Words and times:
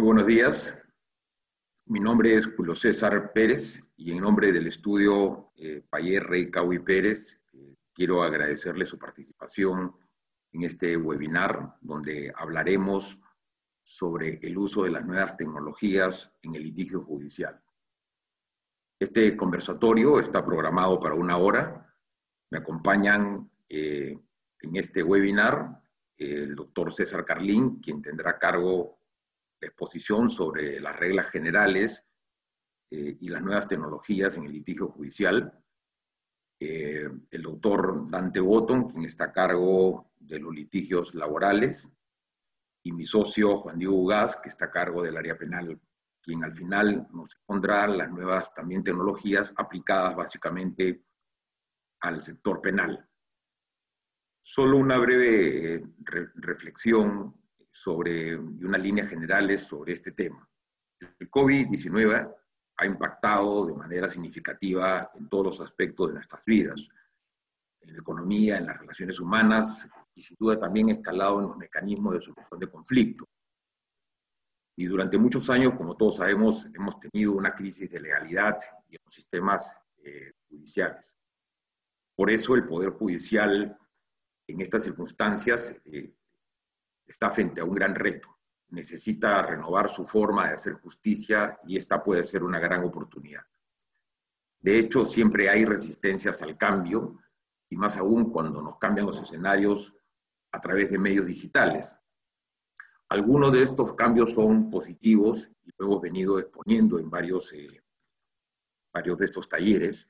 Buenos 0.00 0.26
días. 0.26 0.74
Mi 1.84 2.00
nombre 2.00 2.34
es 2.34 2.46
Julio 2.56 2.74
César 2.74 3.34
Pérez 3.34 3.84
y 3.98 4.12
en 4.12 4.22
nombre 4.22 4.50
del 4.50 4.66
estudio 4.66 5.52
eh, 5.56 5.84
Payer 5.90 6.24
Rey 6.24 6.50
Caui 6.50 6.78
Pérez 6.78 7.38
eh, 7.52 7.76
quiero 7.92 8.22
agradecerle 8.22 8.86
su 8.86 8.98
participación 8.98 9.94
en 10.52 10.62
este 10.62 10.96
webinar 10.96 11.76
donde 11.82 12.32
hablaremos 12.34 13.20
sobre 13.84 14.38
el 14.40 14.56
uso 14.56 14.84
de 14.84 14.90
las 14.90 15.04
nuevas 15.04 15.36
tecnologías 15.36 16.32
en 16.40 16.54
el 16.54 16.62
litigio 16.62 17.02
judicial. 17.02 17.60
Este 18.98 19.36
conversatorio 19.36 20.18
está 20.18 20.42
programado 20.42 20.98
para 20.98 21.14
una 21.14 21.36
hora. 21.36 21.94
Me 22.50 22.58
acompañan 22.58 23.50
eh, 23.68 24.18
en 24.60 24.76
este 24.76 25.02
webinar 25.02 25.82
el 26.16 26.54
doctor 26.54 26.90
César 26.90 27.26
Carlín, 27.26 27.80
quien 27.82 28.00
tendrá 28.00 28.38
cargo 28.38 28.99
la 29.60 29.68
exposición 29.68 30.28
sobre 30.28 30.80
las 30.80 30.98
reglas 30.98 31.30
generales 31.30 32.04
eh, 32.90 33.16
y 33.20 33.28
las 33.28 33.42
nuevas 33.42 33.66
tecnologías 33.66 34.36
en 34.36 34.44
el 34.44 34.52
litigio 34.52 34.88
judicial. 34.88 35.52
Eh, 36.58 37.08
el 37.30 37.42
doctor 37.42 38.10
Dante 38.10 38.40
Botton, 38.40 38.88
quien 38.88 39.04
está 39.04 39.24
a 39.24 39.32
cargo 39.32 40.12
de 40.18 40.38
los 40.38 40.54
litigios 40.54 41.14
laborales, 41.14 41.88
y 42.82 42.92
mi 42.92 43.04
socio 43.04 43.58
Juan 43.58 43.78
Diego 43.78 43.96
Ugaz, 43.96 44.36
que 44.36 44.48
está 44.48 44.66
a 44.66 44.70
cargo 44.70 45.02
del 45.02 45.16
área 45.16 45.36
penal, 45.36 45.78
quien 46.22 46.44
al 46.44 46.54
final 46.54 47.06
nos 47.12 47.34
pondrá 47.46 47.86
las 47.86 48.10
nuevas 48.10 48.52
también 48.54 48.82
tecnologías 48.82 49.52
aplicadas 49.56 50.16
básicamente 50.16 51.04
al 52.00 52.22
sector 52.22 52.60
penal. 52.60 53.06
Solo 54.42 54.78
una 54.78 54.98
breve 54.98 55.74
eh, 55.74 55.86
reflexión 56.36 57.39
sobre, 57.70 58.32
y 58.32 58.64
unas 58.64 58.80
líneas 58.80 59.08
generales 59.08 59.62
sobre 59.62 59.92
este 59.92 60.12
tema. 60.12 60.48
El 61.18 61.30
COVID-19 61.30 62.34
ha 62.76 62.86
impactado 62.86 63.66
de 63.66 63.74
manera 63.74 64.08
significativa 64.08 65.10
en 65.14 65.28
todos 65.28 65.46
los 65.46 65.60
aspectos 65.60 66.08
de 66.08 66.14
nuestras 66.14 66.44
vidas, 66.44 66.86
en 67.80 67.92
la 67.92 68.00
economía, 68.00 68.58
en 68.58 68.66
las 68.66 68.78
relaciones 68.78 69.18
humanas 69.20 69.88
y 70.14 70.22
sin 70.22 70.36
duda 70.38 70.58
también 70.58 70.90
escalado 70.90 71.40
en 71.40 71.48
los 71.48 71.56
mecanismos 71.56 72.14
de 72.14 72.20
solución 72.20 72.60
de 72.60 72.70
conflicto. 72.70 73.26
Y 74.76 74.86
durante 74.86 75.18
muchos 75.18 75.48
años, 75.50 75.74
como 75.76 75.96
todos 75.96 76.16
sabemos, 76.16 76.66
hemos 76.74 76.98
tenido 77.00 77.32
una 77.32 77.54
crisis 77.54 77.90
de 77.90 78.00
legalidad 78.00 78.56
y 78.88 78.96
en 78.96 79.02
los 79.04 79.14
sistemas 79.14 79.80
eh, 79.98 80.32
judiciales. 80.48 81.14
Por 82.16 82.30
eso 82.30 82.54
el 82.54 82.66
Poder 82.66 82.90
Judicial 82.90 83.78
en 84.46 84.60
estas 84.60 84.84
circunstancias 84.84 85.74
eh, 85.84 86.14
está 87.10 87.30
frente 87.30 87.60
a 87.60 87.64
un 87.64 87.74
gran 87.74 87.94
reto. 87.94 88.38
Necesita 88.68 89.42
renovar 89.42 89.90
su 89.90 90.04
forma 90.04 90.46
de 90.46 90.54
hacer 90.54 90.74
justicia 90.74 91.58
y 91.66 91.76
esta 91.76 92.02
puede 92.02 92.24
ser 92.24 92.44
una 92.44 92.60
gran 92.60 92.84
oportunidad. 92.84 93.42
De 94.60 94.78
hecho, 94.78 95.04
siempre 95.04 95.48
hay 95.48 95.64
resistencias 95.64 96.40
al 96.42 96.56
cambio 96.56 97.18
y 97.68 97.76
más 97.76 97.96
aún 97.96 98.30
cuando 98.30 98.62
nos 98.62 98.78
cambian 98.78 99.06
los 99.06 99.20
escenarios 99.20 99.92
a 100.52 100.60
través 100.60 100.90
de 100.90 100.98
medios 100.98 101.26
digitales. 101.26 101.96
Algunos 103.08 103.52
de 103.52 103.64
estos 103.64 103.94
cambios 103.94 104.32
son 104.34 104.70
positivos 104.70 105.50
y 105.64 105.70
lo 105.78 105.86
hemos 105.86 106.00
venido 106.00 106.38
exponiendo 106.38 106.98
en 107.00 107.10
varios, 107.10 107.52
eh, 107.52 107.66
varios 108.92 109.18
de 109.18 109.24
estos 109.24 109.48
talleres, 109.48 110.06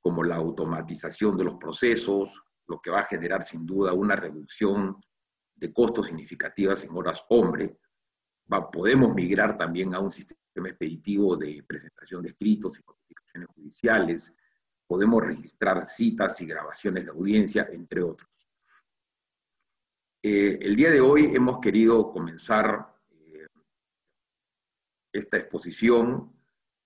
como 0.00 0.22
la 0.22 0.36
automatización 0.36 1.36
de 1.36 1.44
los 1.44 1.58
procesos, 1.58 2.42
lo 2.66 2.80
que 2.80 2.90
va 2.90 3.00
a 3.00 3.06
generar 3.06 3.44
sin 3.44 3.66
duda 3.66 3.92
una 3.92 4.16
reducción 4.16 4.98
de 5.58 5.72
costos 5.72 6.06
significativas 6.06 6.82
en 6.84 6.90
horas 6.96 7.24
hombre. 7.28 7.78
Podemos 8.72 9.14
migrar 9.14 9.58
también 9.58 9.94
a 9.94 10.00
un 10.00 10.12
sistema 10.12 10.68
expeditivo 10.68 11.36
de 11.36 11.62
presentación 11.66 12.22
de 12.22 12.30
escritos 12.30 12.78
y 12.78 12.82
notificaciones 12.86 13.48
judiciales. 13.54 14.32
Podemos 14.86 15.22
registrar 15.22 15.84
citas 15.84 16.40
y 16.40 16.46
grabaciones 16.46 17.04
de 17.04 17.10
audiencia, 17.10 17.68
entre 17.70 18.02
otros. 18.02 18.30
Eh, 20.22 20.58
el 20.62 20.74
día 20.74 20.90
de 20.90 21.00
hoy 21.00 21.30
hemos 21.34 21.60
querido 21.60 22.10
comenzar 22.10 22.96
eh, 23.10 23.46
esta 25.12 25.36
exposición 25.36 26.32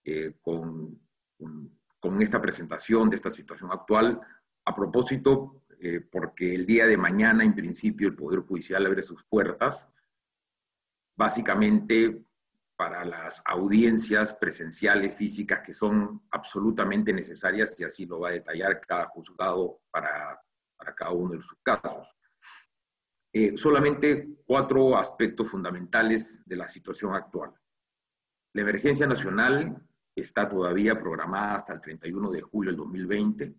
eh, 0.05 0.35
con, 0.41 1.01
con, 1.99 2.21
esta 2.21 2.43
presentación 2.43 3.09
de 3.09 3.17
esta 3.17 3.31
situación 3.31 3.71
actual 3.73 4.21
a 4.65 4.75
propósito 4.75 5.62
eh, 5.85 6.01
porque 6.01 6.55
el 6.55 6.65
día 6.65 6.87
de 6.87 6.97
mañana, 6.97 7.43
en 7.43 7.57
principio, 7.57 8.07
el 8.07 8.15
Poder 8.15 8.39
Judicial 8.41 8.87
abre 8.87 9.03
sus 9.03 9.25
puertas, 9.25 9.89
básicamente 11.17 12.25
para 12.77 13.05
las 13.05 13.43
audiencias 13.45 14.33
presenciales 14.33 15.17
físicas 15.17 15.59
que 15.59 15.75
son 15.75 16.23
absolutamente 16.31 17.13
necesarias 17.13 17.75
y 17.81 17.85
así 17.85 18.07
lo 18.07 18.21
va 18.21 18.29
a 18.29 18.33
detallar 18.33 18.81
cada 18.81 19.07
juzgado 19.07 19.81
para, 19.91 20.41
para 20.77 20.95
cada 20.95 21.11
uno 21.11 21.35
de 21.35 21.43
sus 21.43 21.59
casos. 21.65 22.07
Eh, 23.33 23.57
solamente 23.57 24.37
cuatro 24.47 24.97
aspectos 24.97 25.51
fundamentales 25.51 26.47
de 26.47 26.57
la 26.57 26.69
situación 26.69 27.13
actual. 27.17 27.53
La 28.53 28.63
emergencia 28.63 29.07
nacional 29.09 29.83
está 30.15 30.49
todavía 30.49 30.97
programada 30.97 31.57
hasta 31.57 31.73
el 31.73 31.81
31 31.81 32.31
de 32.31 32.41
julio 32.41 32.71
del 32.71 32.77
2020 32.77 33.55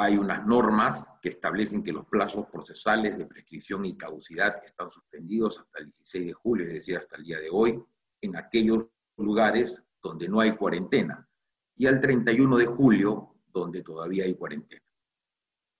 hay 0.00 0.16
unas 0.16 0.46
normas 0.46 1.10
que 1.20 1.28
establecen 1.28 1.82
que 1.82 1.92
los 1.92 2.06
plazos 2.06 2.46
procesales 2.46 3.18
de 3.18 3.26
prescripción 3.26 3.84
y 3.84 3.96
caducidad 3.96 4.54
están 4.64 4.92
suspendidos 4.92 5.58
hasta 5.58 5.80
el 5.80 5.86
16 5.86 6.26
de 6.26 6.32
julio, 6.34 6.66
es 6.68 6.74
decir, 6.74 6.96
hasta 6.96 7.16
el 7.16 7.24
día 7.24 7.40
de 7.40 7.48
hoy, 7.50 7.82
en 8.20 8.36
aquellos 8.36 8.84
lugares 9.16 9.82
donde 10.00 10.28
no 10.28 10.38
hay 10.38 10.54
cuarentena, 10.54 11.28
y 11.74 11.88
al 11.88 12.00
31 12.00 12.58
de 12.58 12.66
julio, 12.66 13.34
donde 13.48 13.82
todavía 13.82 14.22
hay 14.24 14.34
cuarentena. 14.34 14.86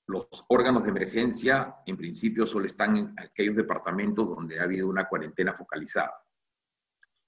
Los 0.09 0.27
órganos 0.49 0.83
de 0.83 0.91
emergencia, 0.91 1.77
en 1.87 1.97
principio, 1.97 2.45
solo 2.45 2.67
están 2.67 2.97
en 2.97 3.15
aquellos 3.21 3.55
departamentos 3.55 4.29
donde 4.29 4.59
ha 4.59 4.65
habido 4.65 4.89
una 4.89 5.09
cuarentena 5.09 5.55
focalizada. 5.55 6.25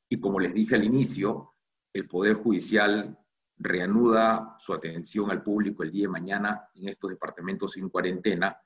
Y 0.08 0.18
como 0.18 0.40
les 0.40 0.52
dije 0.52 0.74
al 0.74 0.82
inicio, 0.82 1.54
el 1.94 2.08
Poder 2.08 2.34
Judicial 2.34 3.16
reanuda 3.60 4.56
su 4.58 4.72
atención 4.72 5.30
al 5.30 5.42
público 5.42 5.82
el 5.82 5.92
día 5.92 6.04
de 6.04 6.08
mañana 6.08 6.68
en 6.74 6.88
estos 6.88 7.10
departamentos 7.10 7.72
sin 7.72 7.90
cuarentena, 7.90 8.58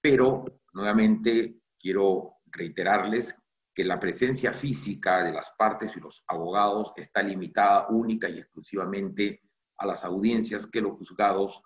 pero 0.00 0.44
nuevamente 0.72 1.62
quiero 1.76 2.36
reiterarles 2.46 3.36
que 3.74 3.84
la 3.84 3.98
presencia 3.98 4.52
física 4.52 5.24
de 5.24 5.32
las 5.32 5.50
partes 5.50 5.96
y 5.96 6.00
los 6.00 6.24
abogados 6.28 6.92
está 6.96 7.22
limitada 7.22 7.88
única 7.88 8.28
y 8.28 8.38
exclusivamente 8.38 9.42
a 9.76 9.86
las 9.86 10.04
audiencias 10.04 10.66
que 10.66 10.80
los 10.80 10.92
juzgados 10.92 11.62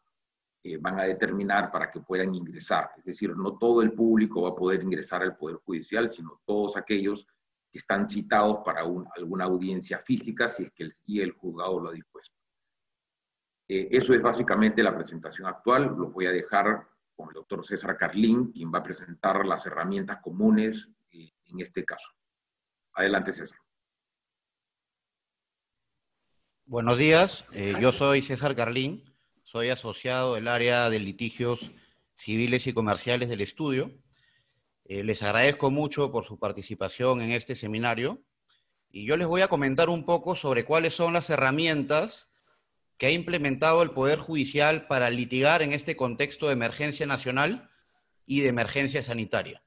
eh, 0.64 0.78
van 0.78 0.98
a 0.98 1.04
determinar 1.04 1.70
para 1.70 1.90
que 1.90 2.00
puedan 2.00 2.34
ingresar. 2.34 2.90
Es 2.96 3.04
decir, 3.04 3.36
no 3.36 3.58
todo 3.58 3.82
el 3.82 3.92
público 3.92 4.42
va 4.42 4.50
a 4.50 4.54
poder 4.54 4.82
ingresar 4.82 5.22
al 5.22 5.36
Poder 5.36 5.56
Judicial, 5.56 6.10
sino 6.10 6.40
todos 6.46 6.76
aquellos 6.76 7.26
que 7.70 7.78
están 7.78 8.06
citados 8.06 8.58
para 8.64 8.82
alguna 8.82 9.44
audiencia 9.44 9.98
física, 9.98 10.48
si 10.48 10.64
es 10.64 10.72
que 10.72 10.84
el, 10.84 10.92
el 11.20 11.32
juzgado 11.32 11.80
lo 11.80 11.90
ha 11.90 11.92
dispuesto. 11.92 12.41
Eh, 13.74 13.88
eso 13.90 14.12
es 14.12 14.20
básicamente 14.20 14.82
la 14.82 14.94
presentación 14.94 15.46
actual. 15.46 15.94
Lo 15.96 16.10
voy 16.10 16.26
a 16.26 16.30
dejar 16.30 16.86
con 17.16 17.28
el 17.28 17.34
doctor 17.34 17.64
César 17.64 17.96
Carlín, 17.96 18.52
quien 18.52 18.70
va 18.70 18.80
a 18.80 18.82
presentar 18.82 19.46
las 19.46 19.64
herramientas 19.64 20.18
comunes 20.20 20.90
eh, 21.10 21.30
en 21.46 21.58
este 21.58 21.82
caso. 21.82 22.10
Adelante, 22.92 23.32
César. 23.32 23.58
Buenos 26.66 26.98
días, 26.98 27.46
eh, 27.52 27.74
yo 27.80 27.92
soy 27.92 28.20
César 28.20 28.54
Carlín, 28.54 29.10
soy 29.42 29.70
asociado 29.70 30.34
del 30.34 30.48
área 30.48 30.90
de 30.90 30.98
litigios 30.98 31.58
civiles 32.14 32.66
y 32.66 32.74
comerciales 32.74 33.30
del 33.30 33.40
estudio. 33.40 33.90
les 34.84 35.22
agradezco 35.22 35.70
mucho 35.70 36.12
por 36.12 36.26
su 36.26 36.38
participación 36.38 37.22
en 37.22 37.32
este 37.32 37.56
seminario 37.56 38.22
y 38.90 39.06
yo 39.06 39.16
les 39.16 39.26
voy 39.26 39.40
a 39.40 39.48
comentar 39.48 39.88
un 39.88 40.04
poco 40.04 40.36
sobre 40.36 40.66
cuáles 40.66 40.94
son 40.94 41.14
las 41.14 41.30
herramientas 41.30 42.31
que 42.98 43.06
ha 43.06 43.10
implementado 43.10 43.82
el 43.82 43.90
Poder 43.90 44.18
Judicial 44.18 44.86
para 44.86 45.10
litigar 45.10 45.62
en 45.62 45.72
este 45.72 45.96
contexto 45.96 46.46
de 46.46 46.52
emergencia 46.52 47.06
nacional 47.06 47.70
y 48.26 48.40
de 48.40 48.48
emergencia 48.48 49.02
sanitaria. 49.02 49.62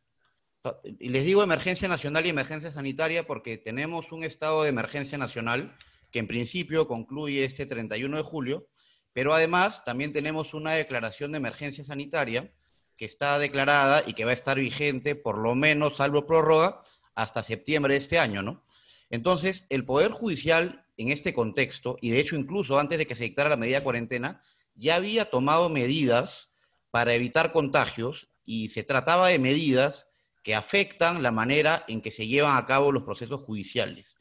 Y 0.99 1.09
les 1.09 1.25
digo 1.25 1.43
emergencia 1.43 1.87
nacional 1.87 2.25
y 2.25 2.29
emergencia 2.29 2.71
sanitaria 2.71 3.27
porque 3.27 3.57
tenemos 3.57 4.11
un 4.11 4.23
estado 4.23 4.63
de 4.63 4.69
emergencia 4.69 5.17
nacional 5.17 5.75
que 6.11 6.19
en 6.19 6.27
principio 6.27 6.87
concluye 6.87 7.43
este 7.43 7.65
31 7.65 8.17
de 8.17 8.23
julio, 8.23 8.67
pero 9.13 9.33
además 9.33 9.83
también 9.83 10.13
tenemos 10.13 10.53
una 10.53 10.73
declaración 10.73 11.31
de 11.31 11.37
emergencia 11.37 11.83
sanitaria 11.83 12.51
que 12.97 13.05
está 13.05 13.37
declarada 13.37 14.03
y 14.07 14.13
que 14.13 14.25
va 14.25 14.31
a 14.31 14.33
estar 14.35 14.57
vigente 14.57 15.15
por 15.15 15.37
lo 15.37 15.55
menos, 15.55 15.97
salvo 15.97 16.25
prórroga, 16.25 16.81
hasta 17.13 17.43
septiembre 17.43 17.93
de 17.93 17.99
este 17.99 18.17
año, 18.17 18.41
¿no? 18.41 18.63
Entonces, 19.09 19.65
el 19.69 19.85
Poder 19.85 20.11
Judicial 20.11 20.84
en 20.97 21.11
este 21.11 21.33
contexto, 21.33 21.97
y 22.01 22.09
de 22.09 22.19
hecho 22.19 22.35
incluso 22.35 22.79
antes 22.79 22.97
de 22.97 23.07
que 23.07 23.15
se 23.15 23.23
dictara 23.23 23.49
la 23.49 23.57
medida 23.57 23.79
de 23.79 23.83
cuarentena, 23.83 24.41
ya 24.75 24.95
había 24.95 25.29
tomado 25.29 25.69
medidas 25.69 26.51
para 26.91 27.13
evitar 27.13 27.51
contagios 27.51 28.27
y 28.45 28.69
se 28.69 28.83
trataba 28.83 29.29
de 29.29 29.39
medidas 29.39 30.07
que 30.43 30.55
afectan 30.55 31.23
la 31.23 31.31
manera 31.31 31.83
en 31.87 32.01
que 32.01 32.11
se 32.11 32.27
llevan 32.27 32.57
a 32.57 32.65
cabo 32.65 32.91
los 32.91 33.03
procesos 33.03 33.41
judiciales. 33.41 34.15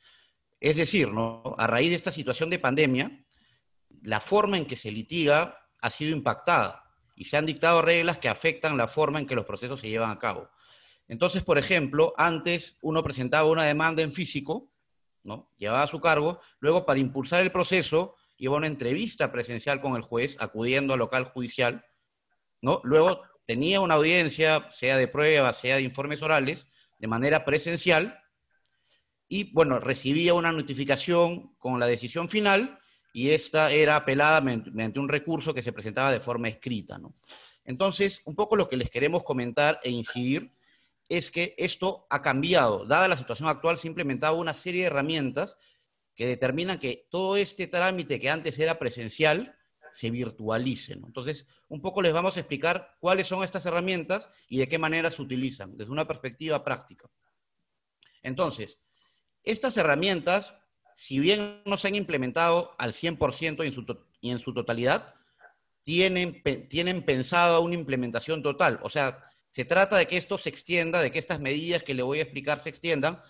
Es 0.58 0.76
decir, 0.76 1.12
¿no? 1.12 1.54
a 1.58 1.66
raíz 1.66 1.90
de 1.90 1.96
esta 1.96 2.10
situación 2.10 2.48
de 2.48 2.58
pandemia, 2.58 3.24
la 4.02 4.20
forma 4.20 4.56
en 4.56 4.64
que 4.64 4.76
se 4.76 4.90
litiga 4.90 5.58
ha 5.80 5.90
sido 5.90 6.16
impactada 6.16 6.82
y 7.14 7.26
se 7.26 7.36
han 7.36 7.46
dictado 7.46 7.82
reglas 7.82 8.18
que 8.18 8.28
afectan 8.28 8.76
la 8.76 8.88
forma 8.88 9.18
en 9.18 9.26
que 9.26 9.34
los 9.34 9.44
procesos 9.44 9.80
se 9.80 9.88
llevan 9.88 10.10
a 10.10 10.18
cabo. 10.18 10.48
Entonces, 11.06 11.42
por 11.42 11.58
ejemplo, 11.58 12.14
antes 12.16 12.78
uno 12.80 13.02
presentaba 13.02 13.48
una 13.50 13.64
demanda 13.64 14.02
en 14.02 14.12
físico, 14.12 14.70
¿no? 15.24 15.50
llevaba 15.58 15.86
su 15.88 16.00
cargo, 16.00 16.40
luego 16.60 16.86
para 16.86 17.00
impulsar 17.00 17.42
el 17.42 17.50
proceso 17.50 18.14
a 18.46 18.50
una 18.50 18.66
entrevista 18.66 19.32
presencial 19.32 19.80
con 19.80 19.96
el 19.96 20.02
juez, 20.02 20.36
acudiendo 20.38 20.92
al 20.92 20.98
local 20.98 21.24
judicial, 21.24 21.84
¿no? 22.60 22.80
luego 22.84 23.22
tenía 23.46 23.80
una 23.80 23.94
audiencia, 23.94 24.68
sea 24.70 24.96
de 24.96 25.08
pruebas, 25.08 25.58
sea 25.58 25.76
de 25.76 25.82
informes 25.82 26.22
orales, 26.22 26.68
de 26.98 27.08
manera 27.08 27.44
presencial, 27.44 28.20
y 29.28 29.52
bueno, 29.52 29.80
recibía 29.80 30.34
una 30.34 30.52
notificación 30.52 31.54
con 31.56 31.80
la 31.80 31.86
decisión 31.86 32.28
final, 32.28 32.78
y 33.12 33.30
esta 33.30 33.70
era 33.70 33.96
apelada 33.96 34.40
mediante 34.40 34.98
un 34.98 35.08
recurso 35.08 35.54
que 35.54 35.62
se 35.62 35.72
presentaba 35.72 36.10
de 36.10 36.20
forma 36.20 36.48
escrita. 36.48 36.98
¿no? 36.98 37.14
Entonces, 37.64 38.20
un 38.24 38.34
poco 38.34 38.56
lo 38.56 38.68
que 38.68 38.76
les 38.76 38.90
queremos 38.90 39.22
comentar 39.22 39.80
e 39.82 39.90
incidir 39.90 40.52
es 41.08 41.30
que 41.30 41.54
esto 41.58 42.06
ha 42.10 42.22
cambiado. 42.22 42.86
Dada 42.86 43.08
la 43.08 43.16
situación 43.16 43.48
actual, 43.48 43.78
se 43.78 43.88
ha 43.88 43.90
implementado 43.90 44.36
una 44.36 44.54
serie 44.54 44.82
de 44.82 44.86
herramientas 44.86 45.56
que 46.14 46.26
determinan 46.26 46.78
que 46.78 47.06
todo 47.10 47.36
este 47.36 47.66
trámite 47.66 48.20
que 48.20 48.30
antes 48.30 48.58
era 48.58 48.78
presencial 48.78 49.56
se 49.92 50.10
virtualice. 50.10 50.94
Entonces, 50.94 51.46
un 51.68 51.80
poco 51.80 52.02
les 52.02 52.12
vamos 52.12 52.36
a 52.36 52.40
explicar 52.40 52.96
cuáles 53.00 53.26
son 53.26 53.44
estas 53.44 53.64
herramientas 53.66 54.28
y 54.48 54.58
de 54.58 54.68
qué 54.68 54.78
manera 54.78 55.10
se 55.10 55.22
utilizan, 55.22 55.76
desde 55.76 55.92
una 55.92 56.06
perspectiva 56.06 56.64
práctica. 56.64 57.08
Entonces, 58.22 58.78
estas 59.44 59.76
herramientas, 59.76 60.54
si 60.96 61.20
bien 61.20 61.62
no 61.64 61.78
se 61.78 61.88
han 61.88 61.94
implementado 61.94 62.74
al 62.78 62.92
100% 62.92 63.64
y 63.64 63.68
en, 63.68 63.74
su 63.74 63.98
y 64.20 64.30
en 64.30 64.38
su 64.40 64.52
totalidad, 64.52 65.14
tienen, 65.84 66.42
tienen 66.68 67.04
pensado 67.04 67.60
una 67.60 67.74
implementación 67.74 68.42
total. 68.42 68.80
O 68.82 68.90
sea, 68.90 69.30
se 69.54 69.64
trata 69.64 69.96
de 69.96 70.08
que 70.08 70.16
esto 70.16 70.36
se 70.36 70.48
extienda, 70.48 71.00
de 71.00 71.12
que 71.12 71.20
estas 71.20 71.38
medidas 71.38 71.84
que 71.84 71.94
le 71.94 72.02
voy 72.02 72.18
a 72.18 72.22
explicar 72.22 72.58
se 72.58 72.70
extiendan 72.70 73.22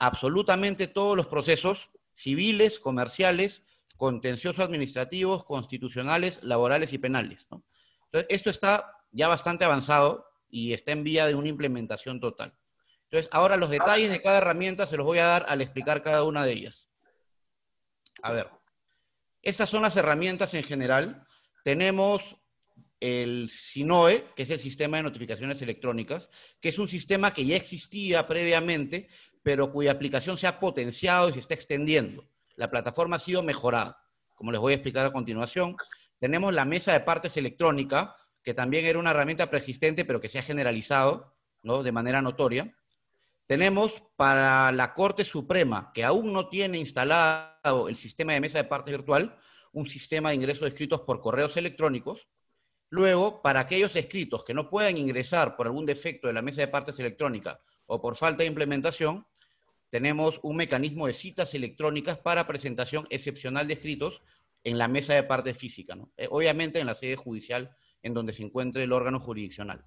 absolutamente 0.00 0.88
todos 0.88 1.16
los 1.16 1.28
procesos 1.28 1.88
civiles, 2.14 2.80
comerciales, 2.80 3.62
contenciosos 3.96 4.58
administrativos, 4.58 5.44
constitucionales, 5.44 6.42
laborales 6.42 6.92
y 6.92 6.98
penales. 6.98 7.46
Entonces, 8.06 8.26
esto 8.28 8.50
está 8.50 8.96
ya 9.12 9.28
bastante 9.28 9.64
avanzado 9.64 10.26
y 10.50 10.72
está 10.72 10.90
en 10.90 11.04
vía 11.04 11.28
de 11.28 11.36
una 11.36 11.48
implementación 11.48 12.18
total. 12.18 12.52
Entonces, 13.04 13.28
ahora 13.30 13.56
los 13.56 13.70
detalles 13.70 14.10
de 14.10 14.20
cada 14.20 14.38
herramienta 14.38 14.84
se 14.84 14.96
los 14.96 15.06
voy 15.06 15.18
a 15.18 15.26
dar 15.26 15.46
al 15.48 15.60
explicar 15.60 16.02
cada 16.02 16.24
una 16.24 16.44
de 16.44 16.54
ellas. 16.54 16.88
A 18.20 18.32
ver, 18.32 18.50
estas 19.42 19.70
son 19.70 19.82
las 19.82 19.96
herramientas 19.96 20.54
en 20.54 20.64
general. 20.64 21.24
Tenemos 21.62 22.20
el 23.02 23.50
SINOE, 23.50 24.26
que 24.36 24.44
es 24.44 24.50
el 24.50 24.60
Sistema 24.60 24.96
de 24.96 25.02
Notificaciones 25.02 25.60
Electrónicas, 25.60 26.30
que 26.60 26.68
es 26.68 26.78
un 26.78 26.88
sistema 26.88 27.34
que 27.34 27.44
ya 27.44 27.56
existía 27.56 28.28
previamente, 28.28 29.08
pero 29.42 29.72
cuya 29.72 29.90
aplicación 29.90 30.38
se 30.38 30.46
ha 30.46 30.60
potenciado 30.60 31.28
y 31.28 31.32
se 31.32 31.40
está 31.40 31.54
extendiendo. 31.54 32.24
La 32.54 32.70
plataforma 32.70 33.16
ha 33.16 33.18
sido 33.18 33.42
mejorada, 33.42 34.00
como 34.36 34.52
les 34.52 34.60
voy 34.60 34.72
a 34.72 34.76
explicar 34.76 35.04
a 35.04 35.12
continuación. 35.12 35.76
Tenemos 36.20 36.54
la 36.54 36.64
mesa 36.64 36.92
de 36.92 37.00
partes 37.00 37.36
electrónica, 37.36 38.14
que 38.44 38.54
también 38.54 38.84
era 38.84 39.00
una 39.00 39.10
herramienta 39.10 39.50
preexistente, 39.50 40.04
pero 40.04 40.20
que 40.20 40.28
se 40.28 40.38
ha 40.38 40.42
generalizado 40.42 41.34
¿no? 41.62 41.82
de 41.82 41.90
manera 41.90 42.22
notoria. 42.22 42.72
Tenemos 43.48 43.92
para 44.14 44.70
la 44.70 44.94
Corte 44.94 45.24
Suprema, 45.24 45.90
que 45.92 46.04
aún 46.04 46.32
no 46.32 46.48
tiene 46.48 46.78
instalado 46.78 47.88
el 47.88 47.96
sistema 47.96 48.32
de 48.32 48.40
mesa 48.40 48.58
de 48.58 48.64
partes 48.64 48.96
virtual, 48.96 49.36
un 49.72 49.88
sistema 49.88 50.28
de 50.28 50.36
ingreso 50.36 50.60
de 50.60 50.68
escritos 50.68 51.00
por 51.00 51.20
correos 51.20 51.56
electrónicos, 51.56 52.28
Luego, 52.92 53.40
para 53.40 53.60
aquellos 53.60 53.96
escritos 53.96 54.44
que 54.44 54.52
no 54.52 54.68
puedan 54.68 54.98
ingresar 54.98 55.56
por 55.56 55.66
algún 55.66 55.86
defecto 55.86 56.26
de 56.26 56.34
la 56.34 56.42
mesa 56.42 56.60
de 56.60 56.68
partes 56.68 56.98
electrónica 56.98 57.58
o 57.86 58.02
por 58.02 58.16
falta 58.16 58.42
de 58.42 58.48
implementación, 58.48 59.26
tenemos 59.88 60.38
un 60.42 60.56
mecanismo 60.56 61.06
de 61.06 61.14
citas 61.14 61.54
electrónicas 61.54 62.18
para 62.18 62.46
presentación 62.46 63.06
excepcional 63.08 63.66
de 63.66 63.72
escritos 63.72 64.20
en 64.62 64.76
la 64.76 64.88
mesa 64.88 65.14
de 65.14 65.22
partes 65.22 65.56
física, 65.56 65.96
eh, 66.18 66.28
obviamente 66.30 66.80
en 66.80 66.86
la 66.86 66.94
sede 66.94 67.16
judicial 67.16 67.74
en 68.02 68.12
donde 68.12 68.34
se 68.34 68.42
encuentre 68.42 68.82
el 68.82 68.92
órgano 68.92 69.20
jurisdiccional. 69.20 69.86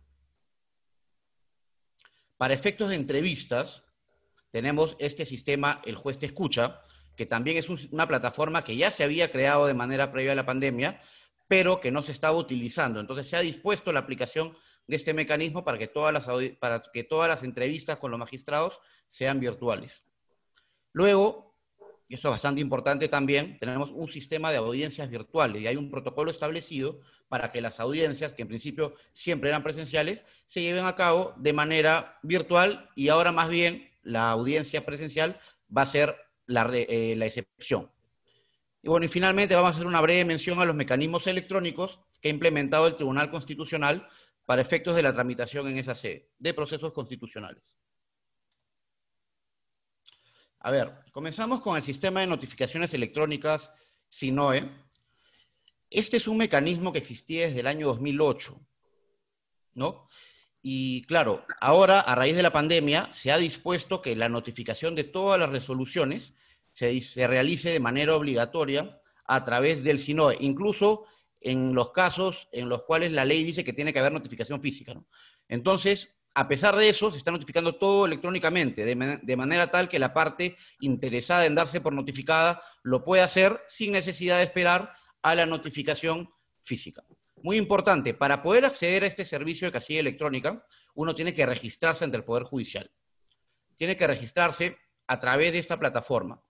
Para 2.37 2.55
efectos 2.55 2.89
de 2.89 2.95
entrevistas, 2.95 3.83
tenemos 4.49 4.95
este 4.97 5.27
sistema, 5.27 5.79
el 5.85 5.95
juez 5.95 6.17
te 6.17 6.25
escucha, 6.25 6.81
que 7.15 7.27
también 7.27 7.57
es 7.57 7.69
una 7.69 8.07
plataforma 8.07 8.63
que 8.63 8.75
ya 8.75 8.89
se 8.89 9.03
había 9.03 9.31
creado 9.31 9.67
de 9.67 9.75
manera 9.75 10.11
previa 10.11 10.31
a 10.31 10.35
la 10.35 10.47
pandemia, 10.47 11.03
pero 11.47 11.79
que 11.79 11.91
no 11.91 12.03
se 12.03 12.11
estaba 12.11 12.37
utilizando. 12.37 12.99
Entonces 12.99 13.27
se 13.27 13.37
ha 13.37 13.41
dispuesto 13.41 13.91
la 13.91 13.99
aplicación 13.99 14.55
de 14.87 14.95
este 14.95 15.13
mecanismo 15.13 15.63
para 15.63 15.77
que 15.77 15.87
todas 15.87 16.13
las, 16.13 16.27
para 16.59 16.83
que 16.93 17.03
todas 17.03 17.27
las 17.27 17.43
entrevistas 17.43 17.97
con 17.97 18.11
los 18.11 18.19
magistrados 18.19 18.79
sean 19.07 19.39
virtuales. 19.39 20.03
Luego, 20.93 21.55
y 22.07 22.15
esto 22.15 22.29
es 22.29 22.31
bastante 22.31 22.61
importante 22.61 23.07
también, 23.09 23.57
tenemos 23.57 23.89
un 23.91 24.11
sistema 24.11 24.51
de 24.51 24.57
audiencias 24.57 25.09
virtuales 25.09 25.61
y 25.61 25.67
hay 25.67 25.75
un 25.75 25.89
protocolo 25.89 26.31
establecido 26.31 26.99
para 27.27 27.51
que 27.51 27.61
las 27.61 27.79
audiencias, 27.79 28.33
que 28.33 28.43
en 28.43 28.47
principio 28.47 28.95
siempre 29.13 29.49
eran 29.49 29.63
presenciales, 29.63 30.23
se 30.45 30.61
lleven 30.61 30.85
a 30.85 30.95
cabo 30.95 31.33
de 31.37 31.53
manera 31.53 32.19
virtual 32.21 32.89
y 32.95 33.09
ahora 33.09 33.31
más 33.31 33.49
bien 33.49 33.89
la 34.03 34.29
audiencia 34.29 34.85
presencial 34.85 35.39
va 35.75 35.81
a 35.81 35.87
ser 35.87 36.15
la, 36.45 36.69
eh, 36.73 37.15
la 37.17 37.25
excepción. 37.25 37.89
Y 38.85 38.87
bueno, 38.87 39.07
y 39.07 39.09
finalmente 39.09 39.55
vamos 39.55 39.71
a 39.71 39.73
hacer 39.73 39.87
una 39.87 39.99
breve 39.99 40.23
mención 40.25 40.59
a 40.61 40.65
los 40.65 40.75
mecanismos 40.75 41.25
electrónicos 41.25 41.99
que 42.21 42.27
ha 42.27 42.31
implementado 42.31 42.85
el 42.85 42.95
Tribunal 42.95 43.31
Constitucional 43.31 44.07
para 44.45 44.61
efectos 44.61 44.95
de 44.95 45.01
la 45.01 45.11
tramitación 45.11 45.67
en 45.67 45.79
esa 45.79 45.95
sede 45.95 46.29
de 46.37 46.53
procesos 46.53 46.93
constitucionales. 46.93 47.63
A 50.59 50.69
ver, 50.69 50.93
comenzamos 51.11 51.61
con 51.61 51.75
el 51.77 51.81
sistema 51.81 52.19
de 52.19 52.27
notificaciones 52.27 52.93
electrónicas 52.93 53.71
SINOE. 54.09 54.69
Este 55.89 56.17
es 56.17 56.27
un 56.27 56.37
mecanismo 56.37 56.93
que 56.93 56.99
existía 56.99 57.47
desde 57.47 57.61
el 57.61 57.67
año 57.67 57.87
2008, 57.87 58.55
¿no? 59.73 60.07
Y 60.61 61.01
claro, 61.07 61.43
ahora, 61.59 62.01
a 62.01 62.13
raíz 62.13 62.35
de 62.35 62.43
la 62.43 62.53
pandemia, 62.53 63.11
se 63.13 63.31
ha 63.31 63.37
dispuesto 63.39 64.03
que 64.03 64.15
la 64.15 64.29
notificación 64.29 64.93
de 64.93 65.05
todas 65.05 65.39
las 65.39 65.49
resoluciones 65.49 66.35
se, 66.75 67.27
realice 67.27 67.69
de 67.69 67.79
manera 67.79 68.15
obligatoria 68.15 69.01
a 69.25 69.43
través 69.43 69.83
del 69.83 69.99
SINOE, 69.99 70.37
incluso 70.41 71.05
en 71.39 71.73
los 71.73 71.91
casos 71.91 72.47
en 72.51 72.69
los 72.69 72.83
cuales 72.83 73.11
la 73.11 73.25
ley 73.25 73.43
dice 73.43 73.63
que 73.63 73.73
tiene 73.73 73.93
que 73.93 73.99
haber 73.99 74.11
notificación 74.11 74.61
física. 74.61 74.93
Entonces, 75.47 76.13
a 76.33 76.47
pesar 76.47 76.75
de 76.75 76.89
eso, 76.89 77.11
se 77.11 77.17
está 77.17 77.31
notificando 77.31 77.75
todo 77.75 78.05
electrónicamente, 78.05 78.83
de, 78.83 79.19
de, 79.21 79.37
manera 79.37 79.71
tal 79.71 79.87
que 79.87 79.99
la 79.99 80.13
parte 80.13 80.57
interesada 80.81 81.45
en 81.45 81.55
darse 81.55 81.79
por 81.79 81.93
notificada 81.93 82.61
lo 82.83 83.05
puede 83.05 83.21
hacer 83.23 83.61
sin 83.67 83.93
necesidad 83.93 84.39
de 84.39 84.43
esperar 84.43 84.93
a 85.21 85.33
la 85.33 85.45
notificación 85.45 86.29
física. 86.63 87.03
Muy 87.41 87.57
importante, 87.57 88.13
para 88.13 88.41
poder 88.41 88.65
acceder 88.65 89.03
a 89.03 89.07
este 89.07 89.23
servicio 89.23 89.67
de 89.67 89.71
casilla 89.71 90.01
electrónica, 90.01 90.65
uno 90.93 91.15
tiene 91.15 91.33
que 91.33 91.45
registrarse 91.45 92.03
ante 92.03 92.17
el 92.17 92.25
Poder 92.25 92.43
Judicial. 92.43 92.91
Tiene 93.77 93.95
que 93.95 94.07
registrarse 94.07 94.77
a 95.07 95.19
través 95.19 95.53
de 95.53 95.59
esta 95.59 95.79
plataforma. 95.79 96.41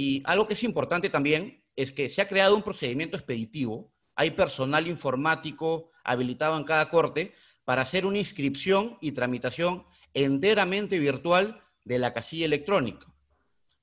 Y 0.00 0.22
algo 0.26 0.46
que 0.46 0.54
es 0.54 0.62
importante 0.62 1.10
también 1.10 1.60
es 1.74 1.90
que 1.90 2.08
se 2.08 2.22
ha 2.22 2.28
creado 2.28 2.54
un 2.54 2.62
procedimiento 2.62 3.16
expeditivo, 3.16 3.92
hay 4.14 4.30
personal 4.30 4.86
informático 4.86 5.90
habilitado 6.04 6.56
en 6.56 6.62
cada 6.62 6.88
corte 6.88 7.34
para 7.64 7.82
hacer 7.82 8.06
una 8.06 8.18
inscripción 8.18 8.96
y 9.00 9.10
tramitación 9.10 9.84
enteramente 10.14 11.00
virtual 11.00 11.60
de 11.84 11.98
la 11.98 12.12
casilla 12.12 12.46
electrónica. 12.46 13.12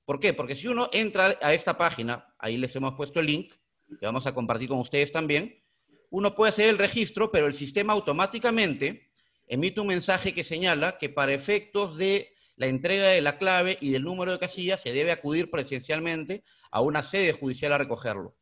¿Por 0.06 0.18
qué? 0.18 0.32
Porque 0.32 0.56
si 0.56 0.68
uno 0.68 0.88
entra 0.90 1.38
a 1.42 1.52
esta 1.52 1.76
página, 1.76 2.34
ahí 2.38 2.56
les 2.56 2.74
hemos 2.76 2.94
puesto 2.94 3.20
el 3.20 3.26
link, 3.26 3.52
que 4.00 4.06
vamos 4.06 4.26
a 4.26 4.32
compartir 4.32 4.70
con 4.70 4.78
ustedes 4.78 5.12
también, 5.12 5.62
uno 6.08 6.34
puede 6.34 6.48
hacer 6.48 6.70
el 6.70 6.78
registro, 6.78 7.30
pero 7.30 7.46
el 7.46 7.52
sistema 7.52 7.92
automáticamente 7.92 9.10
emite 9.46 9.82
un 9.82 9.88
mensaje 9.88 10.32
que 10.32 10.44
señala 10.44 10.96
que 10.96 11.10
para 11.10 11.34
efectos 11.34 11.98
de 11.98 12.35
la 12.56 12.66
entrega 12.66 13.08
de 13.08 13.20
la 13.20 13.38
clave 13.38 13.78
y 13.80 13.90
del 13.90 14.02
número 14.02 14.32
de 14.32 14.38
casillas 14.38 14.80
se 14.80 14.92
debe 14.92 15.12
acudir 15.12 15.50
presencialmente 15.50 16.42
a 16.70 16.80
una 16.80 17.02
sede 17.02 17.32
judicial 17.32 17.72
a 17.72 17.78
recogerlo. 17.78 18.34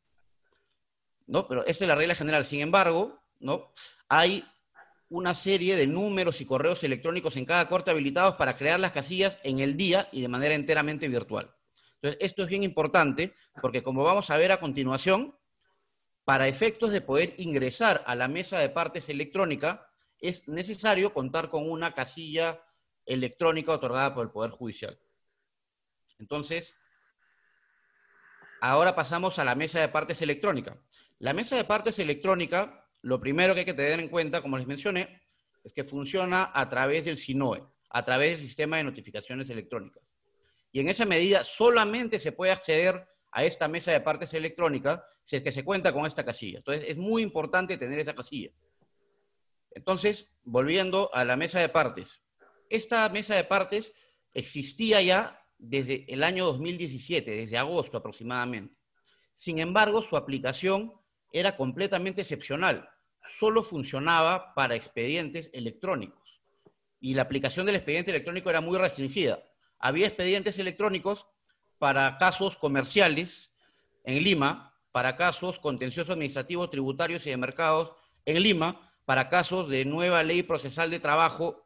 ¿No? 1.26 1.48
Pero 1.48 1.64
esa 1.66 1.84
es 1.84 1.88
la 1.88 1.94
regla 1.94 2.14
general. 2.14 2.44
Sin 2.44 2.60
embargo, 2.60 3.22
¿no? 3.40 3.72
hay 4.08 4.44
una 5.08 5.34
serie 5.34 5.76
de 5.76 5.86
números 5.86 6.40
y 6.40 6.46
correos 6.46 6.82
electrónicos 6.84 7.36
en 7.36 7.44
cada 7.44 7.68
corte 7.68 7.90
habilitados 7.90 8.36
para 8.36 8.56
crear 8.56 8.80
las 8.80 8.92
casillas 8.92 9.38
en 9.42 9.58
el 9.58 9.76
día 9.76 10.08
y 10.12 10.22
de 10.22 10.28
manera 10.28 10.54
enteramente 10.54 11.08
virtual. 11.08 11.54
Entonces, 11.96 12.18
esto 12.20 12.42
es 12.42 12.48
bien 12.48 12.62
importante 12.62 13.34
porque 13.60 13.82
como 13.82 14.04
vamos 14.04 14.30
a 14.30 14.36
ver 14.36 14.52
a 14.52 14.60
continuación, 14.60 15.36
para 16.24 16.48
efectos 16.48 16.90
de 16.90 17.00
poder 17.00 17.34
ingresar 17.38 18.02
a 18.06 18.14
la 18.14 18.28
mesa 18.28 18.58
de 18.58 18.70
partes 18.70 19.08
electrónica, 19.08 19.86
es 20.20 20.48
necesario 20.48 21.12
contar 21.12 21.50
con 21.50 21.70
una 21.70 21.94
casilla 21.94 22.62
electrónica 23.06 23.72
otorgada 23.72 24.14
por 24.14 24.24
el 24.24 24.32
Poder 24.32 24.50
Judicial. 24.50 24.98
Entonces, 26.18 26.74
ahora 28.60 28.94
pasamos 28.94 29.38
a 29.38 29.44
la 29.44 29.54
mesa 29.54 29.80
de 29.80 29.88
partes 29.88 30.22
electrónica. 30.22 30.78
La 31.18 31.32
mesa 31.32 31.56
de 31.56 31.64
partes 31.64 31.98
electrónica, 31.98 32.86
lo 33.02 33.20
primero 33.20 33.54
que 33.54 33.60
hay 33.60 33.66
que 33.66 33.74
tener 33.74 34.00
en 34.00 34.08
cuenta, 34.08 34.42
como 34.42 34.58
les 34.58 34.66
mencioné, 34.66 35.22
es 35.62 35.72
que 35.72 35.84
funciona 35.84 36.50
a 36.54 36.68
través 36.68 37.04
del 37.04 37.16
SINOE, 37.16 37.66
a 37.90 38.04
través 38.04 38.32
del 38.32 38.46
sistema 38.46 38.76
de 38.76 38.84
notificaciones 38.84 39.48
electrónicas. 39.50 40.02
Y 40.72 40.80
en 40.80 40.88
esa 40.88 41.04
medida 41.04 41.44
solamente 41.44 42.18
se 42.18 42.32
puede 42.32 42.52
acceder 42.52 43.06
a 43.32 43.44
esta 43.44 43.68
mesa 43.68 43.92
de 43.92 44.00
partes 44.00 44.34
electrónica 44.34 45.04
si 45.24 45.36
es 45.36 45.42
que 45.42 45.52
se 45.52 45.64
cuenta 45.64 45.92
con 45.92 46.04
esta 46.04 46.24
casilla. 46.24 46.58
Entonces, 46.58 46.84
es 46.88 46.96
muy 46.96 47.22
importante 47.22 47.78
tener 47.78 47.98
esa 47.98 48.14
casilla. 48.14 48.50
Entonces, 49.70 50.32
volviendo 50.44 51.12
a 51.14 51.24
la 51.24 51.36
mesa 51.36 51.60
de 51.60 51.68
partes. 51.68 52.23
Esta 52.70 53.08
mesa 53.08 53.34
de 53.34 53.44
partes 53.44 53.92
existía 54.32 55.02
ya 55.02 55.40
desde 55.58 56.12
el 56.12 56.24
año 56.24 56.44
2017, 56.46 57.30
desde 57.30 57.58
agosto 57.58 57.96
aproximadamente. 57.96 58.74
Sin 59.34 59.58
embargo, 59.58 60.02
su 60.02 60.16
aplicación 60.16 60.92
era 61.32 61.56
completamente 61.56 62.22
excepcional. 62.22 62.88
Solo 63.38 63.62
funcionaba 63.62 64.54
para 64.54 64.76
expedientes 64.76 65.50
electrónicos. 65.52 66.40
Y 67.00 67.14
la 67.14 67.22
aplicación 67.22 67.66
del 67.66 67.76
expediente 67.76 68.10
electrónico 68.10 68.50
era 68.50 68.60
muy 68.60 68.78
restringida. 68.78 69.42
Había 69.78 70.06
expedientes 70.06 70.58
electrónicos 70.58 71.26
para 71.78 72.16
casos 72.18 72.56
comerciales 72.56 73.52
en 74.04 74.22
Lima, 74.22 74.72
para 74.92 75.16
casos 75.16 75.58
contenciosos 75.58 76.10
administrativos, 76.10 76.70
tributarios 76.70 77.26
y 77.26 77.30
de 77.30 77.36
mercados 77.36 77.92
en 78.24 78.42
Lima, 78.42 78.92
para 79.04 79.28
casos 79.28 79.68
de 79.68 79.84
nueva 79.84 80.22
ley 80.22 80.42
procesal 80.42 80.90
de 80.90 81.00
trabajo 81.00 81.63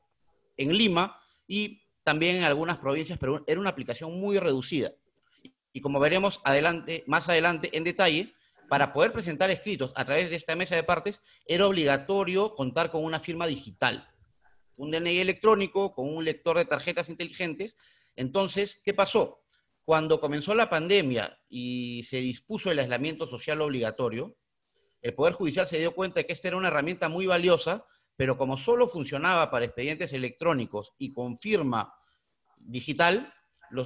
en 0.59 0.77
Lima 0.77 1.19
y 1.47 1.83
también 2.05 2.37
en 2.37 2.45
algunas 2.45 2.79
provincias, 2.79 3.19
pero 3.19 3.43
era 3.47 3.61
una 3.61 3.71
aplicación 3.71 4.19
muy 4.21 4.39
reducida. 4.39 4.93
Y 5.73 5.81
como 5.81 6.01
veremos 6.01 6.41
adelante, 6.45 7.05
más 7.07 7.29
adelante 7.29 7.71
en 7.77 7.85
detalle, 7.85 8.35
para 8.69 8.93
poder 8.93 9.13
presentar 9.13 9.51
escritos 9.51 9.93
a 9.97 10.05
través 10.05 10.31
de 10.31 10.37
esta 10.37 10.55
mesa 10.55 10.77
de 10.77 10.83
partes, 10.83 11.21
era 11.47 11.67
obligatorio 11.67 12.55
contar 12.55 12.91
con 12.91 13.03
una 13.03 13.21
firma 13.21 13.47
digital, 13.47 14.07
un 14.77 14.91
DNI 14.91 15.19
electrónico, 15.19 15.95
con 15.95 16.15
un 16.15 16.25
lector 16.25 16.59
de 16.59 16.67
tarjetas 16.67 17.09
inteligentes. 17.09 17.77
Entonces, 18.15 18.81
¿qué 18.85 18.93
pasó? 18.93 19.43
Cuando 19.85 20.21
comenzó 20.21 20.55
la 20.55 20.69
pandemia 20.69 21.39
y 21.49 22.05
se 22.05 22.19
dispuso 22.19 22.71
el 22.71 22.79
aislamiento 22.79 23.27
social 23.27 23.61
obligatorio, 23.63 24.37
el 25.01 25.15
Poder 25.15 25.33
Judicial 25.35 25.67
se 25.67 25.79
dio 25.79 25.95
cuenta 25.95 26.21
de 26.21 26.27
que 26.27 26.33
esta 26.33 26.49
era 26.49 26.57
una 26.57 26.69
herramienta 26.69 27.09
muy 27.09 27.27
valiosa, 27.27 27.87
pero 28.19 28.37
como 28.37 28.59
solo 28.59 28.89
funcionaba 28.89 29.49
para 29.49 29.67
expedientes 29.67 30.13
electrónicos 30.13 30.93
y 30.99 31.13
con 31.13 31.39
firma 31.39 31.95
digital, 32.57 33.33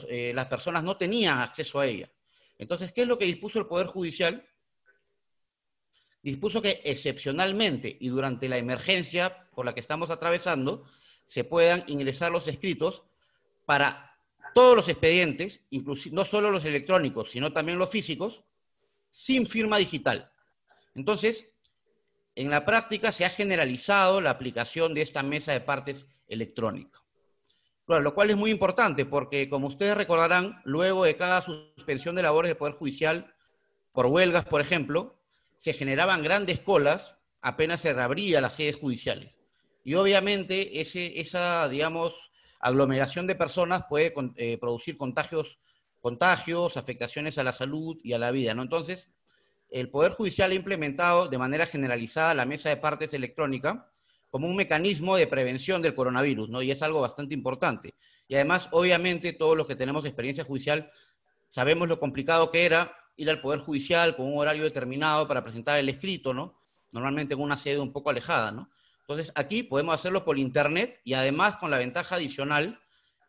eh, 0.09 0.33
las 0.35 0.47
personas 0.47 0.83
no 0.83 0.97
tenían 0.97 1.41
acceso 1.41 1.79
a 1.79 1.87
ella. 1.87 2.11
Entonces, 2.57 2.95
¿qué 2.95 3.03
es 3.03 3.09
lo 3.09 3.19
que 3.19 3.27
dispuso 3.27 3.59
el 3.59 3.67
Poder 3.67 3.89
Judicial? 3.89 4.49
Dispuso 6.23 6.63
que 6.63 6.81
excepcionalmente 6.83 7.95
y 8.01 8.09
durante 8.09 8.49
la 8.49 8.57
emergencia 8.57 9.51
por 9.55 9.67
la 9.67 9.75
que 9.75 9.81
estamos 9.81 10.09
atravesando, 10.09 10.87
se 11.27 11.45
puedan 11.45 11.85
ingresar 11.87 12.33
los 12.33 12.49
escritos 12.49 13.03
para 13.67 14.17
todos 14.55 14.75
los 14.75 14.89
expedientes, 14.89 15.61
no 16.11 16.25
solo 16.25 16.51
los 16.51 16.65
electrónicos, 16.65 17.31
sino 17.31 17.53
también 17.53 17.79
los 17.79 17.91
físicos, 17.91 18.43
sin 19.11 19.47
firma 19.47 19.77
digital. 19.77 20.33
Entonces, 20.95 21.52
en 22.35 22.51
la 22.51 22.65
práctica 22.65 23.13
se 23.13 23.25
ha 23.25 23.31
generalizado 23.31 24.21
la 24.21 24.31
aplicación 24.31 24.95
de 24.95 25.03
esta 25.03 25.23
mesa 25.23 25.53
de 25.53 25.61
partes 25.61 26.07
electrónica. 26.29 27.01
lo 27.87 28.15
cual 28.15 28.31
es 28.31 28.37
muy 28.37 28.51
importante 28.51 29.05
porque, 29.05 29.51
como 29.51 29.67
ustedes 29.67 29.97
recordarán, 29.97 30.61
luego 30.65 31.05
de 31.05 31.17
cada 31.17 31.43
suspensión 31.43 32.15
de 32.15 32.23
labores 32.23 32.49
del 32.49 32.57
Poder 32.57 32.75
Judicial, 32.75 33.35
por 33.93 34.07
huelgas, 34.07 34.47
por 34.47 34.61
ejemplo, 34.61 35.19
se 35.59 35.75
generaban 35.75 36.23
grandes 36.23 36.61
colas 36.61 37.19
apenas 37.43 37.81
se 37.81 37.93
reabría 37.93 38.41
las 38.41 38.55
sedes 38.55 38.77
judiciales. 38.77 39.37
Y 39.85 39.95
obviamente 39.95 40.81
esa, 40.81 41.69
digamos, 41.69 42.15
aglomeración 42.61 43.27
de 43.27 43.35
personas 43.35 43.85
puede 43.89 44.15
eh, 44.37 44.57
producir 44.59 44.97
contagios, 44.97 45.59
contagios, 46.01 46.77
afectaciones 46.77 47.37
a 47.37 47.45
la 47.45 47.53
salud 47.53 47.99
y 48.03 48.13
a 48.13 48.19
la 48.19 48.31
vida, 48.31 48.55
¿no? 48.55 48.63
Entonces, 48.63 49.11
el 49.73 49.89
Poder 49.89 50.13
Judicial 50.13 50.51
ha 50.51 50.55
implementado 50.55 51.29
de 51.29 51.39
manera 51.39 51.67
generalizada 51.67 52.35
la 52.35 52.45
mesa 52.45 52.69
de 52.69 52.77
partes 52.77 53.15
electrónica 53.15 53.89
como 54.31 54.47
un 54.47 54.55
mecanismo 54.55 55.17
de 55.17 55.27
prevención 55.27 55.83
del 55.83 55.95
coronavirus, 55.95 56.51
¿no? 56.51 56.63
Y 56.63 56.71
es 56.71 56.83
algo 56.83 57.01
bastante 57.01 57.35
importante. 57.35 57.95
Y 58.29 58.35
además, 58.35 58.69
obviamente, 58.71 59.33
todos 59.33 59.57
los 59.57 59.67
que 59.67 59.77
tenemos 59.77 60.05
experiencia 60.05 60.45
judicial 60.45 60.91
sabemos 61.49 61.89
lo 61.89 61.99
complicado 61.99 62.51
que 62.51 62.65
era 62.65 62.97
ir 63.17 63.29
al 63.29 63.41
Poder 63.41 63.61
Judicial 63.61 64.17
con 64.17 64.27
un 64.27 64.39
horario 64.39 64.65
determinado 64.65 65.27
para 65.27 65.43
presentar 65.43 65.79
el 65.79 65.89
escrito, 65.89 66.33
¿no? 66.33 66.59
Normalmente 66.93 67.35
en 67.35 67.41
una 67.41 67.57
sede 67.57 67.79
un 67.79 67.93
poco 67.93 68.11
alejada, 68.11 68.53
¿no? 68.53 68.71
Entonces, 69.01 69.33
aquí 69.35 69.63
podemos 69.63 69.95
hacerlo 69.95 70.25
por 70.25 70.39
internet 70.39 71.01
y 71.05 71.15
además 71.15 71.57
con 71.57 71.71
la 71.71 71.79
ventaja 71.79 72.17
adicional 72.17 72.81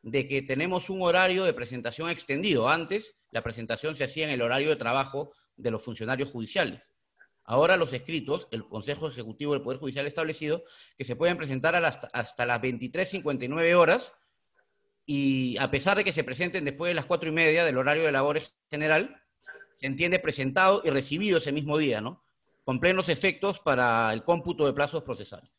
de 0.02 0.28
que 0.28 0.42
tenemos 0.42 0.90
un 0.90 1.02
horario 1.02 1.46
de 1.46 1.54
presentación 1.54 2.10
extendido. 2.10 2.68
Antes, 2.70 3.16
la 3.32 3.42
presentación 3.42 3.96
se 3.98 4.04
hacía 4.04 4.26
en 4.26 4.32
el 4.32 4.42
horario 4.42 4.70
de 4.70 4.76
trabajo 4.76 5.32
de 5.56 5.72
los 5.72 5.82
funcionarios 5.82 6.30
judiciales. 6.30 6.90
Ahora 7.46 7.76
los 7.76 7.92
escritos, 7.92 8.48
el 8.52 8.64
Consejo 8.64 9.08
Ejecutivo 9.08 9.54
del 9.54 9.62
Poder 9.62 9.80
Judicial 9.80 10.06
ha 10.06 10.08
establecido 10.08 10.64
que 10.98 11.04
se 11.04 11.16
pueden 11.16 11.38
presentar 11.38 11.76
hasta, 11.76 12.08
hasta 12.14 12.46
las 12.46 12.62
23.59 12.62 13.76
horas 13.76 14.14
y 15.06 15.58
a 15.58 15.70
pesar 15.70 15.98
de 15.98 16.06
que 16.06 16.14
se 16.14 16.24
presenten 16.24 16.64
después 16.64 16.90
de 16.90 16.96
las 16.96 17.06
cuatro 17.06 17.28
y 17.28 17.34
media 17.34 17.66
del 17.66 17.78
horario 17.78 18.04
de 18.04 18.12
labores 18.14 18.56
general, 18.70 19.22
se 19.76 19.88
entiende 19.88 20.20
presentado 20.20 20.82
y 20.86 20.90
recibido 20.90 21.40
ese 21.40 21.52
mismo 21.52 21.78
día, 21.78 22.00
¿no? 22.00 22.24
Con 22.64 22.80
plenos 22.80 23.10
efectos 23.10 23.60
para 23.60 24.14
el 24.14 24.24
cómputo 24.24 24.66
de 24.66 24.74
plazos 24.74 25.04
procesales. 25.04 25.52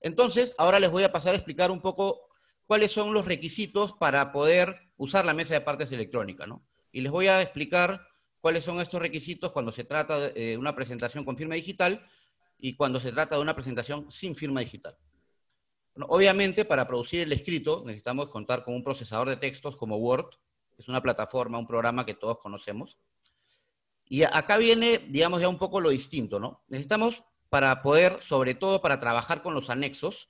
Entonces, 0.00 0.54
ahora 0.58 0.78
les 0.78 0.90
voy 0.90 1.04
a 1.04 1.12
pasar 1.12 1.32
a 1.32 1.36
explicar 1.36 1.70
un 1.70 1.80
poco 1.80 2.28
cuáles 2.66 2.92
son 2.92 3.14
los 3.14 3.24
requisitos 3.24 3.94
para 3.94 4.32
poder 4.32 4.90
usar 4.98 5.24
la 5.24 5.34
mesa 5.34 5.54
de 5.54 5.62
partes 5.62 5.90
electrónica, 5.92 6.46
¿no? 6.46 6.62
Y 6.92 7.00
les 7.00 7.10
voy 7.10 7.28
a 7.28 7.40
explicar 7.40 8.06
cuáles 8.46 8.62
son 8.62 8.80
estos 8.80 9.02
requisitos 9.02 9.50
cuando 9.50 9.72
se 9.72 9.82
trata 9.82 10.20
de 10.20 10.52
eh, 10.52 10.56
una 10.56 10.72
presentación 10.72 11.24
con 11.24 11.36
firma 11.36 11.56
digital 11.56 12.06
y 12.60 12.76
cuando 12.76 13.00
se 13.00 13.10
trata 13.10 13.34
de 13.34 13.42
una 13.42 13.56
presentación 13.56 14.08
sin 14.08 14.36
firma 14.36 14.60
digital. 14.60 14.96
obviamente, 16.02 16.64
para 16.64 16.86
producir 16.86 17.22
el 17.22 17.32
escrito 17.32 17.82
necesitamos 17.84 18.28
contar 18.28 18.62
con 18.62 18.74
un 18.74 18.84
procesador 18.84 19.30
de 19.30 19.36
textos 19.36 19.76
como 19.76 19.96
Word, 19.96 20.28
es 20.78 20.86
una 20.86 21.02
plataforma, 21.02 21.58
un 21.58 21.66
programa 21.66 22.06
que 22.06 22.14
todos 22.14 22.38
conocemos. 22.38 22.96
Y 24.08 24.22
acá 24.22 24.58
viene, 24.58 24.98
digamos, 25.08 25.40
ya 25.40 25.48
un 25.48 25.58
poco 25.58 25.80
lo 25.80 25.90
distinto, 25.90 26.38
¿no? 26.38 26.62
Necesitamos 26.68 27.24
para 27.48 27.82
poder, 27.82 28.20
sobre 28.28 28.54
todo 28.54 28.80
para 28.80 29.00
trabajar 29.00 29.42
con 29.42 29.54
los 29.54 29.70
anexos, 29.70 30.28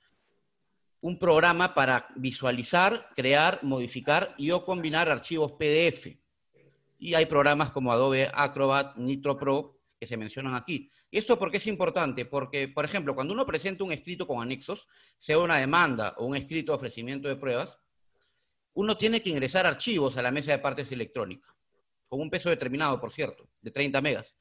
un 1.01 1.19
programa 1.19 1.75
para 1.75 2.07
visualizar, 2.15 3.09
crear, 3.15 3.59
modificar 3.61 4.33
y 4.39 4.49
o 4.49 4.65
combinar 4.65 5.07
archivos 5.07 5.51
PDF. 5.51 6.17
Y 6.97 7.13
hay 7.13 7.25
programas 7.25 7.71
como 7.71 7.91
Adobe 7.91 8.29
Acrobat, 8.33 8.95
Nitro 8.97 9.37
Pro, 9.37 9.79
que 9.99 10.07
se 10.07 10.17
mencionan 10.17 10.55
aquí. 10.55 10.91
¿Y 11.09 11.17
esto 11.17 11.39
por 11.39 11.51
qué 11.51 11.57
es 11.57 11.67
importante? 11.67 12.25
Porque, 12.25 12.67
por 12.67 12.85
ejemplo, 12.85 13.15
cuando 13.15 13.33
uno 13.33 13.45
presenta 13.45 13.83
un 13.83 13.91
escrito 13.91 14.27
con 14.27 14.41
anexos, 14.41 14.87
sea 15.17 15.39
una 15.39 15.57
demanda 15.57 16.13
o 16.17 16.25
un 16.25 16.35
escrito 16.35 16.71
de 16.71 16.77
ofrecimiento 16.77 17.27
de 17.27 17.35
pruebas, 17.35 17.77
uno 18.73 18.97
tiene 18.97 19.21
que 19.21 19.29
ingresar 19.29 19.65
archivos 19.65 20.17
a 20.17 20.21
la 20.21 20.31
mesa 20.31 20.51
de 20.51 20.59
partes 20.59 20.91
electrónica, 20.91 21.55
con 22.07 22.19
un 22.19 22.29
peso 22.29 22.49
determinado, 22.49 22.99
por 22.99 23.11
cierto, 23.11 23.49
de 23.61 23.71
30 23.71 24.01
megas. 24.01 24.37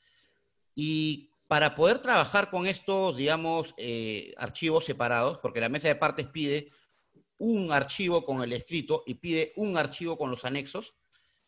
Y 0.75 1.31
para 1.49 1.75
poder 1.75 2.01
trabajar 2.01 2.51
con 2.51 2.67
estos, 2.67 3.17
digamos, 3.17 3.73
eh, 3.77 4.35
archivos 4.37 4.85
separados, 4.85 5.39
porque 5.39 5.61
la 5.61 5.69
mesa 5.69 5.89
de 5.89 5.95
partes 5.95 6.27
pide 6.27 6.71
un 7.39 7.71
archivo 7.71 8.25
con 8.25 8.43
el 8.43 8.53
escrito 8.53 9.05
y 9.07 9.15
pide 9.15 9.53
un 9.57 9.77
archivo 9.77 10.19
con 10.19 10.31
los 10.31 10.45
anexos, 10.45 10.95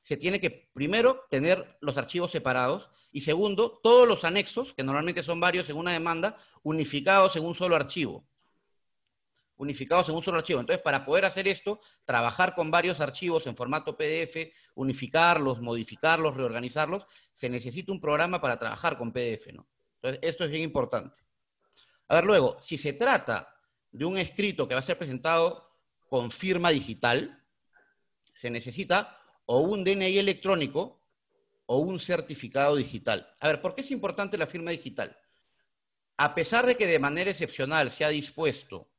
se 0.08 0.16
tiene 0.16 0.40
que 0.40 0.70
primero 0.72 1.26
tener 1.28 1.76
los 1.82 1.98
archivos 1.98 2.30
separados 2.30 2.88
y 3.12 3.20
segundo, 3.20 3.78
todos 3.82 4.08
los 4.08 4.24
anexos, 4.24 4.72
que 4.72 4.82
normalmente 4.82 5.22
son 5.22 5.38
varios 5.38 5.68
en 5.68 5.76
una 5.76 5.92
demanda, 5.92 6.38
unificados 6.62 7.36
en 7.36 7.44
un 7.44 7.54
solo 7.54 7.76
archivo. 7.76 8.26
Unificados 9.58 10.08
en 10.08 10.14
un 10.14 10.22
solo 10.22 10.38
archivo. 10.38 10.60
Entonces, 10.60 10.82
para 10.82 11.04
poder 11.04 11.26
hacer 11.26 11.46
esto, 11.46 11.82
trabajar 12.06 12.54
con 12.54 12.70
varios 12.70 13.02
archivos 13.02 13.46
en 13.46 13.54
formato 13.54 13.98
PDF, 13.98 14.50
unificarlos, 14.76 15.60
modificarlos, 15.60 16.34
reorganizarlos, 16.34 17.06
se 17.34 17.50
necesita 17.50 17.92
un 17.92 18.00
programa 18.00 18.40
para 18.40 18.58
trabajar 18.58 18.96
con 18.96 19.12
PDF, 19.12 19.52
¿no? 19.52 19.68
Entonces, 19.96 20.20
esto 20.22 20.44
es 20.44 20.50
bien 20.50 20.62
importante. 20.62 21.22
A 22.08 22.14
ver, 22.14 22.24
luego, 22.24 22.56
si 22.62 22.78
se 22.78 22.94
trata 22.94 23.54
de 23.90 24.06
un 24.06 24.16
escrito 24.16 24.66
que 24.66 24.72
va 24.74 24.80
a 24.80 24.82
ser 24.82 24.96
presentado 24.96 25.68
con 26.08 26.30
firma 26.30 26.70
digital, 26.70 27.44
se 28.34 28.48
necesita 28.48 29.17
o 29.50 29.60
un 29.60 29.82
DNI 29.82 30.18
electrónico 30.18 31.00
o 31.66 31.78
un 31.78 32.00
certificado 32.00 32.76
digital. 32.76 33.34
A 33.40 33.48
ver, 33.48 33.62
¿por 33.62 33.74
qué 33.74 33.80
es 33.80 33.90
importante 33.90 34.36
la 34.36 34.46
firma 34.46 34.70
digital? 34.70 35.16
A 36.18 36.34
pesar 36.34 36.66
de 36.66 36.76
que 36.76 36.86
de 36.86 36.98
manera 36.98 37.30
excepcional 37.30 37.90
se 37.90 38.04
ha 38.04 38.10
dispuesto 38.10 38.90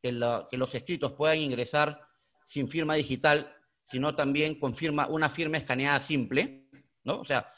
que, 0.00 0.10
los 0.12 0.74
escritos 0.74 1.12
puedan 1.12 1.38
ingresar 1.38 2.00
sin 2.46 2.68
firma 2.68 2.94
digital, 2.94 3.54
sino 3.82 4.14
también 4.14 4.58
confirma 4.58 5.06
una 5.06 5.28
firma 5.28 5.58
escaneada 5.58 6.00
simple, 6.00 6.66
¿no? 7.02 7.20
O 7.20 7.24
sea, 7.26 7.52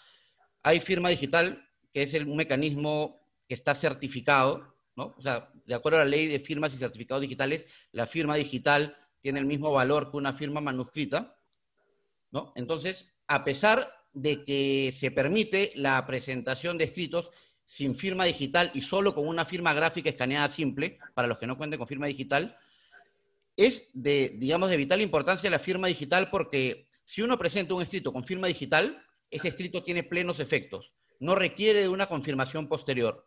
hay 0.64 0.80
firma 0.80 1.10
digital, 1.10 1.68
que 1.92 2.02
es 2.02 2.14
el, 2.14 2.26
un 2.26 2.36
mecanismo 2.36 3.20
que 3.48 3.54
está 3.54 3.74
certificado, 3.74 4.74
¿no? 4.96 5.14
O 5.16 5.22
sea, 5.22 5.48
de 5.64 5.74
acuerdo 5.74 6.00
a 6.00 6.04
la 6.04 6.10
ley 6.10 6.26
de 6.26 6.40
firmas 6.40 6.74
y 6.74 6.78
certificados 6.78 7.22
digitales, 7.22 7.66
la 7.92 8.06
firma 8.06 8.34
digital 8.34 8.96
tiene 9.20 9.38
el 9.38 9.46
mismo 9.46 9.70
valor 9.70 10.10
que 10.10 10.16
una 10.16 10.32
firma 10.32 10.60
manuscrita, 10.60 11.35
¿no? 12.30 12.52
Entonces, 12.56 13.12
a 13.26 13.44
pesar 13.44 13.92
de 14.12 14.44
que 14.44 14.94
se 14.96 15.10
permite 15.10 15.72
la 15.74 16.04
presentación 16.06 16.78
de 16.78 16.84
escritos 16.84 17.30
sin 17.64 17.96
firma 17.96 18.24
digital 18.24 18.70
y 18.74 18.82
solo 18.82 19.14
con 19.14 19.26
una 19.26 19.44
firma 19.44 19.74
gráfica 19.74 20.08
escaneada 20.08 20.48
simple, 20.48 20.98
para 21.14 21.28
los 21.28 21.38
que 21.38 21.46
no 21.46 21.56
cuenten 21.56 21.78
con 21.78 21.88
firma 21.88 22.06
digital, 22.06 22.56
es 23.56 23.88
de, 23.92 24.34
digamos, 24.36 24.70
de 24.70 24.76
vital 24.76 25.00
importancia 25.00 25.50
la 25.50 25.58
firma 25.58 25.88
digital 25.88 26.30
porque 26.30 26.88
si 27.04 27.22
uno 27.22 27.38
presenta 27.38 27.74
un 27.74 27.82
escrito 27.82 28.12
con 28.12 28.24
firma 28.24 28.46
digital, 28.46 29.02
ese 29.30 29.48
escrito 29.48 29.82
tiene 29.82 30.02
plenos 30.02 30.40
efectos, 30.40 30.92
no 31.20 31.34
requiere 31.34 31.80
de 31.80 31.88
una 31.88 32.06
confirmación 32.06 32.68
posterior. 32.68 33.26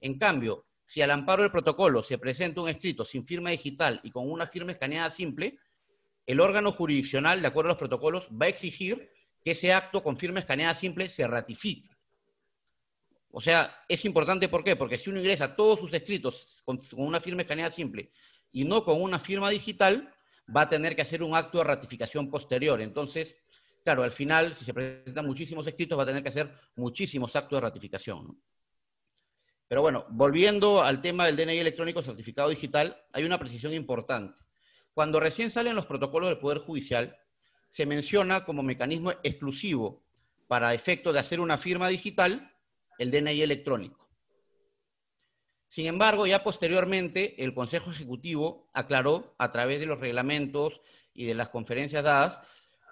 En 0.00 0.18
cambio, 0.18 0.66
si 0.84 1.02
al 1.02 1.10
amparo 1.10 1.42
del 1.42 1.50
protocolo 1.50 2.04
se 2.04 2.18
presenta 2.18 2.60
un 2.60 2.68
escrito 2.68 3.04
sin 3.04 3.26
firma 3.26 3.50
digital 3.50 4.00
y 4.04 4.10
con 4.10 4.30
una 4.30 4.46
firma 4.46 4.72
escaneada 4.72 5.10
simple, 5.10 5.58
el 6.26 6.40
órgano 6.40 6.72
jurisdiccional, 6.72 7.40
de 7.40 7.48
acuerdo 7.48 7.70
a 7.70 7.72
los 7.72 7.78
protocolos, 7.78 8.26
va 8.30 8.46
a 8.46 8.48
exigir 8.48 9.10
que 9.44 9.52
ese 9.52 9.72
acto 9.72 10.02
con 10.02 10.16
firma 10.16 10.40
escaneada 10.40 10.74
simple 10.74 11.08
se 11.08 11.26
ratifique. 11.26 11.88
O 13.30 13.40
sea, 13.40 13.84
es 13.88 14.04
importante, 14.04 14.48
¿por 14.48 14.64
qué? 14.64 14.76
Porque 14.76 14.98
si 14.98 15.10
uno 15.10 15.20
ingresa 15.20 15.54
todos 15.54 15.78
sus 15.78 15.92
escritos 15.92 16.46
con, 16.64 16.80
una 16.96 17.20
firma 17.20 17.42
escaneada 17.42 17.70
simple 17.70 18.10
y 18.50 18.64
no 18.64 18.84
con 18.84 19.00
una 19.00 19.20
firma 19.20 19.50
digital, 19.50 20.12
va 20.54 20.62
a 20.62 20.68
tener 20.68 20.96
que 20.96 21.02
hacer 21.02 21.22
un 21.22 21.34
acto 21.34 21.58
de 21.58 21.64
ratificación 21.64 22.30
posterior. 22.30 22.80
Entonces, 22.80 23.36
claro, 23.84 24.02
al 24.02 24.12
final, 24.12 24.54
si 24.54 24.64
se 24.64 24.72
presentan 24.74 25.26
muchísimos 25.26 25.66
escritos, 25.66 25.98
va 25.98 26.04
a 26.04 26.06
tener 26.06 26.22
que 26.22 26.30
hacer 26.30 26.52
muchísimos 26.76 27.36
actos 27.36 27.58
de 27.58 27.60
ratificación. 27.60 28.40
Pero 29.68 29.82
bueno, 29.82 30.06
volviendo 30.10 30.82
al 30.82 31.02
tema 31.02 31.26
del 31.26 31.36
DNI 31.36 31.58
electrónico 31.58 32.02
certificado 32.02 32.48
digital, 32.48 32.96
hay 33.12 33.24
una 33.24 33.38
precisión 33.38 33.72
importante. 33.74 34.45
Cuando 34.96 35.20
recién 35.20 35.50
salen 35.50 35.76
los 35.76 35.84
protocolos 35.84 36.30
del 36.30 36.38
Poder 36.38 36.60
Judicial, 36.60 37.18
se 37.68 37.84
menciona 37.84 38.46
como 38.46 38.62
mecanismo 38.62 39.12
exclusivo 39.22 40.02
para 40.48 40.72
efecto 40.72 41.12
de 41.12 41.18
hacer 41.18 41.38
una 41.38 41.58
firma 41.58 41.88
digital 41.88 42.50
el 42.96 43.10
DNI 43.10 43.42
electrónico. 43.42 44.08
Sin 45.68 45.84
embargo, 45.84 46.26
ya 46.26 46.42
posteriormente 46.42 47.44
el 47.44 47.52
Consejo 47.52 47.90
Ejecutivo 47.90 48.70
aclaró 48.72 49.34
a 49.36 49.52
través 49.52 49.80
de 49.80 49.84
los 49.84 50.00
reglamentos 50.00 50.80
y 51.12 51.26
de 51.26 51.34
las 51.34 51.50
conferencias 51.50 52.02
dadas 52.02 52.40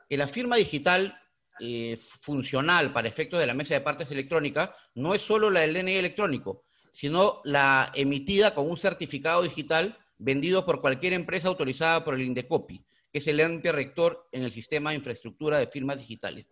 que 0.06 0.18
la 0.18 0.28
firma 0.28 0.56
digital 0.56 1.18
eh, 1.58 1.99
funcional 2.20 2.92
para 2.92 3.08
efectos 3.08 3.40
de 3.40 3.46
la 3.46 3.54
mesa 3.54 3.73
de 3.73 3.80
partes 3.80 4.11
electrónica 4.11 4.76
no 4.94 5.14
es 5.14 5.23
solo 5.23 5.49
la 5.49 5.61
del 5.61 5.73
DNI 5.73 5.94
electrónico, 5.94 6.64
sino 6.92 7.40
la 7.44 7.90
emitida 7.94 8.54
con 8.54 8.68
un 8.68 8.76
certificado 8.76 9.42
digital 9.42 9.96
vendido 10.18 10.64
por 10.64 10.80
cualquier 10.80 11.12
empresa 11.12 11.49
autorizada 11.49 12.04
por 12.04 12.14
el 12.14 12.23
INDECOPI, 12.23 12.85
que 13.12 13.18
es 13.18 13.26
el 13.26 13.40
ente 13.40 13.73
rector 13.73 14.28
en 14.33 14.42
el 14.42 14.52
sistema 14.52 14.90
de 14.90 14.97
infraestructura 14.97 15.59
de 15.59 15.66
firmas 15.66 15.99
digitales. 15.99 16.47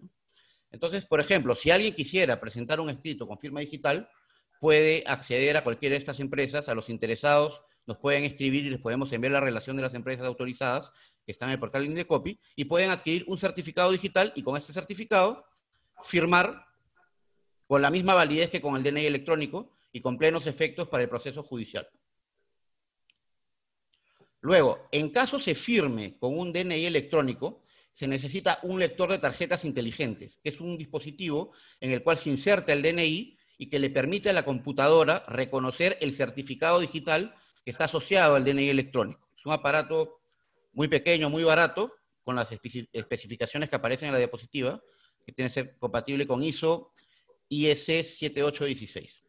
Entonces, 0.70 1.04
por 1.04 1.20
ejemplo, 1.20 1.54
si 1.54 1.70
alguien 1.70 1.94
quisiera 1.94 2.40
presentar 2.40 2.80
un 2.80 2.90
escrito 2.90 3.26
con 3.26 3.38
firma 3.38 3.60
digital, 3.60 4.08
puede 4.60 5.04
acceder 5.06 5.56
a 5.56 5.64
cualquiera 5.64 5.94
de 5.94 5.98
estas 5.98 6.20
empresas, 6.20 6.68
a 6.68 6.74
los 6.74 6.88
interesados 6.88 7.60
nos 7.86 7.98
pueden 7.98 8.24
escribir 8.24 8.64
y 8.66 8.70
les 8.70 8.80
podemos 8.80 9.12
enviar 9.12 9.32
la 9.32 9.40
relación 9.40 9.76
de 9.76 9.82
las 9.82 9.94
empresas 9.94 10.24
autorizadas 10.24 10.92
que 11.24 11.32
están 11.32 11.48
en 11.48 11.54
el 11.54 11.58
portal 11.58 11.84
Indecopy 11.84 12.38
y 12.56 12.64
pueden 12.64 12.90
adquirir 12.90 13.24
un 13.26 13.38
certificado 13.38 13.90
digital 13.90 14.32
y 14.36 14.42
con 14.42 14.56
este 14.56 14.72
certificado 14.72 15.44
firmar 16.02 16.64
con 17.66 17.82
la 17.82 17.90
misma 17.90 18.14
validez 18.14 18.50
que 18.50 18.60
con 18.60 18.76
el 18.76 18.82
DNI 18.82 19.06
electrónico 19.06 19.72
y 19.92 20.00
con 20.00 20.18
plenos 20.18 20.46
efectos 20.46 20.88
para 20.88 21.02
el 21.02 21.08
proceso 21.08 21.42
judicial. 21.42 21.88
Luego, 24.42 24.88
en 24.90 25.10
caso 25.10 25.38
se 25.38 25.54
firme 25.54 26.18
con 26.18 26.36
un 26.36 26.52
DNI 26.52 26.84
electrónico, 26.84 27.62
se 27.92 28.08
necesita 28.08 28.58
un 28.64 28.80
lector 28.80 29.10
de 29.10 29.18
tarjetas 29.18 29.64
inteligentes, 29.64 30.40
que 30.42 30.50
es 30.50 30.60
un 30.60 30.76
dispositivo 30.76 31.52
en 31.80 31.92
el 31.92 32.02
cual 32.02 32.18
se 32.18 32.30
inserta 32.30 32.72
el 32.72 32.82
DNI 32.82 33.38
y 33.58 33.66
que 33.68 33.78
le 33.78 33.90
permite 33.90 34.30
a 34.30 34.32
la 34.32 34.44
computadora 34.44 35.24
reconocer 35.28 35.96
el 36.00 36.12
certificado 36.12 36.80
digital 36.80 37.36
que 37.64 37.70
está 37.70 37.84
asociado 37.84 38.34
al 38.34 38.44
DNI 38.44 38.68
electrónico. 38.68 39.28
Es 39.38 39.46
un 39.46 39.52
aparato 39.52 40.20
muy 40.72 40.88
pequeño, 40.88 41.30
muy 41.30 41.44
barato, 41.44 41.94
con 42.24 42.34
las 42.34 42.50
especificaciones 42.50 43.68
que 43.68 43.76
aparecen 43.76 44.08
en 44.08 44.14
la 44.14 44.18
diapositiva, 44.18 44.82
que 45.24 45.32
tiene 45.32 45.50
que 45.50 45.54
ser 45.54 45.78
compatible 45.78 46.26
con 46.26 46.42
ISO 46.42 46.92
IS 47.48 47.84
7816. 47.84 49.22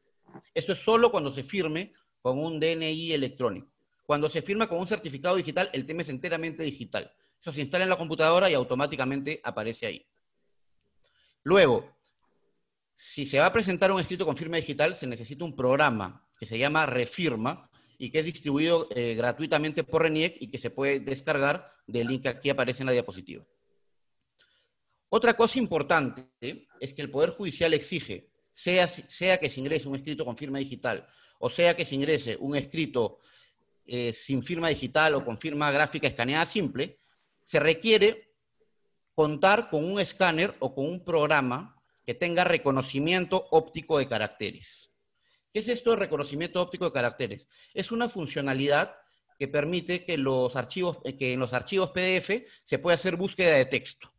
Esto 0.56 0.73
es 0.73 0.80
solo 0.80 1.12
cuando 1.12 1.32
se 1.32 1.43
firme 1.43 1.93
con 2.21 2.39
un 2.39 2.60
DNI 2.60 3.12
electrónico. 3.12 3.72
Cuando 4.05 4.29
se 4.29 4.41
firma 4.41 4.67
con 4.67 4.79
un 4.79 4.87
certificado 4.87 5.35
digital, 5.35 5.69
el 5.73 5.85
tema 5.85 6.01
es 6.01 6.09
enteramente 6.09 6.63
digital. 6.63 7.11
Eso 7.39 7.53
se 7.53 7.61
instala 7.61 7.83
en 7.83 7.89
la 7.89 7.97
computadora 7.97 8.49
y 8.49 8.53
automáticamente 8.53 9.39
aparece 9.43 9.85
ahí. 9.85 10.05
Luego, 11.43 11.89
si 12.95 13.25
se 13.25 13.39
va 13.39 13.47
a 13.47 13.53
presentar 13.53 13.91
un 13.91 13.99
escrito 13.99 14.25
con 14.25 14.37
firma 14.37 14.57
digital, 14.57 14.95
se 14.95 15.07
necesita 15.07 15.43
un 15.43 15.55
programa 15.55 16.25
que 16.39 16.45
se 16.45 16.57
llama 16.57 16.85
Refirma 16.85 17.69
y 17.97 18.09
que 18.09 18.19
es 18.19 18.25
distribuido 18.25 18.87
eh, 18.91 19.15
gratuitamente 19.15 19.83
por 19.83 20.03
RENIEC 20.03 20.37
y 20.41 20.49
que 20.49 20.57
se 20.57 20.69
puede 20.69 20.99
descargar 20.99 21.71
del 21.87 22.07
link 22.07 22.23
que 22.23 22.29
aquí 22.29 22.49
aparece 22.49 22.83
en 22.83 22.87
la 22.87 22.93
diapositiva. 22.93 23.45
Otra 25.09 25.35
cosa 25.35 25.59
importante 25.59 26.29
es 26.79 26.93
que 26.93 27.01
el 27.01 27.11
Poder 27.11 27.31
Judicial 27.31 27.73
exige, 27.73 28.31
sea, 28.51 28.87
sea 28.87 29.37
que 29.37 29.49
se 29.49 29.59
ingrese 29.59 29.87
un 29.87 29.95
escrito 29.95 30.25
con 30.25 30.35
firma 30.35 30.59
digital 30.59 31.07
o 31.45 31.49
sea 31.49 31.75
que 31.75 31.83
se 31.83 31.95
ingrese 31.95 32.37
un 32.39 32.55
escrito 32.55 33.19
eh, 33.85 34.13
sin 34.13 34.43
firma 34.43 34.69
digital 34.69 35.15
o 35.15 35.25
con 35.25 35.37
firma 35.37 35.71
gráfica 35.71 36.07
escaneada 36.07 36.45
simple, 36.45 36.99
se 37.43 37.59
requiere 37.59 38.33
contar 39.13 39.69
con 39.69 39.83
un 39.83 39.99
escáner 39.99 40.55
o 40.59 40.73
con 40.73 40.85
un 40.85 41.03
programa 41.03 41.75
que 42.05 42.13
tenga 42.13 42.43
reconocimiento 42.43 43.47
óptico 43.51 43.97
de 43.97 44.07
caracteres. 44.07 44.91
¿Qué 45.53 45.59
es 45.59 45.67
esto 45.67 45.91
de 45.91 45.97
reconocimiento 45.97 46.61
óptico 46.61 46.85
de 46.85 46.91
caracteres? 46.91 47.47
Es 47.73 47.91
una 47.91 48.09
funcionalidad 48.09 48.95
que 49.37 49.47
permite 49.47 50.05
que, 50.05 50.13
eh, 50.13 50.15
en 50.15 50.23
los 50.23 50.55
archivos 51.53 51.89
PDF 51.91 52.45
se 52.63 52.79
pueda 52.79 52.95
hacer 52.95 53.15
búsqueda 53.15 53.55
de 53.55 53.65
texto. 53.65 54.11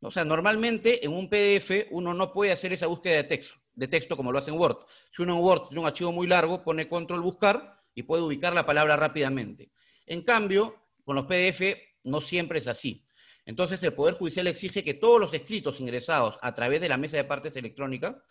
O 0.00 0.10
sea, 0.10 0.24
normalmente 0.24 1.04
en 1.04 1.12
un 1.12 1.28
PDF 1.28 1.88
uno 1.90 2.14
no 2.14 2.32
puede 2.32 2.52
hacer 2.52 2.72
esa 2.72 2.86
búsqueda 2.86 3.16
de 3.16 3.24
texto, 3.24 3.54
de 3.74 3.88
texto 3.88 4.16
como 4.16 4.30
lo 4.30 4.38
hace 4.38 4.50
en 4.50 4.58
Word. 4.58 4.78
Si 5.14 5.22
uno 5.22 5.36
en 5.36 5.42
Word 5.42 5.68
tiene 5.68 5.80
un 5.80 5.86
archivo 5.86 6.12
muy 6.12 6.26
largo, 6.26 6.62
pone 6.62 6.88
control 6.88 7.22
buscar 7.22 7.75
y 7.96 8.04
puede 8.04 8.22
ubicar 8.22 8.54
la 8.54 8.66
palabra 8.66 8.94
rápidamente. 8.94 9.72
En 10.04 10.22
cambio, 10.22 10.76
con 11.02 11.16
los 11.16 11.24
PDF 11.24 11.76
no 12.04 12.20
siempre 12.20 12.60
es 12.60 12.68
así. 12.68 13.04
Entonces, 13.46 13.82
el 13.82 13.94
Poder 13.94 14.14
Judicial 14.14 14.46
exige 14.46 14.84
que 14.84 14.94
todos 14.94 15.18
los 15.18 15.32
escritos 15.32 15.80
ingresados 15.80 16.38
a 16.42 16.54
través 16.54 16.80
de 16.80 16.88
la 16.88 16.98
mesa 16.98 17.16
de 17.16 17.24
partes 17.24 17.56
electrónica 17.56 18.22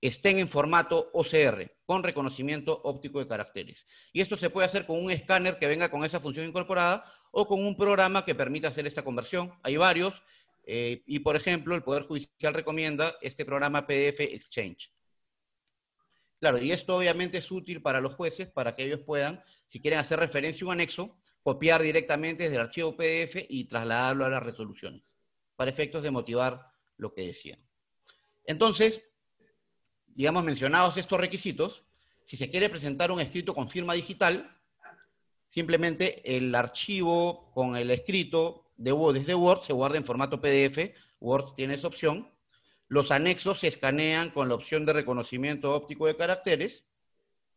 estén 0.00 0.38
en 0.38 0.48
formato 0.48 1.10
OCR, 1.12 1.72
con 1.86 2.02
reconocimiento 2.02 2.80
óptico 2.84 3.18
de 3.18 3.26
caracteres. 3.26 3.86
Y 4.12 4.20
esto 4.20 4.36
se 4.36 4.50
puede 4.50 4.66
hacer 4.66 4.86
con 4.86 5.02
un 5.02 5.10
escáner 5.10 5.58
que 5.58 5.66
venga 5.66 5.90
con 5.90 6.04
esa 6.04 6.20
función 6.20 6.46
incorporada 6.46 7.04
o 7.32 7.48
con 7.48 7.64
un 7.64 7.76
programa 7.76 8.24
que 8.24 8.34
permita 8.34 8.68
hacer 8.68 8.86
esta 8.86 9.02
conversión. 9.02 9.52
Hay 9.62 9.76
varios, 9.76 10.14
eh, 10.62 11.02
y 11.06 11.18
por 11.18 11.34
ejemplo, 11.34 11.74
el 11.74 11.82
Poder 11.82 12.04
Judicial 12.04 12.54
recomienda 12.54 13.16
este 13.22 13.44
programa 13.44 13.86
PDF 13.86 14.20
Exchange. 14.20 14.93
Claro, 16.44 16.58
y 16.58 16.72
esto 16.72 16.94
obviamente 16.94 17.38
es 17.38 17.50
útil 17.50 17.80
para 17.80 18.02
los 18.02 18.16
jueces 18.16 18.48
para 18.48 18.76
que 18.76 18.84
ellos 18.84 19.00
puedan, 19.00 19.42
si 19.66 19.80
quieren 19.80 19.98
hacer 19.98 20.18
referencia 20.18 20.62
a 20.62 20.66
un 20.66 20.72
anexo, 20.72 21.16
copiar 21.42 21.80
directamente 21.80 22.42
desde 22.42 22.56
el 22.56 22.60
archivo 22.60 22.94
PDF 22.94 23.46
y 23.48 23.64
trasladarlo 23.64 24.26
a 24.26 24.28
las 24.28 24.42
resoluciones, 24.42 25.02
para 25.56 25.70
efectos 25.70 26.02
de 26.02 26.10
motivar 26.10 26.70
lo 26.98 27.14
que 27.14 27.22
decían. 27.22 27.58
Entonces, 28.44 29.02
digamos, 30.08 30.44
mencionados 30.44 30.98
estos 30.98 31.18
requisitos, 31.18 31.82
si 32.26 32.36
se 32.36 32.50
quiere 32.50 32.68
presentar 32.68 33.10
un 33.10 33.20
escrito 33.20 33.54
con 33.54 33.70
firma 33.70 33.94
digital, 33.94 34.54
simplemente 35.48 36.36
el 36.36 36.54
archivo 36.54 37.50
con 37.54 37.74
el 37.74 37.90
escrito 37.90 38.70
de 38.76 38.92
desde 39.14 39.34
Word 39.34 39.62
se 39.62 39.72
guarda 39.72 39.96
en 39.96 40.04
formato 40.04 40.42
PDF, 40.42 40.92
Word 41.20 41.54
tiene 41.54 41.72
esa 41.72 41.86
opción, 41.86 42.30
los 42.88 43.10
anexos 43.10 43.60
se 43.60 43.68
escanean 43.68 44.30
con 44.30 44.48
la 44.48 44.54
opción 44.54 44.84
de 44.84 44.92
reconocimiento 44.92 45.74
óptico 45.74 46.06
de 46.06 46.16
caracteres, 46.16 46.84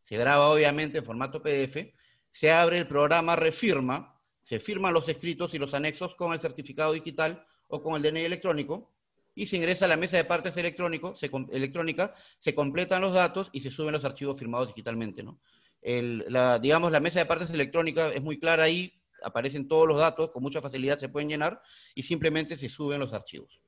se 0.04 0.18
graba 0.18 0.50
obviamente 0.50 1.00
en 1.00 1.06
formato 1.06 1.42
PDF, 1.42 1.94
se 2.32 2.52
abre 2.52 2.78
el 2.78 2.88
programa 2.88 3.36
Refirma, 3.36 4.20
se 4.42 4.60
firman 4.60 4.94
los 4.94 5.10
escritos 5.10 5.54
y 5.54 5.58
los 5.58 5.74
anexos 5.74 6.16
con 6.16 6.32
el 6.34 6.40
certificado 6.40 6.94
digital 6.94 7.46
o 7.68 7.84
con 7.84 7.96
el 7.96 8.02
DNI 8.02 8.24
electrónico, 8.24 8.94
y 9.36 9.46
se 9.46 9.58
ingresa 9.58 9.86
a 9.86 9.88
la 9.88 9.98
mesa 9.98 10.18
de 10.18 10.24
partes 10.24 10.58
electrónico, 10.58 11.14
electrónica, 11.52 12.16
se 12.40 12.56
completan 12.56 13.02
los 13.02 13.14
datos 13.14 13.50
y 13.52 13.62
se 13.62 13.70
suben 13.70 13.92
los 13.92 14.04
archivos 14.04 14.40
firmados 14.40 14.70
digitalmente. 14.70 15.24
la, 15.84 16.58
digamos, 16.58 16.92
la 16.92 17.00
mesa 17.00 17.20
de 17.20 17.26
partes 17.26 17.52
electrónica 17.52 18.10
es 18.10 18.22
muy 18.22 18.40
clara 18.40 18.64
ahí, 18.64 19.00
aparecen 19.22 19.68
todos 19.68 19.88
los 19.88 20.00
datos, 20.00 20.32
con 20.32 20.42
mucha 20.42 20.62
facilidad 20.62 20.98
se 20.98 21.10
pueden 21.10 21.30
llenar 21.30 21.62
y 21.94 22.04
simplemente 22.04 22.58
se 22.58 22.70
suben 22.70 23.00
los 23.00 23.14
archivos. 23.14 23.60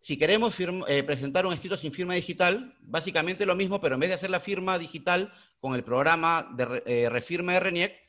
Si 0.00 0.16
queremos 0.16 0.54
eh, 0.60 1.02
presentar 1.02 1.44
un 1.46 1.52
escrito 1.52 1.76
sin 1.76 1.92
firma 1.92 2.14
digital, 2.14 2.76
básicamente 2.80 3.44
lo 3.44 3.56
mismo, 3.56 3.80
pero 3.80 3.94
en 3.94 4.00
vez 4.00 4.10
de 4.10 4.14
hacer 4.14 4.30
la 4.30 4.40
firma 4.40 4.78
digital 4.78 5.32
con 5.60 5.74
el 5.74 5.84
programa 5.84 6.48
de 6.54 6.82
eh, 6.86 7.08
refirma 7.08 7.54
de 7.54 7.60
RENIEC, 7.60 8.00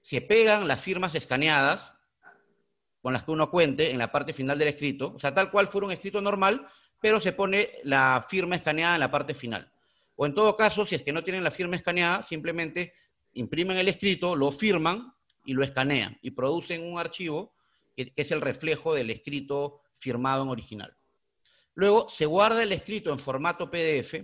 se 0.00 0.20
pegan 0.20 0.68
las 0.68 0.80
firmas 0.80 1.14
escaneadas 1.14 1.92
con 3.00 3.12
las 3.12 3.22
que 3.22 3.30
uno 3.30 3.50
cuente 3.50 3.90
en 3.90 3.98
la 3.98 4.10
parte 4.10 4.32
final 4.32 4.58
del 4.58 4.68
escrito, 4.68 5.14
o 5.14 5.20
sea, 5.20 5.32
tal 5.32 5.50
cual 5.50 5.68
fuera 5.68 5.86
un 5.86 5.92
escrito 5.92 6.20
normal, 6.20 6.66
pero 7.00 7.20
se 7.20 7.32
pone 7.32 7.70
la 7.84 8.24
firma 8.28 8.56
escaneada 8.56 8.94
en 8.94 9.00
la 9.00 9.10
parte 9.10 9.34
final. 9.34 9.70
O 10.16 10.26
en 10.26 10.34
todo 10.34 10.56
caso, 10.56 10.86
si 10.86 10.94
es 10.94 11.02
que 11.02 11.12
no 11.12 11.22
tienen 11.22 11.44
la 11.44 11.50
firma 11.50 11.76
escaneada, 11.76 12.22
simplemente 12.22 12.94
imprimen 13.34 13.76
el 13.76 13.88
escrito, 13.88 14.34
lo 14.34 14.50
firman 14.50 15.12
y 15.44 15.52
lo 15.52 15.62
escanean 15.62 16.18
y 16.22 16.32
producen 16.32 16.82
un 16.82 16.98
archivo 16.98 17.54
que, 17.94 18.12
es 18.16 18.30
el 18.32 18.40
reflejo 18.40 18.94
del 18.94 19.10
escrito 19.10 19.82
firmado 19.98 20.42
en 20.42 20.48
original. 20.48 20.96
Luego 21.76 22.08
se 22.08 22.24
guarda 22.24 22.62
el 22.62 22.72
escrito 22.72 23.12
en 23.12 23.18
formato 23.18 23.70
PDF, 23.70 24.14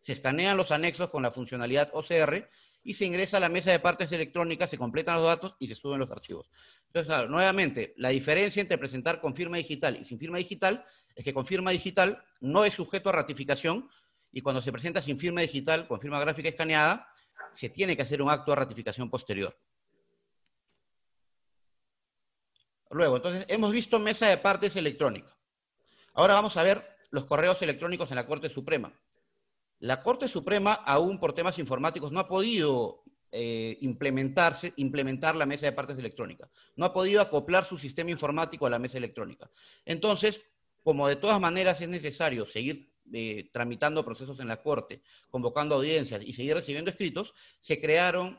se 0.00 0.12
escanean 0.12 0.56
los 0.56 0.70
anexos 0.70 1.10
con 1.10 1.22
la 1.22 1.30
funcionalidad 1.30 1.90
OCR 1.92 2.48
y 2.82 2.94
se 2.94 3.04
ingresa 3.04 3.36
a 3.36 3.40
la 3.40 3.50
mesa 3.50 3.70
de 3.70 3.80
partes 3.80 4.10
electrónicas, 4.12 4.70
se 4.70 4.78
completan 4.78 5.16
los 5.16 5.24
datos 5.24 5.54
y 5.58 5.68
se 5.68 5.74
suben 5.74 6.00
los 6.00 6.10
archivos. 6.10 6.50
Entonces, 6.86 7.28
nuevamente, 7.28 7.92
la 7.98 8.08
diferencia 8.08 8.62
entre 8.62 8.78
presentar 8.78 9.20
con 9.20 9.34
firma 9.34 9.58
digital 9.58 9.98
y 10.00 10.06
sin 10.06 10.18
firma 10.18 10.38
digital 10.38 10.86
es 11.14 11.22
que 11.22 11.34
con 11.34 11.46
firma 11.46 11.70
digital 11.70 12.24
no 12.40 12.64
es 12.64 12.72
sujeto 12.72 13.10
a 13.10 13.12
ratificación 13.12 13.90
y 14.32 14.40
cuando 14.40 14.62
se 14.62 14.72
presenta 14.72 15.02
sin 15.02 15.18
firma 15.18 15.42
digital, 15.42 15.86
con 15.86 16.00
firma 16.00 16.18
gráfica 16.18 16.48
escaneada, 16.48 17.06
se 17.52 17.68
tiene 17.68 17.94
que 17.94 18.02
hacer 18.02 18.22
un 18.22 18.30
acto 18.30 18.52
de 18.52 18.56
ratificación 18.56 19.10
posterior. 19.10 19.54
Luego, 22.90 23.16
entonces, 23.16 23.44
hemos 23.48 23.70
visto 23.70 23.98
mesa 23.98 24.28
de 24.28 24.38
partes 24.38 24.76
electrónica. 24.76 25.36
Ahora 26.14 26.34
vamos 26.34 26.56
a 26.56 26.62
ver 26.62 26.91
los 27.12 27.26
correos 27.26 27.62
electrónicos 27.62 28.10
en 28.10 28.16
la 28.16 28.26
Corte 28.26 28.48
Suprema. 28.48 28.92
La 29.78 30.02
Corte 30.02 30.28
Suprema, 30.28 30.74
aún 30.74 31.20
por 31.20 31.34
temas 31.34 31.58
informáticos, 31.58 32.10
no 32.10 32.18
ha 32.18 32.28
podido 32.28 33.04
eh, 33.30 33.78
implementarse, 33.82 34.72
implementar 34.76 35.36
la 35.36 35.46
mesa 35.46 35.66
de 35.66 35.72
partes 35.72 35.98
electrónica. 35.98 36.48
No 36.74 36.86
ha 36.86 36.92
podido 36.92 37.20
acoplar 37.20 37.64
su 37.64 37.78
sistema 37.78 38.10
informático 38.10 38.66
a 38.66 38.70
la 38.70 38.78
mesa 38.78 38.98
electrónica. 38.98 39.50
Entonces, 39.84 40.40
como 40.82 41.06
de 41.06 41.16
todas 41.16 41.40
maneras 41.40 41.80
es 41.80 41.88
necesario 41.88 42.46
seguir 42.46 42.92
eh, 43.12 43.50
tramitando 43.52 44.04
procesos 44.04 44.40
en 44.40 44.48
la 44.48 44.62
Corte, 44.62 45.02
convocando 45.30 45.74
audiencias 45.74 46.22
y 46.22 46.32
seguir 46.32 46.54
recibiendo 46.54 46.90
escritos, 46.90 47.34
se 47.60 47.80
crearon 47.80 48.38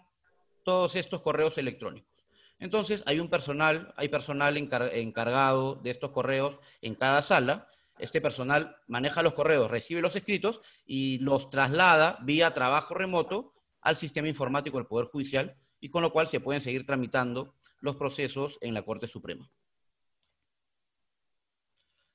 todos 0.64 0.96
estos 0.96 1.22
correos 1.22 1.58
electrónicos. 1.58 2.12
Entonces, 2.60 3.04
hay 3.06 3.20
un 3.20 3.30
personal, 3.30 3.94
hay 3.98 4.10
personal 4.10 4.58
encargado 4.58 5.76
de 5.76 5.92
estos 5.92 6.12
correos 6.12 6.58
en 6.82 6.96
cada 6.96 7.22
sala. 7.22 7.68
Este 8.00 8.22
personal 8.22 8.76
maneja 8.88 9.22
los 9.22 9.34
correos, 9.34 9.70
recibe 9.70 10.02
los 10.02 10.16
escritos 10.16 10.62
y 10.86 11.20
los 11.20 11.50
traslada 11.50 12.20
vía 12.24 12.54
trabajo 12.54 12.94
remoto 12.94 13.54
al 13.82 13.98
sistema 13.98 14.28
informático 14.28 14.78
del 14.78 14.88
Poder 14.88 15.08
Judicial 15.08 15.56
y 15.80 15.90
con 15.90 16.02
lo 16.02 16.12
cual 16.12 16.28
se 16.28 16.40
pueden 16.40 16.62
seguir 16.62 16.86
tramitando 16.86 17.56
los 17.80 17.96
procesos 17.96 18.58
en 18.62 18.74
la 18.74 18.84
Corte 18.84 19.08
Suprema. 19.08 19.50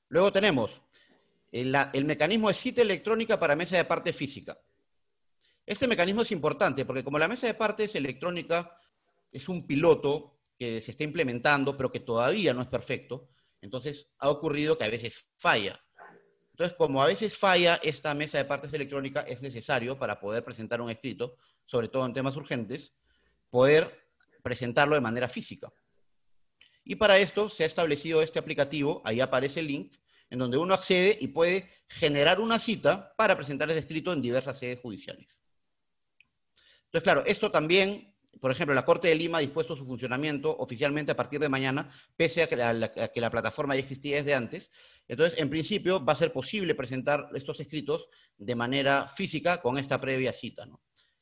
Luego 0.09 0.31
tenemos 0.31 0.71
el, 1.51 2.05
mecanismo 2.05 2.47
de 2.47 2.55
cita 2.55 2.81
electrónica 2.81 3.39
para 3.39 3.55
mesa 3.55 3.77
de 3.77 3.85
parte 3.85 4.11
física. 4.11 4.57
Este 5.65 5.87
mecanismo 5.87 6.23
es 6.23 6.31
importante 6.31 6.83
porque 6.85 7.03
como 7.03 7.19
la 7.19 7.27
mesa 7.27 7.47
de 7.47 7.53
partes 7.53 7.93
electrónica 7.95 8.75
es 9.31 9.47
un 9.47 9.67
piloto 9.67 10.39
que 10.57 10.81
se 10.81 10.91
está 10.91 11.03
implementando, 11.03 11.77
pero 11.77 11.91
que 11.91 11.99
todavía 11.99 12.53
no 12.53 12.63
es 12.63 12.67
perfecto, 12.67 13.29
entonces 13.61 14.09
ha 14.19 14.29
ocurrido 14.29 14.77
que 14.77 14.83
a 14.83 14.89
veces 14.89 15.25
falla. 15.37 15.79
Entonces, 16.51 16.75
como 16.77 17.01
a 17.01 17.05
veces 17.05 17.37
falla 17.37 17.79
esta 17.83 18.13
mesa 18.13 18.37
de 18.37 18.45
partes 18.45 18.73
electrónica, 18.73 19.21
es 19.21 19.41
necesario 19.41 19.97
para 19.97 20.19
poder 20.19 20.43
presentar 20.43 20.81
un 20.81 20.89
escrito, 20.89 21.37
sobre 21.65 21.87
todo 21.87 22.05
en 22.05 22.13
temas 22.13 22.35
urgentes, 22.35 22.93
poder 23.49 24.09
presentarlo 24.43 24.95
de 24.95 25.01
manera 25.01 25.29
física. 25.29 25.71
Y 26.83 26.95
para 26.95 27.19
esto 27.19 27.49
se 27.49 27.63
ha 27.63 27.67
establecido 27.67 28.21
este 28.21 28.39
aplicativo, 28.39 29.01
ahí 29.05 29.21
aparece 29.21 29.59
el 29.59 29.67
link, 29.67 29.95
en 30.29 30.39
donde 30.39 30.57
uno 30.57 30.73
accede 30.73 31.17
y 31.19 31.29
puede 31.29 31.69
generar 31.87 32.39
una 32.39 32.59
cita 32.59 33.13
para 33.15 33.35
presentar 33.35 33.69
ese 33.69 33.79
escrito 33.79 34.13
en 34.13 34.21
diversas 34.21 34.59
sedes 34.59 34.79
judiciales. 34.79 35.39
Entonces, 36.85 37.03
claro, 37.03 37.23
esto 37.25 37.51
también, 37.51 38.15
por 38.39 38.51
ejemplo, 38.51 38.73
la 38.73 38.85
Corte 38.85 39.07
de 39.07 39.15
Lima 39.15 39.37
ha 39.37 39.41
dispuesto 39.41 39.75
su 39.75 39.85
funcionamiento 39.85 40.55
oficialmente 40.57 41.11
a 41.11 41.15
partir 41.15 41.39
de 41.39 41.49
mañana, 41.49 41.89
pese 42.15 42.43
a 42.43 42.47
que 42.47 42.55
la, 42.55 43.31
plataforma 43.31 43.75
ya 43.75 43.81
existía 43.81 44.17
desde 44.17 44.33
antes. 44.33 44.71
Entonces, 45.07 45.39
en 45.39 45.49
principio, 45.49 46.03
va 46.03 46.13
a 46.13 46.15
ser 46.15 46.31
posible 46.31 46.75
presentar 46.75 47.29
estos 47.33 47.59
escritos 47.59 48.07
de 48.37 48.55
manera 48.55 49.07
física 49.07 49.61
con 49.61 49.77
esta 49.77 49.99
previa 49.99 50.31
cita. 50.31 50.67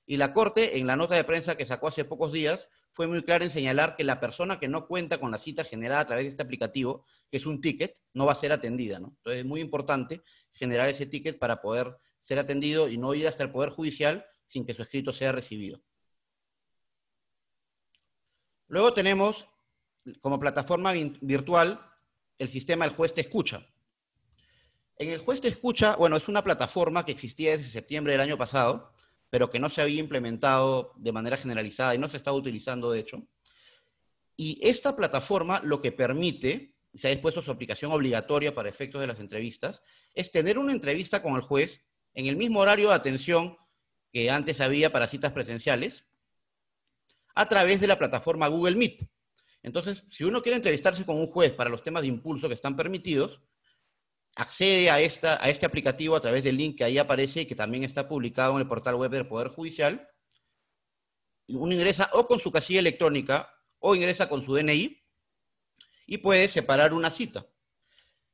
Y 0.05 0.17
la 0.17 0.31
Corte, 0.31 0.77
en 0.77 0.87
la 0.87 0.95
nota 0.95 1.15
de 1.15 1.23
prensa 1.23 1.57
que 1.57 1.65
sacó 1.65 1.87
hace 1.87 2.05
pocos 2.05 2.31
días, 2.31 2.69
fue 2.93 3.07
muy 3.07 3.21
clara 3.23 3.43
en 3.43 3.51
señalar 3.51 3.95
que 3.95 4.03
la 4.03 4.19
persona 4.19 4.59
que 4.59 4.67
no 4.67 4.87
cuenta 4.87 5.19
con 5.19 5.31
la 5.31 5.37
cita 5.37 5.63
generada 5.63 6.01
a 6.01 6.07
través 6.07 6.25
de 6.25 6.29
este 6.29 6.43
aplicativo, 6.43 7.05
que 7.29 7.37
es 7.37 7.45
un 7.45 7.61
ticket, 7.61 7.97
no 8.13 8.25
va 8.25 8.31
a 8.31 8.35
ser 8.35 8.51
atendida. 8.51 8.99
¿no? 8.99 9.09
Entonces 9.17 9.41
es 9.41 9.45
muy 9.45 9.61
importante 9.61 10.23
generar 10.53 10.89
ese 10.89 11.05
ticket 11.05 11.37
para 11.37 11.61
poder 11.61 11.95
ser 12.21 12.39
atendido 12.39 12.89
y 12.89 12.97
no 12.97 13.13
ir 13.13 13.27
hasta 13.27 13.43
el 13.43 13.51
Poder 13.51 13.69
Judicial 13.69 14.25
sin 14.47 14.65
que 14.65 14.73
su 14.73 14.81
escrito 14.81 15.13
sea 15.13 15.31
recibido. 15.31 15.81
Luego 18.67 18.93
tenemos 18.93 19.47
como 20.21 20.39
plataforma 20.39 20.93
virtual 21.21 21.81
el 22.37 22.49
sistema 22.49 22.85
del 22.85 22.95
juez 22.95 23.13
te 23.13 23.21
escucha. 23.21 23.67
En 24.97 25.09
el 25.09 25.19
juez 25.19 25.41
te 25.41 25.47
escucha, 25.47 25.95
bueno, 25.95 26.17
es 26.17 26.27
una 26.27 26.43
plataforma 26.43 27.05
que 27.05 27.11
existía 27.11 27.51
desde 27.51 27.69
septiembre 27.69 28.13
del 28.13 28.21
año 28.21 28.37
pasado, 28.37 28.93
pero 29.29 29.49
que 29.49 29.59
no 29.59 29.69
se 29.69 29.81
había 29.81 29.99
implementado 29.99 30.93
de 30.95 31.11
manera 31.11 31.37
generalizada 31.37 31.93
y 31.93 31.97
no 31.97 32.09
se 32.09 32.17
estaba 32.17 32.37
utilizando, 32.37 32.91
de 32.91 32.99
hecho. 32.99 33.27
Y 34.35 34.59
esta 34.61 34.95
plataforma 34.95 35.61
lo 35.63 35.81
que 35.81 35.91
permite, 35.91 36.75
se 36.93 37.07
ha 37.07 37.11
dispuesto 37.11 37.41
su 37.41 37.51
aplicación 37.51 37.91
obligatoria 37.91 38.55
para 38.55 38.69
efectos 38.69 39.01
de 39.01 39.07
las 39.07 39.19
entrevistas, 39.19 39.81
es 40.13 40.31
tener 40.31 40.57
una 40.57 40.71
entrevista 40.71 41.21
con 41.21 41.35
el 41.35 41.41
juez 41.41 41.81
en 42.13 42.25
el 42.27 42.37
mismo 42.37 42.59
horario 42.59 42.89
de 42.89 42.95
atención 42.95 43.57
que 44.11 44.31
antes 44.31 44.61
había 44.61 44.91
para 44.91 45.07
citas 45.07 45.31
presenciales, 45.31 46.05
a 47.37 47.47
través 47.47 47.79
de 47.79 47.85
la 47.85 47.99
plataforma 47.99 48.47
Google 48.47 48.75
Meet. 48.75 49.07
Entonces, 49.61 50.03
si 50.09 50.23
uno 50.23 50.41
quiere 50.41 50.55
entrevistarse 50.55 51.05
con 51.05 51.17
un 51.17 51.27
juez 51.27 51.51
para 51.53 51.69
los 51.69 51.83
temas 51.83 52.01
de 52.01 52.07
impulso 52.07 52.47
que 52.47 52.55
están 52.55 52.75
permitidos, 52.75 53.39
accede 54.35 54.89
a, 54.89 54.99
esta, 54.99 55.43
a 55.43 55.47
este 55.49 55.67
aplicativo 55.67 56.15
a 56.15 56.21
través 56.21 56.43
del 56.43 56.57
link 56.57 56.79
que 56.79 56.83
ahí 56.83 56.97
aparece 56.97 57.41
y 57.41 57.45
que 57.45 57.55
también 57.55 57.83
está 57.83 58.07
publicado 58.07 58.53
en 58.53 58.61
el 58.61 58.67
portal 58.67 58.95
web 58.95 59.11
del 59.11 59.27
Poder 59.27 59.49
Judicial. 59.49 60.09
Uno 61.47 61.73
ingresa 61.73 62.09
o 62.13 62.25
con 62.25 62.39
su 62.39 62.51
casilla 62.51 62.79
electrónica 62.79 63.53
o 63.77 63.93
ingresa 63.93 64.27
con 64.27 64.43
su 64.43 64.55
DNI 64.55 64.99
y 66.07 66.17
puede 66.17 66.47
separar 66.47 66.91
una 66.91 67.11
cita. 67.11 67.45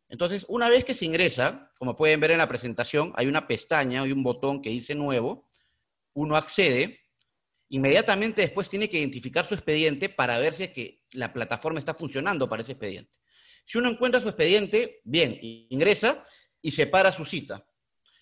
Entonces, 0.07 0.45
una 0.47 0.69
vez 0.69 0.85
que 0.85 0.95
se 0.95 1.05
ingresa, 1.05 1.73
como 1.77 1.97
pueden 1.97 2.21
ver 2.21 2.31
en 2.31 2.37
la 2.37 2.47
presentación, 2.47 3.11
hay 3.15 3.27
una 3.27 3.47
pestaña, 3.47 4.07
y 4.07 4.13
un 4.13 4.23
botón 4.23 4.61
que 4.61 4.69
dice 4.69 4.95
nuevo, 4.95 5.49
uno 6.13 6.37
accede, 6.37 7.02
inmediatamente 7.69 8.41
después 8.41 8.69
tiene 8.69 8.89
que 8.89 8.99
identificar 8.99 9.47
su 9.47 9.53
expediente 9.53 10.09
para 10.09 10.37
ver 10.39 10.53
si 10.53 10.63
es 10.63 10.69
que 10.71 11.01
la 11.11 11.33
plataforma 11.33 11.79
está 11.79 11.93
funcionando 11.93 12.47
para 12.47 12.61
ese 12.61 12.73
expediente. 12.73 13.11
Si 13.65 13.77
uno 13.77 13.89
encuentra 13.89 14.21
su 14.21 14.27
expediente, 14.27 15.01
bien, 15.03 15.37
ingresa 15.41 16.25
y 16.61 16.71
separa 16.71 17.11
su 17.11 17.25
cita. 17.25 17.65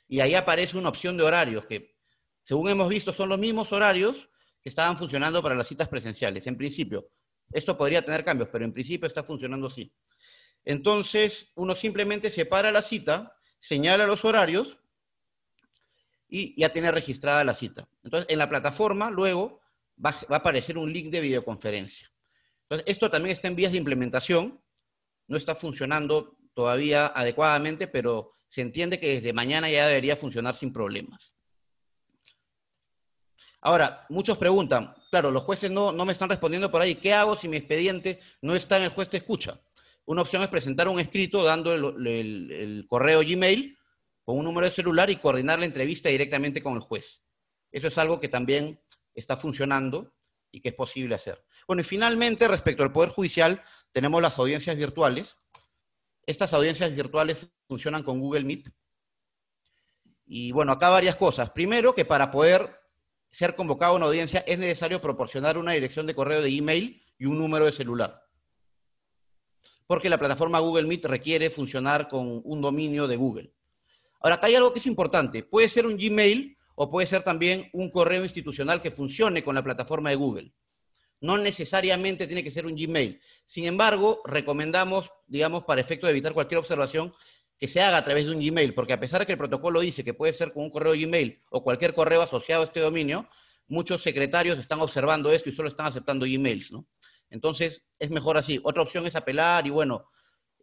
Y 0.07 0.19
ahí 0.19 0.35
aparece 0.35 0.77
una 0.77 0.89
opción 0.89 1.17
de 1.17 1.23
horarios 1.23 1.65
que, 1.65 1.95
según 2.43 2.69
hemos 2.69 2.89
visto, 2.89 3.13
son 3.13 3.29
los 3.29 3.39
mismos 3.39 3.71
horarios 3.71 4.29
que 4.61 4.69
estaban 4.69 4.97
funcionando 4.97 5.41
para 5.41 5.55
las 5.55 5.67
citas 5.67 5.87
presenciales. 5.87 6.45
En 6.47 6.57
principio, 6.57 7.09
esto 7.51 7.77
podría 7.77 8.03
tener 8.03 8.23
cambios, 8.23 8.49
pero 8.51 8.65
en 8.65 8.73
principio 8.73 9.07
está 9.07 9.23
funcionando 9.23 9.67
así. 9.67 9.91
Entonces, 10.63 11.51
uno 11.55 11.75
simplemente 11.75 12.29
separa 12.29 12.71
la 12.71 12.81
cita, 12.81 13.35
señala 13.59 14.05
los 14.05 14.23
horarios 14.23 14.77
y 16.31 16.59
ya 16.59 16.73
tiene 16.73 16.89
registrada 16.89 17.43
la 17.43 17.53
cita. 17.53 17.87
Entonces, 18.03 18.27
en 18.31 18.39
la 18.39 18.49
plataforma, 18.49 19.11
luego, 19.11 19.61
va, 20.03 20.15
va 20.31 20.37
a 20.37 20.39
aparecer 20.39 20.79
un 20.79 20.91
link 20.91 21.11
de 21.11 21.21
videoconferencia. 21.21 22.11
Entonces, 22.63 22.87
esto 22.87 23.11
también 23.11 23.33
está 23.33 23.47
en 23.47 23.55
vías 23.55 23.73
de 23.73 23.77
implementación 23.77 24.59
no 25.31 25.37
está 25.37 25.55
funcionando 25.55 26.37
todavía 26.53 27.07
adecuadamente, 27.07 27.87
pero 27.87 28.33
se 28.49 28.61
entiende 28.61 28.99
que 28.99 29.13
desde 29.13 29.31
mañana 29.31 29.69
ya 29.69 29.87
debería 29.87 30.17
funcionar 30.17 30.55
sin 30.55 30.73
problemas. 30.73 31.33
Ahora, 33.61 34.05
muchos 34.09 34.37
preguntan, 34.37 34.93
claro, 35.09 35.31
los 35.31 35.43
jueces 35.43 35.71
no, 35.71 35.93
me 35.93 36.11
están 36.11 36.29
respondiendo 36.29 36.69
por 36.69 36.81
ahí, 36.81 36.95
¿qué 36.95 37.13
hago 37.13 37.37
si 37.37 37.47
mi 37.47 37.57
expediente 37.57 38.19
no 38.41 38.53
está 38.53 38.75
en 38.75 38.83
el 38.83 38.89
juez 38.89 39.09
de 39.09 39.19
escucha? 39.19 39.61
Una 40.03 40.23
opción 40.23 40.41
es 40.41 40.49
presentar 40.49 40.89
un 40.89 40.99
escrito 40.99 41.43
dando 41.43 41.73
el, 41.73 42.51
el 42.51 42.85
correo 42.89 43.21
Gmail 43.21 43.77
con 44.31 44.39
un 44.39 44.45
número 44.45 44.65
de 44.65 44.73
celular 44.73 45.09
y 45.09 45.17
coordinar 45.17 45.59
la 45.59 45.65
entrevista 45.65 46.07
directamente 46.07 46.63
con 46.63 46.75
el 46.75 46.79
juez. 46.79 47.19
Eso 47.69 47.87
es 47.87 47.97
algo 47.97 48.21
que 48.21 48.29
también 48.29 48.81
está 49.13 49.35
funcionando 49.35 50.13
y 50.53 50.61
que 50.61 50.69
es 50.69 50.73
posible 50.73 51.15
hacer. 51.15 51.43
Bueno, 51.67 51.81
y 51.81 51.83
finalmente, 51.83 52.47
respecto 52.47 52.81
al 52.81 52.93
Poder 52.93 53.09
Judicial, 53.09 53.61
tenemos 53.91 54.21
las 54.21 54.39
audiencias 54.39 54.77
virtuales. 54.77 55.35
Estas 56.25 56.53
audiencias 56.53 56.95
virtuales 56.95 57.51
funcionan 57.67 58.03
con 58.03 58.21
Google 58.21 58.45
Meet. 58.45 58.69
Y 60.27 60.53
bueno, 60.53 60.71
acá 60.71 60.87
varias 60.87 61.17
cosas. 61.17 61.49
Primero, 61.49 61.93
que 61.93 62.05
para 62.05 62.31
poder 62.31 62.79
ser 63.31 63.57
convocado 63.57 63.95
a 63.95 63.97
una 63.97 64.05
audiencia 64.05 64.45
es 64.47 64.57
necesario 64.57 65.01
proporcionar 65.01 65.57
una 65.57 65.73
dirección 65.73 66.07
de 66.07 66.15
correo 66.15 66.41
de 66.41 66.55
email 66.55 67.03
y 67.17 67.25
un 67.25 67.37
número 67.37 67.65
de 67.65 67.73
celular. 67.73 68.23
Porque 69.87 70.07
la 70.07 70.17
plataforma 70.17 70.59
Google 70.59 70.87
Meet 70.87 71.03
requiere 71.03 71.49
funcionar 71.49 72.07
con 72.07 72.39
un 72.45 72.61
dominio 72.61 73.09
de 73.09 73.17
Google. 73.17 73.53
Ahora, 74.21 74.35
acá 74.35 74.47
hay 74.47 74.55
algo 74.55 74.71
que 74.71 74.79
es 74.79 74.85
importante. 74.85 75.43
Puede 75.43 75.67
ser 75.67 75.85
un 75.85 75.97
Gmail 75.97 76.57
o 76.75 76.89
puede 76.89 77.07
ser 77.07 77.23
también 77.23 77.69
un 77.73 77.89
correo 77.89 78.23
institucional 78.23 78.81
que 78.81 78.91
funcione 78.91 79.43
con 79.43 79.55
la 79.55 79.63
plataforma 79.63 80.09
de 80.09 80.15
Google. 80.15 80.53
No 81.19 81.37
necesariamente 81.37 82.27
tiene 82.27 82.43
que 82.43 82.51
ser 82.51 82.65
un 82.65 82.75
Gmail. 82.75 83.19
Sin 83.45 83.65
embargo, 83.65 84.21
recomendamos, 84.25 85.11
digamos, 85.27 85.63
para 85.63 85.81
efecto 85.81 86.07
de 86.07 86.11
evitar 86.11 86.33
cualquier 86.33 86.59
observación, 86.59 87.13
que 87.57 87.67
se 87.67 87.79
haga 87.79 87.97
a 87.97 88.03
través 88.03 88.25
de 88.25 88.31
un 88.31 88.39
Gmail, 88.39 88.73
porque 88.73 88.93
a 88.93 88.99
pesar 88.99 89.19
de 89.19 89.27
que 89.27 89.33
el 89.33 89.37
protocolo 89.37 89.81
dice 89.81 90.03
que 90.03 90.15
puede 90.15 90.33
ser 90.33 90.51
con 90.51 90.63
un 90.63 90.71
correo 90.71 90.93
Gmail 90.93 91.43
o 91.51 91.63
cualquier 91.63 91.93
correo 91.93 92.23
asociado 92.23 92.63
a 92.63 92.65
este 92.65 92.79
dominio, 92.79 93.29
muchos 93.67 94.01
secretarios 94.01 94.57
están 94.57 94.81
observando 94.81 95.31
esto 95.31 95.49
y 95.49 95.55
solo 95.55 95.69
están 95.69 95.85
aceptando 95.85 96.25
Gmails, 96.25 96.71
¿no? 96.71 96.87
Entonces, 97.29 97.85
es 97.99 98.09
mejor 98.09 98.37
así. 98.37 98.59
Otra 98.63 98.81
opción 98.81 99.05
es 99.05 99.15
apelar 99.15 99.67
y, 99.67 99.69
bueno, 99.69 100.09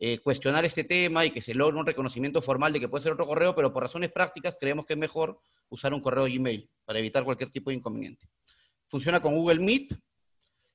eh, 0.00 0.18
cuestionar 0.18 0.64
este 0.64 0.84
tema 0.84 1.24
y 1.26 1.30
que 1.30 1.42
se 1.42 1.54
logre 1.54 1.76
un 1.76 1.86
reconocimiento 1.86 2.40
formal 2.40 2.72
de 2.72 2.80
que 2.80 2.88
puede 2.88 3.02
ser 3.02 3.12
otro 3.12 3.26
correo, 3.26 3.54
pero 3.54 3.72
por 3.72 3.82
razones 3.82 4.12
prácticas 4.12 4.56
creemos 4.58 4.86
que 4.86 4.94
es 4.94 4.98
mejor 4.98 5.40
usar 5.68 5.92
un 5.92 6.00
correo 6.00 6.24
Gmail 6.24 6.68
para 6.84 6.98
evitar 6.98 7.24
cualquier 7.24 7.50
tipo 7.50 7.70
de 7.70 7.76
inconveniente. 7.76 8.28
Funciona 8.86 9.20
con 9.20 9.34
Google 9.34 9.60
Meet, 9.60 9.98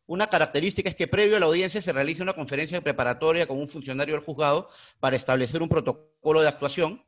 una 0.05 0.27
característica 0.27 0.89
es 0.89 0.95
que 0.95 1.07
previo 1.07 1.37
a 1.37 1.39
la 1.39 1.45
audiencia 1.45 1.81
se 1.81 1.93
realice 1.93 2.21
una 2.21 2.33
conferencia 2.33 2.81
preparatoria 2.81 3.47
con 3.47 3.57
un 3.57 3.69
funcionario 3.69 4.15
del 4.15 4.23
juzgado 4.23 4.69
para 4.99 5.15
establecer 5.15 5.61
un 5.61 5.69
protocolo 5.69 6.41
de 6.41 6.49
actuación. 6.49 7.03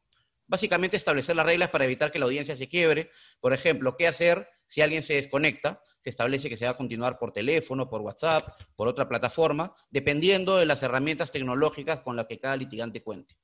Básicamente 0.48 0.96
establecer 0.96 1.36
las 1.36 1.46
reglas 1.46 1.72
para 1.72 1.86
evitar 1.86 2.12
que 2.12 2.20
la 2.20 2.26
audiencia 2.26 2.56
se 2.56 2.70
quiebre. 2.70 3.12
Por 3.42 3.52
ejemplo, 3.52 3.98
qué 3.98 4.08
hacer 4.08 4.48
si 4.68 4.82
alguien 4.82 5.04
se 5.04 5.16
desconecta. 5.16 5.82
Se 6.06 6.12
establece 6.12 6.48
que 6.48 6.56
se 6.56 6.64
va 6.64 6.72
a 6.72 6.78
continuar 6.78 7.20
por 7.20 7.34
teléfono, 7.34 7.90
por 7.90 8.00
WhatsApp, 8.00 8.62
por 8.78 8.88
otra 8.88 9.10
plataforma, 9.10 9.76
dependiendo 9.90 10.56
de 10.56 10.66
las 10.66 10.82
herramientas 10.82 11.32
tecnológicas 11.32 12.00
con 12.00 12.16
las 12.16 12.28
que 12.28 12.40
cada 12.40 12.56
litigante 12.56 13.04
cuente. 13.04 13.36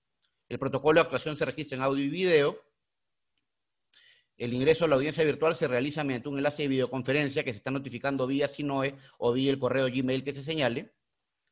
El 0.48 0.60
protocolo 0.60 1.02
de 1.02 1.02
actuación 1.02 1.38
se 1.38 1.44
registra 1.44 1.76
en 1.76 1.84
audio 1.84 2.06
y 2.06 2.10
video 2.10 2.58
el 4.42 4.56
ingreso 4.56 4.86
a 4.86 4.88
la 4.88 4.96
audiencia 4.96 5.24
virtual 5.24 5.56
se 5.56 5.68
realiza 5.68 6.04
mediante 6.04 6.28
un 6.28 6.38
enlace 6.38 6.64
de 6.64 6.68
videoconferencia 6.70 7.44
que 7.44 7.52
se 7.52 7.58
está 7.58 7.70
notificando 7.70 8.26
vía 8.26 8.48
Sinoe 8.48 8.96
o 9.20 9.34
vía 9.34 9.52
el 9.52 9.60
correo 9.60 9.86
Gmail 9.86 10.24
que 10.24 10.34
se 10.34 10.42
señale. 10.42 10.96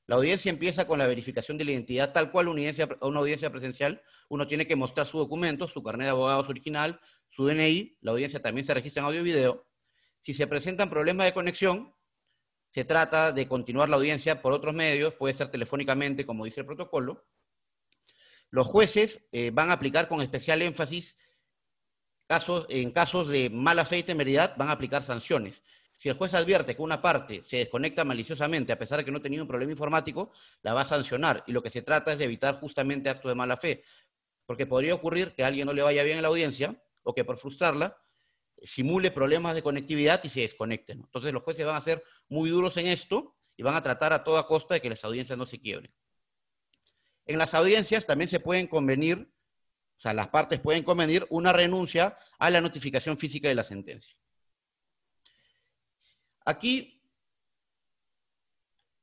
La 0.07 0.15
audiencia 0.15 0.49
empieza 0.49 0.87
con 0.87 0.97
la 0.97 1.05
verificación 1.05 1.59
de 1.59 1.65
la 1.65 1.71
identidad, 1.73 2.13
tal 2.13 2.31
cual 2.31 2.47
una 2.47 2.61
audiencia, 2.61 2.89
una 3.01 3.19
audiencia 3.19 3.51
presencial. 3.51 4.01
Uno 4.27 4.47
tiene 4.47 4.65
que 4.65 4.75
mostrar 4.75 5.05
su 5.05 5.19
documento, 5.19 5.67
su 5.67 5.83
carnet 5.83 6.05
de 6.05 6.09
abogados 6.09 6.49
original, 6.49 6.99
su 7.29 7.45
DNI. 7.45 7.99
La 8.01 8.09
audiencia 8.09 8.41
también 8.41 8.65
se 8.65 8.73
registra 8.73 9.01
en 9.01 9.05
audio 9.05 9.19
y 9.19 9.23
video. 9.23 9.68
Si 10.21 10.33
se 10.33 10.47
presentan 10.47 10.89
problemas 10.89 11.25
de 11.25 11.33
conexión, 11.33 11.93
se 12.71 12.85
trata 12.85 13.31
de 13.31 13.47
continuar 13.47 13.89
la 13.89 13.97
audiencia 13.97 14.41
por 14.41 14.53
otros 14.53 14.73
medios, 14.73 15.13
puede 15.15 15.33
ser 15.33 15.49
telefónicamente, 15.49 16.25
como 16.25 16.45
dice 16.45 16.61
el 16.61 16.65
protocolo. 16.65 17.25
Los 18.51 18.67
jueces 18.67 19.27
eh, 19.31 19.51
van 19.51 19.69
a 19.69 19.73
aplicar 19.73 20.07
con 20.07 20.21
especial 20.21 20.61
énfasis 20.61 21.15
en 22.69 22.91
casos 22.91 23.29
de 23.29 23.49
mala 23.49 23.85
fe 23.85 23.99
y 23.99 24.03
temeridad 24.03 24.55
van 24.55 24.69
a 24.69 24.73
aplicar 24.73 25.03
sanciones. 25.03 25.63
Si 25.97 26.09
el 26.09 26.15
juez 26.15 26.33
advierte 26.33 26.75
que 26.75 26.81
una 26.81 27.01
parte 27.01 27.41
se 27.43 27.57
desconecta 27.57 28.05
maliciosamente, 28.05 28.71
a 28.71 28.79
pesar 28.79 28.99
de 28.99 29.05
que 29.05 29.11
no 29.11 29.17
ha 29.17 29.21
tenido 29.21 29.43
un 29.43 29.49
problema 29.49 29.71
informático, 29.71 30.31
la 30.61 30.73
va 30.73 30.81
a 30.81 30.85
sancionar. 30.85 31.43
Y 31.47 31.51
lo 31.51 31.61
que 31.61 31.69
se 31.69 31.81
trata 31.81 32.13
es 32.13 32.19
de 32.19 32.25
evitar 32.25 32.59
justamente 32.59 33.09
actos 33.09 33.29
de 33.29 33.35
mala 33.35 33.57
fe. 33.57 33.83
Porque 34.45 34.65
podría 34.65 34.93
ocurrir 34.93 35.33
que 35.35 35.43
a 35.43 35.47
alguien 35.47 35.65
no 35.65 35.73
le 35.73 35.81
vaya 35.81 36.03
bien 36.03 36.17
en 36.17 36.21
la 36.21 36.29
audiencia 36.29 36.81
o 37.03 37.13
que 37.13 37.25
por 37.25 37.37
frustrarla 37.37 37.97
simule 38.63 39.11
problemas 39.11 39.55
de 39.55 39.63
conectividad 39.63 40.23
y 40.23 40.29
se 40.29 40.41
desconecte. 40.41 40.93
Entonces 40.93 41.33
los 41.33 41.43
jueces 41.43 41.65
van 41.65 41.75
a 41.75 41.81
ser 41.81 42.03
muy 42.27 42.49
duros 42.49 42.77
en 42.77 42.87
esto 42.87 43.35
y 43.55 43.63
van 43.63 43.75
a 43.75 43.83
tratar 43.83 44.13
a 44.13 44.23
toda 44.23 44.47
costa 44.47 44.73
de 44.73 44.81
que 44.81 44.89
las 44.89 45.03
audiencias 45.03 45.37
no 45.37 45.45
se 45.45 45.59
quiebren. 45.59 45.91
En 47.25 47.37
las 47.37 47.53
audiencias 47.53 48.05
también 48.05 48.27
se 48.27 48.39
pueden 48.39 48.67
convenir 48.67 49.31
o 49.99 50.01
sea, 50.01 50.13
las 50.13 50.29
partes 50.29 50.61
pueden 50.61 50.83
convenir 50.83 51.27
una 51.29 51.51
renuncia 51.51 52.17
a 52.37 52.49
la 52.49 52.61
notificación 52.61 53.17
física 53.17 53.49
de 53.49 53.55
la 53.55 53.65
sentencia. 53.65 54.15
Aquí, 56.45 57.03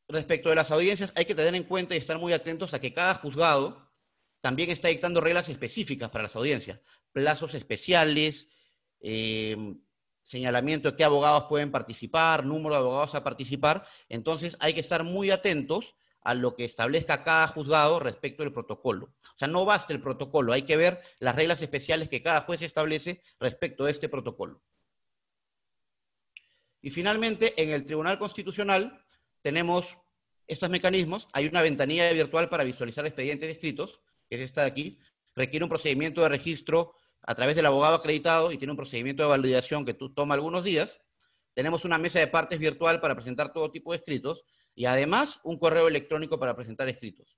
respecto 0.09 0.49
de 0.49 0.55
las 0.55 0.71
audiencias, 0.71 1.13
hay 1.15 1.27
que 1.27 1.35
tener 1.35 1.55
en 1.55 1.65
cuenta 1.65 1.95
y 1.95 1.99
estar 1.99 2.19
muy 2.19 2.33
atentos 2.33 2.73
a 2.73 2.81
que 2.81 2.95
cada 2.95 3.15
juzgado 3.15 3.93
también 4.41 4.71
está 4.71 4.89
dictando 4.89 5.21
reglas 5.21 5.51
específicas 5.51 6.09
para 6.09 6.23
las 6.23 6.37
audiencias, 6.37 6.81
plazos 7.13 7.53
especiales, 7.53 8.49
eh, 9.09 9.57
señalamiento 10.25 10.91
de 10.91 10.97
qué 10.97 11.05
abogados 11.05 11.45
pueden 11.49 11.71
participar, 11.71 12.45
número 12.45 12.75
de 12.75 12.81
abogados 12.81 13.15
a 13.15 13.23
participar. 13.23 13.87
Entonces, 14.09 14.57
hay 14.59 14.75
que 14.75 14.81
estar 14.81 15.05
muy 15.05 15.31
atentos 15.31 15.95
a 16.23 16.35
lo 16.35 16.57
que 16.57 16.65
establezca 16.65 17.23
cada 17.23 17.47
juzgado 17.47 18.01
respecto 18.01 18.43
del 18.43 18.53
protocolo. 18.53 19.07
O 19.23 19.39
sea, 19.39 19.47
no 19.47 19.65
basta 19.65 19.93
el 19.93 20.01
protocolo, 20.01 20.53
hay 20.53 20.63
que 20.63 20.77
ver 20.77 21.01
las 21.21 21.37
reglas 21.37 21.63
especiales 21.63 22.09
que 22.09 22.21
cada 22.21 22.41
juez 22.41 22.63
establece 22.63 23.23
respecto 23.39 23.85
a 23.85 23.91
este 23.91 24.09
protocolo. 24.09 24.61
Y 26.83 26.91
finalmente, 26.91 27.55
en 27.63 27.71
el 27.71 27.87
Tribunal 27.87 28.19
Constitucional 28.19 29.05
tenemos 29.41 29.87
estos 30.49 30.69
mecanismos. 30.69 31.29
Hay 31.33 31.47
una 31.47 31.63
ventanilla 31.63 32.11
virtual 32.11 32.49
para 32.49 32.65
visualizar 32.65 33.07
expedientes 33.07 33.49
escritos, 33.51 34.01
que 34.29 34.35
es 34.35 34.41
esta 34.41 34.63
de 34.63 34.69
aquí. 34.69 34.99
Requiere 35.37 35.65
un 35.65 35.71
procedimiento 35.71 36.23
de 36.23 36.29
registro 36.29 36.97
a 37.27 37.35
través 37.35 37.57
del 37.57 37.67
abogado 37.67 37.97
acreditado 37.97 38.53
y 38.53 38.59
tiene 38.59 38.71
un 38.73 38.77
procedimiento 38.77 39.23
de 39.25 39.29
validación 39.29 39.85
que 39.85 39.95
toma 39.95 40.35
algunos 40.35 40.65
días. 40.65 41.01
Tenemos 41.55 41.85
una 41.85 41.99
mesa 41.99 42.21
de 42.21 42.29
partes 42.29 42.59
virtual 42.59 43.01
para 43.01 43.15
presentar 43.15 43.53
todo 43.53 43.71
tipo 43.73 43.93
de 43.93 43.99
escritos 43.99 44.45
y 44.75 44.85
además 44.85 45.41
un 45.43 45.59
correo 45.59 45.89
electrónico 45.89 46.39
para 46.39 46.55
presentar 46.55 46.89
escritos. 46.89 47.37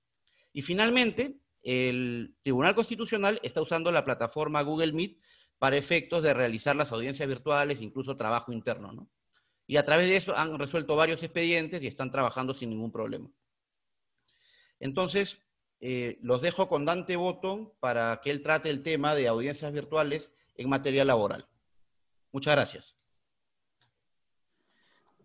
Y 0.53 0.61
finalmente, 0.61 1.39
el 1.63 2.35
Tribunal 2.43 2.75
Constitucional 2.75 3.39
está 3.43 3.61
usando 3.61 3.91
la 3.91 4.05
plataforma 4.05 4.61
Google 4.61 4.93
Meet 4.93 5.17
para 5.57 5.77
efectos 5.77 6.21
de 6.23 6.33
realizar 6.33 6.75
las 6.75 6.91
audiencias 6.91 7.27
virtuales, 7.27 7.81
incluso 7.81 8.15
trabajo 8.15 8.51
interno. 8.51 8.93
¿no? 8.93 9.09
Y 9.65 9.77
a 9.77 9.85
través 9.85 10.07
de 10.07 10.17
eso 10.17 10.35
han 10.35 10.57
resuelto 10.57 10.95
varios 10.95 11.23
expedientes 11.23 11.81
y 11.81 11.87
están 11.87 12.11
trabajando 12.11 12.53
sin 12.53 12.69
ningún 12.69 12.91
problema. 12.91 13.29
Entonces, 14.79 15.41
eh, 15.81 16.19
los 16.21 16.41
dejo 16.41 16.67
con 16.67 16.85
Dante 16.85 17.15
Botton 17.15 17.71
para 17.79 18.19
que 18.21 18.31
él 18.31 18.41
trate 18.41 18.69
el 18.69 18.83
tema 18.83 19.15
de 19.15 19.27
audiencias 19.27 19.71
virtuales 19.71 20.31
en 20.55 20.69
materia 20.69 21.05
laboral. 21.05 21.47
Muchas 22.33 22.55
gracias. 22.55 22.95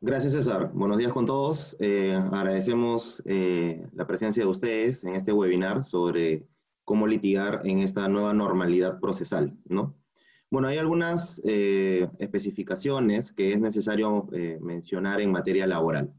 Gracias, 0.01 0.35
César. 0.35 0.71
Buenos 0.73 0.99
días 0.99 1.13
con 1.13 1.27
todos. 1.27 1.77
Eh, 1.81 2.15
agradecemos 2.15 3.23
eh, 3.27 3.87
la 3.95 4.07
presencia 4.07 4.45
de 4.45 4.49
ustedes 4.49 5.03
en 5.05 5.15
este 5.15 5.33
webinar 5.33 5.83
sobre 5.83 6.47
cómo 6.85 7.07
litigar 7.07 7.63
en 7.65 7.79
esta 7.81 8.07
nueva 8.09 8.33
normalidad 8.33 9.01
procesal, 9.01 9.57
¿no? 9.65 9.97
Bueno, 10.51 10.69
hay 10.69 10.77
algunas 10.79 11.41
especificaciones 11.41 13.33
que 13.33 13.55
es 13.55 13.61
necesario 13.61 14.29
mencionar 14.61 15.21
en 15.21 15.33
materia 15.33 15.67
laboral. 15.67 16.15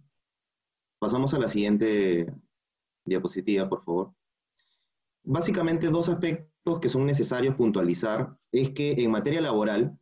Pasamos 1.00 1.34
a 1.34 1.40
la 1.40 1.48
siguiente 1.48 2.34
diapositiva, 3.06 3.70
por 3.70 3.86
favor. 3.86 4.14
Básicamente, 5.26 5.88
dos 5.88 6.08
aspectos 6.08 6.80
que 6.80 6.90
son 6.90 7.06
necesarios 7.06 7.56
puntualizar 7.56 8.38
es 8.52 8.70
que 8.72 8.92
en 8.92 9.12
materia 9.12 9.42
laboral, 9.42 9.98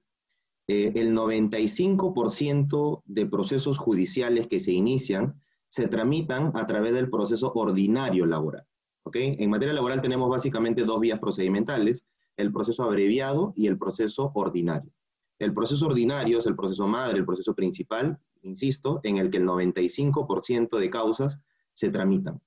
eh, 0.67 0.91
el 0.95 1.15
95% 1.15 3.03
de 3.05 3.25
procesos 3.25 3.77
judiciales 3.77 4.47
que 4.47 4.59
se 4.59 4.71
inician 4.71 5.41
se 5.69 5.87
tramitan 5.87 6.51
a 6.55 6.67
través 6.67 6.93
del 6.93 7.09
proceso 7.09 7.51
ordinario 7.55 8.25
laboral. 8.25 8.65
¿okay? 9.03 9.35
En 9.39 9.49
materia 9.49 9.73
laboral 9.73 10.01
tenemos 10.01 10.29
básicamente 10.29 10.83
dos 10.83 10.99
vías 10.99 11.19
procedimentales, 11.19 12.05
el 12.37 12.51
proceso 12.51 12.83
abreviado 12.83 13.53
y 13.55 13.67
el 13.67 13.77
proceso 13.77 14.31
ordinario. 14.35 14.91
El 15.39 15.53
proceso 15.53 15.87
ordinario 15.87 16.37
es 16.37 16.45
el 16.45 16.55
proceso 16.55 16.87
madre, 16.87 17.17
el 17.17 17.25
proceso 17.25 17.55
principal, 17.55 18.19
insisto, 18.41 18.99
en 19.03 19.17
el 19.17 19.29
que 19.29 19.37
el 19.37 19.45
95% 19.45 20.77
de 20.77 20.89
causas 20.89 21.39
se 21.73 21.89
tramitan. 21.89 22.41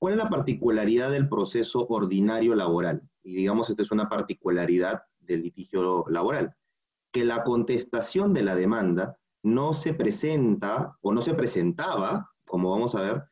¿Cuál 0.00 0.14
es 0.14 0.18
la 0.18 0.30
particularidad 0.30 1.10
del 1.10 1.28
proceso 1.28 1.86
ordinario 1.88 2.54
laboral? 2.54 3.02
Y 3.22 3.34
digamos, 3.34 3.68
esta 3.68 3.82
es 3.82 3.90
una 3.90 4.08
particularidad 4.08 5.02
del 5.18 5.42
litigio 5.42 6.06
laboral 6.08 6.56
que 7.12 7.26
la 7.26 7.44
contestación 7.44 8.32
de 8.32 8.42
la 8.42 8.54
demanda 8.54 9.18
no 9.42 9.74
se 9.74 9.92
presenta 9.92 10.96
o 11.02 11.12
no 11.12 11.20
se 11.20 11.34
presentaba, 11.34 12.30
como 12.46 12.70
vamos 12.70 12.94
a 12.94 13.02
ver, 13.02 13.24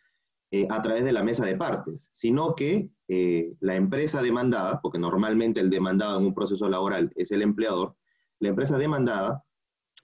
eh, 0.51 0.67
a 0.69 0.83
través 0.83 1.05
de 1.05 1.13
la 1.13 1.23
mesa 1.23 1.47
de 1.47 1.57
partes, 1.57 2.11
sino 2.13 2.55
que 2.55 2.91
eh, 3.09 3.55
la 3.61 3.77
empresa 3.77 4.21
demandada, 4.21 4.83
porque 4.83 4.99
normalmente 4.99 5.61
el 5.61 5.71
demandado 5.71 6.19
en 6.19 6.27
un 6.27 6.35
proceso 6.35 6.69
laboral 6.69 7.11
es 7.15 7.31
el 7.31 7.41
empleador, 7.41 7.97
la 8.41 8.51
empresa 8.51 8.77
demandada 8.77 9.43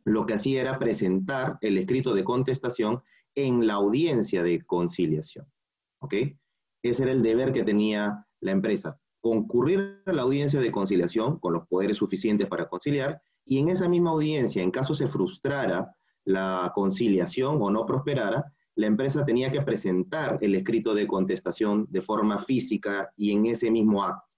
lo 0.05 0.25
que 0.25 0.35
hacía 0.35 0.63
era 0.63 0.79
presentar 0.79 1.59
el 1.61 1.77
escrito 1.77 2.15
de 2.15 2.25
contestación 2.25 3.03
en 3.35 3.67
la 3.67 3.75
audiencia 3.75 4.43
de 4.43 4.63
conciliación. 4.65 5.47
¿Ok? 5.99 6.15
Ese 6.85 7.05
era 7.05 7.13
el 7.13 7.23
deber 7.23 7.51
que 7.51 7.65
tenía 7.65 8.27
la 8.41 8.53
empresa, 8.53 9.01
concurrir 9.23 10.03
a 10.05 10.13
la 10.13 10.21
audiencia 10.21 10.61
de 10.61 10.71
conciliación 10.71 11.39
con 11.39 11.55
los 11.55 11.67
poderes 11.67 11.97
suficientes 11.97 12.47
para 12.47 12.69
conciliar 12.69 13.23
y 13.47 13.59
en 13.59 13.71
esa 13.71 13.89
misma 13.89 14.11
audiencia, 14.11 14.63
en 14.63 14.71
caso 14.71 14.95
se 14.95 15.07
frustrara 15.07 15.97
la 16.27 16.71
conciliación 16.75 17.57
o 17.59 17.71
no 17.71 17.87
prosperara, 17.87 18.45
la 18.75 18.87
empresa 18.87 19.25
tenía 19.25 19.51
que 19.51 19.63
presentar 19.63 20.39
el 20.43 20.55
escrito 20.55 20.95
de 20.95 21.07
contestación 21.07 21.87
de 21.89 22.03
forma 22.03 22.37
física 22.37 23.11
y 23.17 23.33
en 23.33 23.47
ese 23.47 23.71
mismo 23.71 24.05
acto. 24.05 24.37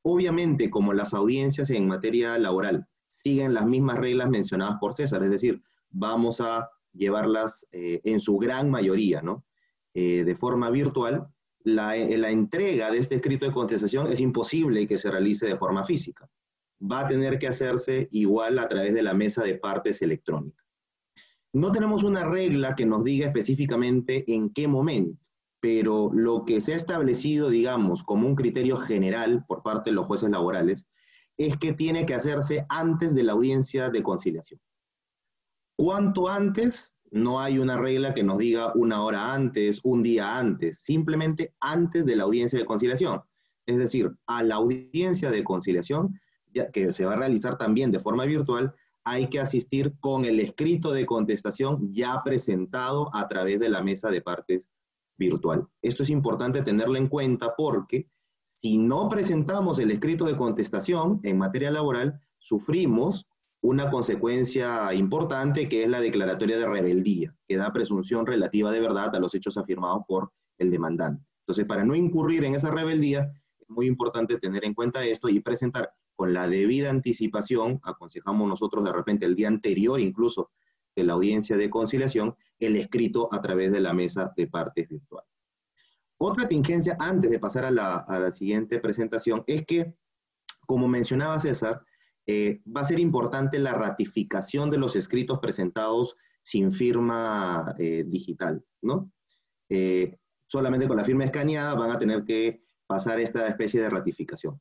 Obviamente, 0.00 0.70
como 0.70 0.94
las 0.94 1.12
audiencias 1.12 1.68
en 1.68 1.86
materia 1.86 2.38
laboral 2.38 2.86
siguen 3.10 3.52
las 3.52 3.66
mismas 3.66 3.98
reglas 3.98 4.30
mencionadas 4.30 4.78
por 4.80 4.94
César, 4.94 5.22
es 5.22 5.30
decir, 5.30 5.60
vamos 5.90 6.40
a 6.40 6.70
llevarlas 6.94 7.66
eh, 7.72 8.00
en 8.04 8.20
su 8.20 8.38
gran 8.38 8.70
mayoría, 8.70 9.20
¿no? 9.20 9.44
Eh, 9.94 10.24
de 10.24 10.34
forma 10.34 10.70
virtual, 10.70 11.28
la, 11.64 11.96
eh, 11.96 12.16
la 12.16 12.30
entrega 12.30 12.90
de 12.90 12.98
este 12.98 13.16
escrito 13.16 13.46
de 13.46 13.52
contestación 13.52 14.06
es 14.06 14.20
imposible 14.20 14.86
que 14.86 14.98
se 14.98 15.10
realice 15.10 15.46
de 15.46 15.56
forma 15.56 15.84
física. 15.84 16.28
Va 16.80 17.00
a 17.00 17.08
tener 17.08 17.38
que 17.38 17.48
hacerse 17.48 18.08
igual 18.10 18.58
a 18.58 18.68
través 18.68 18.94
de 18.94 19.02
la 19.02 19.14
mesa 19.14 19.42
de 19.44 19.54
partes 19.54 20.02
electrónica. 20.02 20.62
No 21.54 21.70
tenemos 21.70 22.02
una 22.02 22.24
regla 22.24 22.74
que 22.74 22.86
nos 22.86 23.04
diga 23.04 23.26
específicamente 23.26 24.24
en 24.32 24.50
qué 24.50 24.66
momento, 24.66 25.22
pero 25.60 26.10
lo 26.12 26.44
que 26.44 26.60
se 26.60 26.72
ha 26.72 26.76
establecido, 26.76 27.50
digamos, 27.50 28.02
como 28.02 28.26
un 28.26 28.34
criterio 28.34 28.76
general 28.76 29.44
por 29.46 29.62
parte 29.62 29.90
de 29.90 29.96
los 29.96 30.06
jueces 30.06 30.30
laborales, 30.30 30.86
es 31.36 31.56
que 31.58 31.72
tiene 31.72 32.06
que 32.06 32.14
hacerse 32.14 32.64
antes 32.68 33.14
de 33.14 33.22
la 33.22 33.32
audiencia 33.32 33.90
de 33.90 34.02
conciliación. 34.02 34.60
¿Cuánto 35.76 36.28
antes? 36.28 36.94
No 37.12 37.40
hay 37.40 37.58
una 37.58 37.76
regla 37.76 38.14
que 38.14 38.22
nos 38.22 38.38
diga 38.38 38.72
una 38.74 39.02
hora 39.02 39.34
antes, 39.34 39.80
un 39.84 40.02
día 40.02 40.38
antes, 40.38 40.78
simplemente 40.78 41.52
antes 41.60 42.06
de 42.06 42.16
la 42.16 42.24
audiencia 42.24 42.58
de 42.58 42.64
conciliación. 42.64 43.20
Es 43.66 43.76
decir, 43.76 44.10
a 44.26 44.42
la 44.42 44.54
audiencia 44.54 45.30
de 45.30 45.44
conciliación, 45.44 46.18
que 46.72 46.90
se 46.90 47.04
va 47.04 47.12
a 47.12 47.16
realizar 47.16 47.58
también 47.58 47.90
de 47.90 48.00
forma 48.00 48.24
virtual, 48.24 48.74
hay 49.04 49.28
que 49.28 49.40
asistir 49.40 49.92
con 50.00 50.24
el 50.24 50.40
escrito 50.40 50.92
de 50.92 51.04
contestación 51.04 51.92
ya 51.92 52.22
presentado 52.24 53.14
a 53.14 53.28
través 53.28 53.60
de 53.60 53.68
la 53.68 53.82
mesa 53.82 54.08
de 54.08 54.22
partes 54.22 54.70
virtual. 55.18 55.66
Esto 55.82 56.04
es 56.04 56.08
importante 56.08 56.62
tenerlo 56.62 56.96
en 56.96 57.08
cuenta 57.08 57.54
porque 57.56 58.08
si 58.42 58.78
no 58.78 59.10
presentamos 59.10 59.78
el 59.80 59.90
escrito 59.90 60.24
de 60.24 60.38
contestación 60.38 61.20
en 61.24 61.36
materia 61.36 61.70
laboral, 61.70 62.18
sufrimos 62.38 63.26
una 63.62 63.90
consecuencia 63.90 64.92
importante 64.92 65.68
que 65.68 65.84
es 65.84 65.88
la 65.88 66.00
declaratoria 66.00 66.58
de 66.58 66.66
rebeldía, 66.66 67.34
que 67.46 67.56
da 67.56 67.72
presunción 67.72 68.26
relativa 68.26 68.70
de 68.70 68.80
verdad 68.80 69.14
a 69.14 69.20
los 69.20 69.34
hechos 69.34 69.56
afirmados 69.56 70.02
por 70.06 70.32
el 70.58 70.70
demandante. 70.70 71.24
Entonces, 71.42 71.64
para 71.64 71.84
no 71.84 71.94
incurrir 71.94 72.44
en 72.44 72.54
esa 72.54 72.70
rebeldía, 72.70 73.32
es 73.58 73.68
muy 73.68 73.86
importante 73.86 74.38
tener 74.38 74.64
en 74.64 74.74
cuenta 74.74 75.04
esto 75.04 75.28
y 75.28 75.40
presentar 75.40 75.92
con 76.14 76.34
la 76.34 76.48
debida 76.48 76.90
anticipación, 76.90 77.80
aconsejamos 77.82 78.48
nosotros 78.48 78.84
de 78.84 78.92
repente 78.92 79.26
el 79.26 79.34
día 79.34 79.48
anterior 79.48 79.98
incluso 80.00 80.50
de 80.94 81.04
la 81.04 81.14
audiencia 81.14 81.56
de 81.56 81.70
conciliación, 81.70 82.36
el 82.58 82.76
escrito 82.76 83.28
a 83.32 83.40
través 83.40 83.72
de 83.72 83.80
la 83.80 83.92
mesa 83.92 84.32
de 84.36 84.46
partes 84.46 84.88
virtual. 84.88 85.24
Otra 86.18 86.46
tingencia 86.46 86.96
antes 87.00 87.30
de 87.30 87.38
pasar 87.38 87.64
a 87.64 87.70
la, 87.70 88.30
siguiente 88.30 88.78
presentación 88.78 89.42
es 89.46 89.64
que, 89.66 89.94
como 90.66 90.86
mencionaba 90.86 91.38
César, 91.38 91.82
eh, 92.34 92.62
va 92.66 92.80
a 92.80 92.84
ser 92.84 92.98
importante 92.98 93.58
la 93.58 93.74
ratificación 93.74 94.70
de 94.70 94.78
los 94.78 94.96
escritos 94.96 95.38
presentados 95.38 96.16
sin 96.40 96.72
firma 96.72 97.74
eh, 97.78 98.04
digital, 98.06 98.64
¿no? 98.80 99.12
Eh, 99.68 100.16
solamente 100.46 100.88
con 100.88 100.96
la 100.96 101.04
firma 101.04 101.24
escaneada 101.24 101.74
van 101.74 101.90
a 101.90 101.98
tener 101.98 102.24
que 102.24 102.62
pasar 102.86 103.20
esta 103.20 103.46
especie 103.48 103.82
de 103.82 103.90
ratificación. 103.90 104.58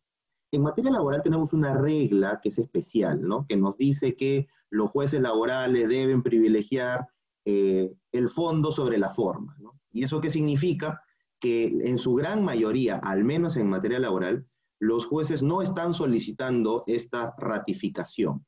En 0.51 0.63
materia 0.63 0.91
laboral 0.91 1.23
tenemos 1.23 1.53
una 1.53 1.73
regla 1.73 2.41
que 2.43 2.49
es 2.49 2.59
especial, 2.59 3.21
¿no? 3.21 3.45
Que 3.47 3.55
nos 3.55 3.77
dice 3.77 4.17
que 4.17 4.47
los 4.69 4.89
jueces 4.89 5.21
laborales 5.21 5.87
deben 5.87 6.23
privilegiar 6.23 7.07
el 7.45 8.29
fondo 8.29 8.71
sobre 8.71 8.97
la 8.97 9.09
forma, 9.09 9.55
¿no? 9.59 9.79
¿Y 9.91 10.03
eso 10.03 10.19
qué 10.19 10.29
significa? 10.29 11.01
Que 11.39 11.63
en 11.65 11.97
su 11.97 12.13
gran 12.15 12.43
mayoría, 12.43 12.97
al 12.97 13.23
menos 13.23 13.55
en 13.55 13.69
materia 13.69 13.99
laboral, 13.99 14.45
los 14.81 15.05
jueces 15.05 15.43
no 15.43 15.61
están 15.61 15.93
solicitando 15.93 16.83
esta 16.87 17.33
ratificación, 17.37 18.45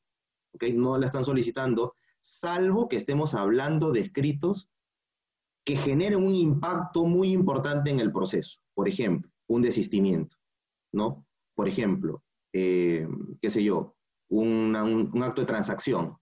¿ok? 0.52 0.64
No 0.74 0.98
la 0.98 1.06
están 1.06 1.24
solicitando, 1.24 1.94
salvo 2.20 2.88
que 2.88 2.96
estemos 2.96 3.34
hablando 3.34 3.92
de 3.92 4.00
escritos 4.00 4.68
que 5.64 5.76
generen 5.76 6.22
un 6.22 6.34
impacto 6.34 7.04
muy 7.04 7.32
importante 7.32 7.90
en 7.90 8.00
el 8.00 8.12
proceso. 8.12 8.58
Por 8.74 8.88
ejemplo, 8.88 9.30
un 9.46 9.62
desistimiento, 9.62 10.36
¿no? 10.92 11.24
por 11.54 11.68
ejemplo, 11.68 12.22
eh, 12.52 13.06
qué 13.40 13.50
sé 13.50 13.62
yo, 13.62 13.96
un, 14.28 14.74
acto 15.22 15.42
de 15.42 15.46
transacción, 15.46 16.16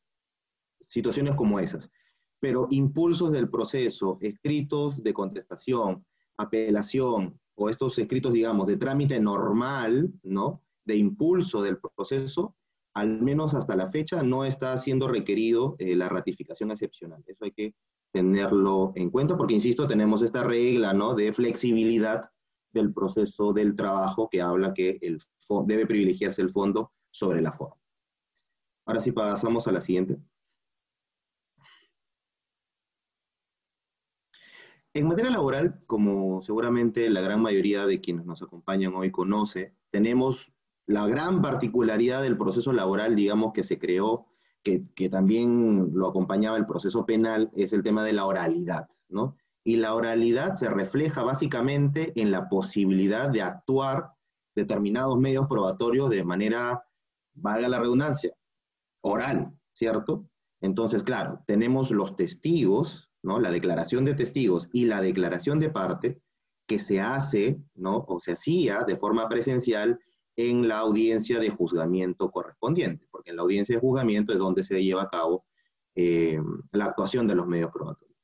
situaciones 0.89 1.35
como 1.35 1.59
esas. 1.59 1.91
Pero 2.39 2.67
impulsos 2.71 3.33
del 3.33 3.49
proceso, 3.49 4.19
escritos 4.21 5.03
de 5.03 5.15
contestación, 5.15 6.05
apelación 6.37 7.41
o 7.55 7.69
estos 7.69 7.99
escritos, 7.99 8.33
digamos, 8.33 8.67
de 8.67 8.77
trámite 8.77 9.21
normal, 9.21 10.13
¿no? 10.23 10.63
De 10.85 10.97
impulso 10.97 11.63
del 11.63 11.79
proceso, 11.79 12.57
al 12.95 13.23
menos 13.23 13.55
hasta 13.55 13.77
la 13.77 13.89
fecha 13.89 14.23
no 14.23 14.45
está 14.45 14.77
siendo 14.77 15.09
requerido 15.09 15.77
eh, 15.79 15.97
la 15.97 16.09
ratificación 16.09 16.71
excepcional. 16.71 17.23
Eso 17.27 17.45
hay 17.45 17.53
que 17.53 17.75
tenerlo 18.13 18.93
en 18.97 19.11
cuenta 19.11 19.37
porque, 19.37 19.55
insisto, 19.55 19.87
tenemos 19.87 20.23
esta 20.23 20.43
regla, 20.43 20.93
¿no? 20.93 21.15
De 21.15 21.33
flexibilidad 21.33 22.31
del 22.73 22.93
proceso 22.93 23.53
del 23.53 23.77
trabajo 23.77 24.29
que 24.31 24.43
habla 24.43 24.75
que 24.75 24.99
el, 25.03 25.21
debe 25.67 25.87
privilegiarse 25.87 26.43
el 26.43 26.51
fondo 26.51 26.91
sobre 27.11 27.41
la 27.41 27.53
forma. 27.53 27.77
Ahora 28.87 29.01
sí 29.01 29.13
pasamos 29.13 29.67
a 29.69 29.73
la 29.73 29.81
siguiente. 29.81 30.19
En 34.95 35.09
materia 35.09 35.31
laboral, 35.31 35.81
como 35.87 36.43
seguramente 36.43 37.09
la 37.09 37.23
gran 37.23 37.41
mayoría 37.41 37.87
de 37.87 38.01
quienes 38.01 38.27
nos 38.27 38.43
acompañan 38.43 38.95
hoy 38.95 39.11
conoce, 39.11 39.75
tenemos 39.91 40.53
la 40.87 41.07
gran 41.07 41.41
particularidad 41.41 42.23
del 42.23 42.37
proceso 42.37 42.73
laboral, 42.73 43.15
digamos, 43.15 43.53
que 43.55 43.65
se 43.65 43.79
creó, 43.79 44.27
que, 44.63 45.09
también 45.11 45.91
lo 45.95 46.09
acompañaba 46.09 46.57
el 46.57 46.67
proceso 46.67 47.07
penal, 47.07 47.51
es 47.55 47.73
el 47.73 47.83
tema 47.83 48.05
de 48.05 48.13
la 48.13 48.27
oralidad, 48.27 48.89
¿no? 49.09 49.37
y 49.65 49.77
la 49.77 49.95
oralidad 49.95 50.55
se 50.55 50.69
refleja 50.69 51.23
básicamente 51.23 52.13
en 52.21 52.31
la 52.31 52.49
posibilidad 52.49 53.29
de 53.29 53.43
actuar 53.43 54.13
determinados 54.55 55.19
medios 55.19 55.47
probatorios 55.47 56.11
de 56.11 56.25
manera, 56.25 56.85
valga 57.35 57.69
la 57.69 57.79
redundancia, 57.79 58.35
oral, 59.03 59.53
¿cierto? 59.73 60.29
Entonces, 60.61 61.03
claro, 61.03 61.43
tenemos 61.47 61.91
los 61.91 62.17
testigos, 62.17 63.12
La 63.23 63.51
declaración 63.51 64.05
de 64.05 64.15
testigos 64.15 64.69
y 64.73 64.85
la 64.85 65.01
declaración 65.01 65.61
de 65.61 65.71
parte 65.71 66.21
que 66.67 66.79
se 66.79 67.01
hace, 67.01 67.61
¿no? 67.75 68.05
O 68.09 68.21
se 68.21 68.33
hacía 68.33 68.85
de 68.85 68.97
forma 68.97 69.29
presencial 69.29 69.99
en 70.37 70.67
la 70.69 70.79
audiencia 70.79 71.39
de 71.39 71.51
juzgamiento 71.51 72.31
correspondiente, 72.31 73.07
porque 73.11 73.31
en 73.31 73.37
la 73.37 73.43
audiencia 73.43 73.77
de 73.77 73.81
juzgamiento 73.81 74.33
es 74.33 74.39
donde 74.39 74.63
se 74.63 74.83
lleva 74.83 75.03
a 75.03 75.11
cabo 75.11 75.45
eh, 75.95 76.41
la 76.73 76.87
actuación 76.87 77.27
de 77.27 77.35
los 77.35 77.47
medios 77.47 77.71
probatorios. 77.71 78.17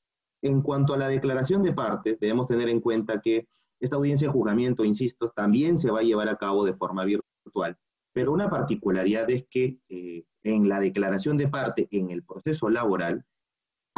En 0.43 0.63
cuanto 0.63 0.95
a 0.95 0.99
la 0.99 1.09
declaración 1.09 1.63
de 1.63 1.73
parte, 1.73 2.17
debemos 2.21 2.47
tener 2.47 2.69
en 2.69 2.81
cuenta 2.81 3.21
que 3.21 3.47
esta 3.81 3.97
audiencia 3.97 4.29
de 4.29 4.33
juzgamiento, 4.33 4.85
insisto, 4.85 5.29
también 5.29 5.79
se 5.79 5.91
va 5.91 6.01
a 6.01 6.05
llevar 6.05 6.29
a 6.29 6.37
cabo 6.37 6.65
de 6.65 6.73
forma 6.73 7.05
virtual, 7.05 7.77
pero 8.13 8.33
una 8.33 8.49
particularidad 8.49 9.31
es 9.31 9.45
que 9.51 9.79
eh, 9.89 10.25
en 10.43 10.69
la 10.69 10.81
declaración 10.81 11.37
de 11.37 11.49
parte 11.49 11.89
en 11.91 12.11
el 12.11 12.25
proceso 12.25 12.69
laboral 12.69 13.25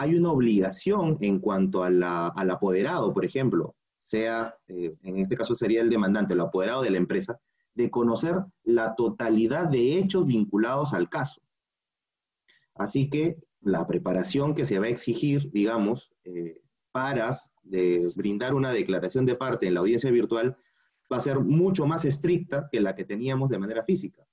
hay 0.00 0.14
una 0.14 0.30
obligación 0.30 1.18
en 1.20 1.40
cuanto 1.40 1.84
al 1.84 2.02
apoderado, 2.02 3.12
por 3.12 3.26
ejemplo, 3.26 3.76
sea, 3.98 4.56
eh, 4.66 4.94
en 5.02 5.18
este 5.18 5.36
caso 5.36 5.54
sería 5.54 5.82
el 5.82 5.90
demandante, 5.90 6.32
el 6.32 6.40
apoderado 6.40 6.80
de 6.80 6.90
la 6.90 6.96
empresa, 6.96 7.38
de 7.74 7.90
conocer 7.90 8.36
la 8.64 8.94
totalidad 8.94 9.68
de 9.68 9.98
hechos 9.98 10.24
vinculados 10.24 10.94
al 10.94 11.10
caso. 11.10 11.42
Así 12.76 13.10
que 13.10 13.36
la 13.60 13.86
preparación 13.86 14.54
que 14.54 14.64
se 14.64 14.78
va 14.78 14.86
a 14.86 14.88
exigir, 14.88 15.50
digamos, 15.52 16.10
eh, 16.24 16.62
para 16.92 17.36
brindar 18.16 18.54
una 18.54 18.72
declaración 18.72 19.26
de 19.26 19.36
parte 19.36 19.66
en 19.66 19.74
la 19.74 19.80
audiencia 19.80 20.10
virtual 20.10 20.56
va 21.12 21.18
a 21.18 21.20
ser 21.20 21.40
mucho 21.40 21.86
más 21.86 22.06
estricta 22.06 22.70
que 22.72 22.80
la 22.80 22.94
que 22.94 23.04
teníamos 23.04 23.50
de 23.50 23.58
manera 23.58 23.84
física. 23.84 24.26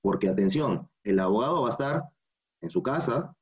Porque, 0.00 0.28
atención, 0.28 0.88
el 1.02 1.18
abogado 1.18 1.62
va 1.62 1.68
a 1.68 1.70
estar 1.70 2.04
en 2.60 2.70
su 2.70 2.84
casa 2.84 3.36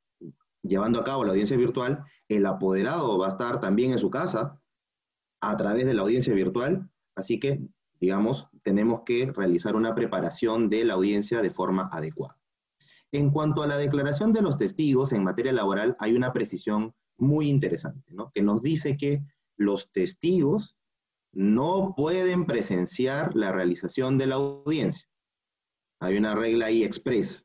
llevando 0.68 1.00
a 1.00 1.04
cabo 1.04 1.24
la 1.24 1.30
audiencia 1.30 1.56
virtual, 1.56 2.04
el 2.28 2.46
apoderado 2.46 3.18
va 3.18 3.26
a 3.26 3.30
estar 3.30 3.60
también 3.60 3.92
en 3.92 3.98
su 3.98 4.10
casa 4.10 4.60
a 5.40 5.56
través 5.56 5.86
de 5.86 5.94
la 5.94 6.02
audiencia 6.02 6.34
virtual, 6.34 6.90
así 7.16 7.40
que, 7.40 7.60
digamos, 8.00 8.48
tenemos 8.62 9.02
que 9.04 9.32
realizar 9.34 9.76
una 9.76 9.94
preparación 9.94 10.68
de 10.68 10.84
la 10.84 10.94
audiencia 10.94 11.42
de 11.42 11.50
forma 11.50 11.88
adecuada. 11.92 12.38
En 13.10 13.30
cuanto 13.30 13.62
a 13.62 13.66
la 13.66 13.78
declaración 13.78 14.32
de 14.32 14.42
los 14.42 14.58
testigos 14.58 15.12
en 15.12 15.24
materia 15.24 15.52
laboral, 15.52 15.96
hay 15.98 16.14
una 16.14 16.32
precisión 16.32 16.94
muy 17.16 17.48
interesante, 17.48 18.12
¿no? 18.12 18.30
que 18.32 18.42
nos 18.42 18.62
dice 18.62 18.96
que 18.96 19.22
los 19.56 19.90
testigos 19.90 20.76
no 21.32 21.94
pueden 21.96 22.46
presenciar 22.46 23.34
la 23.34 23.52
realización 23.52 24.18
de 24.18 24.26
la 24.26 24.36
audiencia. 24.36 25.08
Hay 26.00 26.16
una 26.16 26.34
regla 26.34 26.66
ahí 26.66 26.84
expresa. 26.84 27.42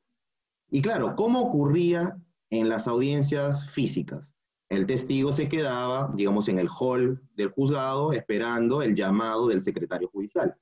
Y 0.70 0.82
claro, 0.82 1.16
¿cómo 1.16 1.42
ocurría 1.42 2.18
en 2.54 2.70
las 2.70 2.88
audiencias 2.88 3.70
físicas? 3.70 4.36
El 4.70 4.86
testigo 4.86 5.32
se 5.32 5.50
quedaba, 5.50 6.12
digamos, 6.16 6.48
en 6.48 6.60
el 6.60 6.70
hall 6.70 7.22
del 7.36 7.50
juzgado 7.50 8.14
esperando 8.14 8.82
el 8.82 8.96
llamado 8.96 9.48
del 9.48 9.62
secretario 9.62 10.08
judicial. 10.10 10.56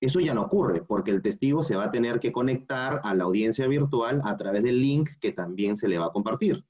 Eso 0.00 0.20
ya 0.20 0.32
no 0.32 0.42
ocurre 0.42 0.82
porque 0.82 1.10
el 1.10 1.22
testigo 1.22 1.62
se 1.62 1.74
va 1.74 1.84
a 1.84 1.90
tener 1.90 2.20
que 2.20 2.30
conectar 2.30 3.00
a 3.02 3.14
la 3.14 3.24
audiencia 3.24 3.66
virtual 3.66 4.20
a 4.24 4.36
través 4.36 4.62
del 4.62 4.80
link 4.80 5.10
que 5.20 5.32
también 5.32 5.76
se 5.76 5.88
le 5.88 5.98
va 5.98 6.06
a 6.06 6.12
compartir. 6.12 6.64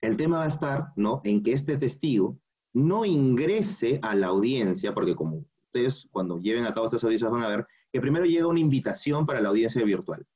El 0.00 0.16
tema 0.16 0.38
va 0.38 0.44
a 0.44 0.48
estar 0.48 0.92
¿no? 0.96 1.20
en 1.24 1.44
que 1.44 1.52
este 1.52 1.76
testigo 1.76 2.38
no 2.72 3.04
ingrese 3.04 4.00
a 4.02 4.16
la 4.16 4.28
audiencia, 4.28 4.94
porque 4.94 5.14
como 5.14 5.44
ustedes 5.66 6.08
cuando 6.10 6.38
lleven 6.38 6.64
a 6.64 6.74
cabo 6.74 6.86
estas 6.86 7.04
audiencias 7.04 7.30
van 7.30 7.42
a 7.42 7.48
ver 7.48 7.66
que 7.92 8.00
primero 8.00 8.26
llega 8.26 8.48
una 8.48 8.60
invitación 8.60 9.26
para 9.26 9.40
la 9.40 9.50
audiencia 9.50 9.84
virtual. 9.84 10.26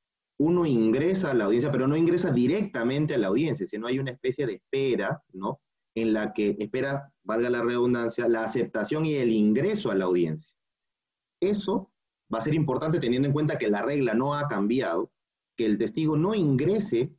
Uno 0.40 0.64
ingresa 0.64 1.30
a 1.30 1.34
la 1.34 1.44
audiencia, 1.44 1.70
pero 1.70 1.86
no 1.86 1.98
ingresa 1.98 2.30
directamente 2.30 3.14
a 3.14 3.18
la 3.18 3.26
audiencia, 3.26 3.66
sino 3.66 3.86
hay 3.86 3.98
una 3.98 4.12
especie 4.12 4.46
de 4.46 4.54
espera, 4.54 5.22
¿no? 5.34 5.60
En 5.94 6.14
la 6.14 6.32
que 6.32 6.56
espera, 6.58 7.12
valga 7.22 7.50
la 7.50 7.62
redundancia, 7.62 8.26
la 8.26 8.44
aceptación 8.44 9.04
y 9.04 9.16
el 9.16 9.32
ingreso 9.32 9.90
a 9.90 9.94
la 9.94 10.06
audiencia. 10.06 10.56
Eso 11.42 11.92
va 12.32 12.38
a 12.38 12.40
ser 12.40 12.54
importante 12.54 13.00
teniendo 13.00 13.28
en 13.28 13.34
cuenta 13.34 13.58
que 13.58 13.68
la 13.68 13.82
regla 13.82 14.14
no 14.14 14.34
ha 14.34 14.48
cambiado, 14.48 15.12
que 15.58 15.66
el 15.66 15.76
testigo 15.76 16.16
no 16.16 16.34
ingrese 16.34 17.12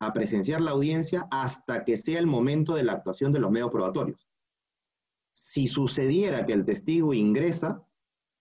a 0.00 0.14
presenciar 0.14 0.62
la 0.62 0.70
audiencia 0.70 1.28
hasta 1.30 1.84
que 1.84 1.98
sea 1.98 2.18
el 2.18 2.26
momento 2.26 2.74
de 2.74 2.84
la 2.84 2.94
actuación 2.94 3.32
de 3.32 3.40
los 3.40 3.50
medios 3.50 3.70
probatorios. 3.70 4.26
Si 5.34 5.68
sucediera 5.68 6.46
que 6.46 6.54
el 6.54 6.64
testigo 6.64 7.12
ingresa, 7.12 7.86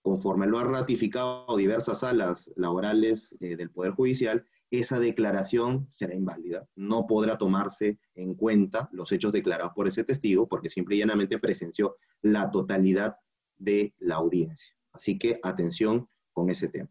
conforme 0.02 0.48
lo 0.48 0.60
han 0.60 0.72
ratificado 0.72 1.56
diversas 1.58 2.00
salas 2.00 2.52
laborales 2.56 3.38
eh, 3.40 3.56
del 3.56 3.70
Poder 3.70 3.94
Judicial, 3.94 4.46
esa 4.72 5.00
declaración 5.00 5.88
será 5.92 6.16
inválida. 6.16 6.68
No 6.76 7.06
podrá 7.06 7.38
tomarse 7.38 8.00
en 8.16 8.36
cuenta 8.36 8.90
los 8.94 9.12
hechos 9.12 9.32
declarados 9.34 9.74
por 9.76 9.88
ese 9.88 10.04
testigo 10.04 10.48
porque 10.48 10.70
simple 10.70 10.96
y 10.96 11.00
llanamente 11.00 11.40
presenció 11.40 11.98
la 12.22 12.50
totalidad 12.52 13.18
de 13.58 13.94
la 14.00 14.16
audiencia. 14.16 14.76
Así 14.94 15.20
que 15.20 15.40
atención 15.44 16.10
con 16.32 16.50
ese 16.50 16.70
tema. 16.70 16.90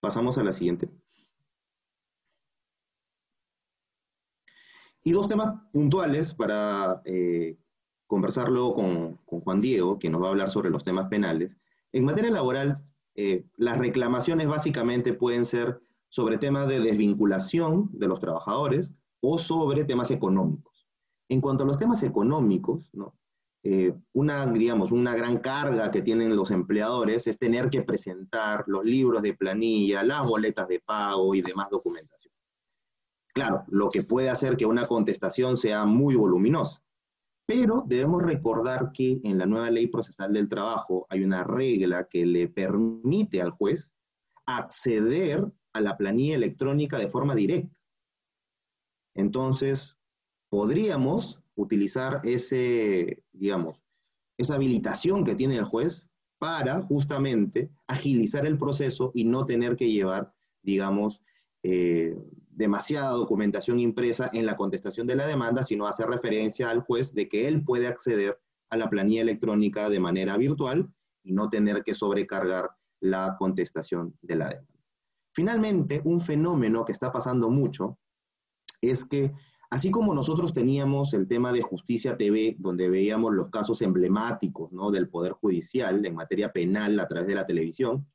Pasamos 0.00 0.36
a 0.36 0.42
la 0.42 0.52
siguiente. 0.52 0.90
Y 5.04 5.12
dos 5.12 5.28
temas 5.28 5.54
puntuales 5.72 6.34
para 6.34 7.00
eh, 7.04 7.58
conversar 8.06 8.48
luego 8.48 8.74
con, 8.74 9.16
Juan 9.24 9.60
Diego, 9.60 9.98
que 9.98 10.10
nos 10.10 10.22
va 10.22 10.26
a 10.26 10.30
hablar 10.30 10.50
sobre 10.50 10.70
los 10.70 10.84
temas 10.84 11.08
penales. 11.08 11.56
En 11.92 12.04
materia 12.04 12.30
laboral, 12.30 12.82
eh, 13.14 13.44
las 13.56 13.78
reclamaciones 13.78 14.46
básicamente 14.46 15.12
pueden 15.12 15.44
ser 15.44 15.80
sobre 16.08 16.38
temas 16.38 16.68
de 16.68 16.80
desvinculación 16.80 17.90
de 17.92 18.08
los 18.08 18.20
trabajadores 18.20 18.94
o 19.20 19.38
sobre 19.38 19.84
temas 19.84 20.10
económicos. 20.10 20.86
En 21.28 21.40
cuanto 21.40 21.64
a 21.64 21.66
los 21.66 21.78
temas 21.78 22.02
económicos. 22.02 22.90
Eh, 23.66 23.94
una, 24.12 24.46
digamos, 24.46 24.92
una 24.92 25.16
gran 25.16 25.38
carga 25.38 25.90
que 25.90 26.02
tienen 26.02 26.36
los 26.36 26.50
empleadores 26.50 27.26
es 27.26 27.38
tener 27.38 27.70
que 27.70 27.80
presentar 27.80 28.62
los 28.66 28.84
libros 28.84 29.22
de 29.22 29.32
planilla, 29.32 30.02
las 30.02 30.26
boletas 30.28 30.68
de 30.68 30.80
pago 30.80 31.34
y 31.34 31.40
demás 31.40 31.70
documentación. 31.70 32.34
Claro, 33.34 33.64
lo 33.68 33.88
que 33.88 34.02
puede 34.02 34.28
hacer 34.28 34.58
que 34.58 34.66
una 34.66 34.86
contestación 34.86 35.56
sea 35.56 35.86
muy 35.86 36.14
voluminosa, 36.14 36.83
pero 37.46 37.84
debemos 37.86 38.22
recordar 38.22 38.92
que 38.92 39.20
en 39.22 39.38
la 39.38 39.46
nueva 39.46 39.70
ley 39.70 39.86
procesal 39.86 40.32
del 40.32 40.48
trabajo 40.48 41.06
hay 41.10 41.22
una 41.22 41.44
regla 41.44 42.08
que 42.08 42.24
le 42.24 42.48
permite 42.48 43.42
al 43.42 43.50
juez 43.50 43.92
acceder 44.46 45.46
a 45.72 45.80
la 45.80 45.96
planilla 45.96 46.36
electrónica 46.36 46.98
de 46.98 47.08
forma 47.08 47.34
directa. 47.34 47.76
Entonces, 49.14 49.96
podríamos 50.48 51.40
utilizar 51.56 52.20
ese, 52.24 53.22
digamos, 53.32 53.80
esa 54.38 54.54
habilitación 54.54 55.24
que 55.24 55.34
tiene 55.34 55.56
el 55.56 55.64
juez 55.64 56.06
para 56.38 56.82
justamente 56.82 57.70
agilizar 57.86 58.46
el 58.46 58.58
proceso 58.58 59.12
y 59.14 59.24
no 59.24 59.46
tener 59.46 59.76
que 59.76 59.90
llevar, 59.90 60.32
digamos, 60.62 61.22
eh, 61.62 62.16
demasiada 62.54 63.10
documentación 63.10 63.78
impresa 63.80 64.30
en 64.32 64.46
la 64.46 64.56
contestación 64.56 65.06
de 65.06 65.16
la 65.16 65.26
demanda, 65.26 65.64
sino 65.64 65.86
hacer 65.86 66.06
referencia 66.06 66.70
al 66.70 66.80
juez 66.80 67.12
de 67.12 67.28
que 67.28 67.48
él 67.48 67.64
puede 67.64 67.86
acceder 67.86 68.38
a 68.70 68.76
la 68.76 68.88
planilla 68.88 69.22
electrónica 69.22 69.88
de 69.88 70.00
manera 70.00 70.36
virtual 70.36 70.88
y 71.22 71.32
no 71.32 71.48
tener 71.48 71.82
que 71.82 71.94
sobrecargar 71.94 72.70
la 73.00 73.36
contestación 73.38 74.16
de 74.22 74.36
la 74.36 74.48
demanda. 74.48 74.80
Finalmente, 75.32 76.00
un 76.04 76.20
fenómeno 76.20 76.84
que 76.84 76.92
está 76.92 77.10
pasando 77.10 77.50
mucho 77.50 77.98
es 78.80 79.04
que 79.04 79.32
Así 79.74 79.90
como 79.90 80.14
nosotros 80.14 80.52
teníamos 80.52 81.14
el 81.14 81.26
tema 81.26 81.52
de 81.52 81.60
Justicia 81.60 82.16
TV, 82.16 82.54
donde 82.60 82.88
veíamos 82.88 83.34
los 83.34 83.50
casos 83.50 83.82
emblemáticos 83.82 84.70
¿no? 84.70 84.92
del 84.92 85.08
Poder 85.08 85.32
Judicial 85.32 86.06
en 86.06 86.14
materia 86.14 86.52
penal 86.52 87.00
a 87.00 87.08
través 87.08 87.26
de 87.26 87.34
la 87.34 87.44
televisión, 87.44 88.06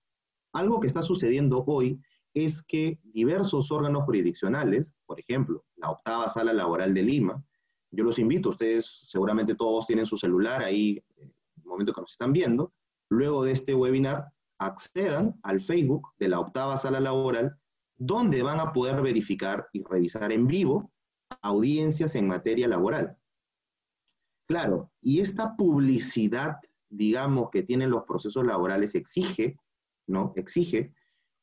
algo 0.53 0.79
que 0.79 0.87
está 0.87 1.01
sucediendo 1.01 1.65
hoy 1.67 1.99
es 2.33 2.61
que 2.61 2.99
diversos 3.03 3.71
órganos 3.71 4.03
jurisdiccionales, 4.05 4.93
por 5.05 5.19
ejemplo, 5.19 5.65
la 5.75 5.91
octava 5.91 6.27
sala 6.27 6.53
laboral 6.53 6.93
de 6.93 7.03
Lima, 7.03 7.43
yo 7.91 8.03
los 8.03 8.19
invito, 8.19 8.49
ustedes 8.49 9.01
seguramente 9.07 9.55
todos 9.55 9.87
tienen 9.87 10.05
su 10.05 10.17
celular 10.17 10.61
ahí 10.61 11.03
en 11.17 11.29
el 11.57 11.63
momento 11.63 11.93
que 11.93 12.01
nos 12.01 12.11
están 12.11 12.33
viendo, 12.33 12.73
luego 13.09 13.43
de 13.43 13.51
este 13.51 13.73
webinar 13.73 14.31
accedan 14.59 15.39
al 15.43 15.61
Facebook 15.61 16.09
de 16.19 16.29
la 16.29 16.39
octava 16.39 16.77
sala 16.77 16.99
laboral, 16.99 17.57
donde 17.97 18.43
van 18.43 18.59
a 18.59 18.73
poder 18.73 19.01
verificar 19.01 19.67
y 19.73 19.83
revisar 19.83 20.31
en 20.31 20.47
vivo 20.47 20.91
audiencias 21.41 22.15
en 22.15 22.27
materia 22.27 22.67
laboral. 22.67 23.17
Claro, 24.47 24.91
y 25.01 25.19
esta 25.19 25.55
publicidad, 25.55 26.57
digamos, 26.89 27.49
que 27.51 27.63
tienen 27.63 27.91
los 27.91 28.03
procesos 28.03 28.45
laborales 28.45 28.95
exige, 28.95 29.57
¿no? 30.07 30.33
Exige 30.35 30.93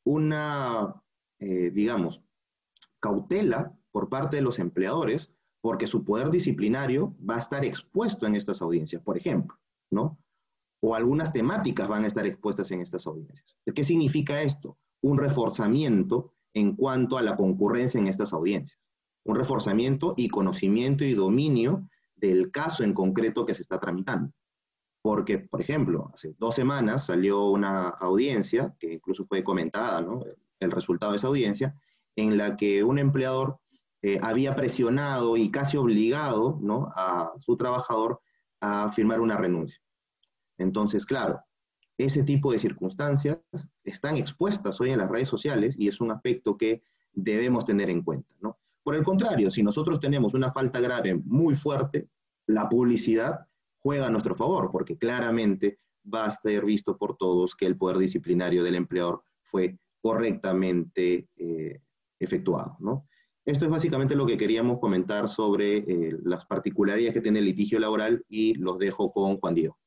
una, 0.07 1.01
eh, 1.39 1.71
digamos, 1.71 2.21
cautela 2.99 3.77
por 3.91 4.09
parte 4.09 4.37
de 4.37 4.41
los 4.41 4.59
empleadores 4.59 5.31
porque 5.61 5.87
su 5.87 6.03
poder 6.03 6.29
disciplinario 6.29 7.15
va 7.27 7.35
a 7.35 7.39
estar 7.39 7.65
expuesto 7.65 8.25
en 8.25 8.35
estas 8.35 8.61
audiencias, 8.61 9.01
por 9.01 9.17
ejemplo, 9.17 9.57
¿no? 9.91 10.17
O 10.81 10.95
algunas 10.95 11.33
temáticas 11.33 11.87
van 11.87 12.03
a 12.03 12.07
estar 12.07 12.25
expuestas 12.25 12.71
en 12.71 12.81
estas 12.81 13.07
audiencias. 13.07 13.57
¿Qué 13.73 13.83
significa 13.83 14.41
esto? 14.41 14.77
Un 15.01 15.17
reforzamiento 15.17 16.33
en 16.53 16.75
cuanto 16.75 17.17
a 17.17 17.21
la 17.21 17.35
concurrencia 17.35 17.99
en 17.99 18.07
estas 18.07 18.33
audiencias 18.33 18.79
un 19.27 19.35
reforzamiento 19.35 20.13
y 20.17 20.29
conocimiento 20.29 21.03
y 21.03 21.13
dominio 21.13 21.87
del 22.15 22.49
caso 22.49 22.83
en 22.83 22.93
concreto 22.93 23.45
que 23.45 23.53
se 23.53 23.61
está 23.61 23.79
tramitando. 23.79 24.31
Porque, 25.07 25.37
por 25.39 25.61
ejemplo, 25.61 26.09
hace 26.13 26.35
dos 26.37 26.53
semanas 26.53 27.05
salió 27.05 27.45
una 27.45 27.87
audiencia, 27.87 28.75
que 28.77 28.95
incluso 28.95 29.25
fue 29.25 29.41
comentada, 29.41 30.05
el 30.59 30.69
resultado 30.69 31.13
de 31.13 31.15
esa 31.15 31.27
audiencia, 31.27 31.73
en 32.17 32.37
la 32.37 32.57
que 32.57 32.83
un 32.83 32.99
empleador 32.99 33.57
eh, 34.01 34.19
había 34.21 34.53
presionado 34.53 35.37
y 35.37 35.49
casi 35.49 35.77
obligado 35.77 36.59
a 36.93 37.31
su 37.39 37.55
trabajador 37.55 38.19
a 38.59 38.91
firmar 38.91 39.21
una 39.21 39.37
renuncia. 39.37 39.81
Entonces, 40.57 41.05
claro, 41.05 41.39
ese 41.97 42.23
tipo 42.23 42.51
de 42.51 42.59
circunstancias 42.59 43.39
están 43.85 44.17
expuestas 44.17 44.81
hoy 44.81 44.89
en 44.89 44.97
las 44.97 45.09
redes 45.09 45.29
sociales 45.29 45.77
y 45.79 45.87
es 45.87 46.01
un 46.01 46.11
aspecto 46.11 46.57
que 46.57 46.83
debemos 47.13 47.63
tener 47.63 47.89
en 47.89 48.03
cuenta. 48.03 48.35
Por 48.83 48.93
el 48.93 49.05
contrario, 49.05 49.51
si 49.51 49.63
nosotros 49.63 50.01
tenemos 50.01 50.33
una 50.33 50.51
falta 50.51 50.81
grave 50.81 51.15
muy 51.15 51.55
fuerte, 51.55 52.09
la 52.45 52.67
publicidad 52.67 53.47
juega 53.87 54.07
a 54.07 54.09
nuestro 54.09 54.35
favor, 54.35 54.69
porque 54.69 54.97
claramente 54.97 55.79
va 56.13 56.25
a 56.25 56.31
ser 56.31 56.65
visto 56.65 56.97
por 56.97 57.15
todos 57.15 57.55
que 57.55 57.65
el 57.65 57.77
poder 57.77 57.97
disciplinario 57.97 58.61
del 58.61 58.75
empleador 58.75 59.23
fue 59.43 59.77
correctamente 60.01 61.29
eh, 61.37 61.79
efectuado. 62.19 62.75
Esto 63.45 63.63
es 63.63 63.71
básicamente 63.71 64.13
lo 64.13 64.25
que 64.25 64.35
queríamos 64.35 64.79
comentar 64.81 65.29
sobre 65.29 65.77
eh, 65.77 66.17
las 66.21 66.45
particularidades 66.45 67.13
que 67.13 67.21
tiene 67.21 67.39
el 67.39 67.45
litigio 67.45 67.79
laboral 67.79 68.25
y 68.27 68.55
los 68.55 68.77
dejo 68.77 69.09
con 69.13 69.37
Juan 69.37 69.55
Diego. 69.55 69.77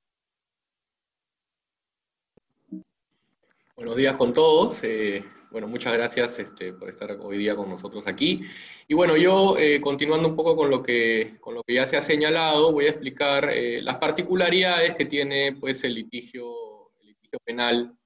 Buenos 3.76 3.96
días 3.96 4.16
con 4.16 4.32
todos. 4.32 4.82
Eh, 4.82 5.22
bueno, 5.50 5.66
muchas 5.66 5.92
gracias 5.92 6.38
este, 6.38 6.72
por 6.72 6.88
estar 6.88 7.10
hoy 7.20 7.38
día 7.38 7.56
con 7.56 7.68
nosotros 7.68 8.06
aquí. 8.06 8.42
Y 8.88 8.94
bueno, 8.94 9.16
yo 9.16 9.56
eh, 9.58 9.80
continuando 9.80 10.28
un 10.28 10.36
poco 10.36 10.56
con 10.56 10.70
lo, 10.70 10.82
que, 10.82 11.36
con 11.40 11.54
lo 11.54 11.62
que 11.62 11.74
ya 11.74 11.86
se 11.86 11.96
ha 11.96 12.02
señalado, 12.02 12.72
voy 12.72 12.86
a 12.86 12.90
explicar 12.90 13.50
eh, 13.50 13.82
las 13.82 13.96
particularidades 13.96 14.94
que 14.94 15.04
tiene 15.04 15.52
pues, 15.52 15.84
el, 15.84 15.94
litigio, 15.94 16.92
el 17.00 17.08
litigio 17.08 17.38
penal 17.44 17.96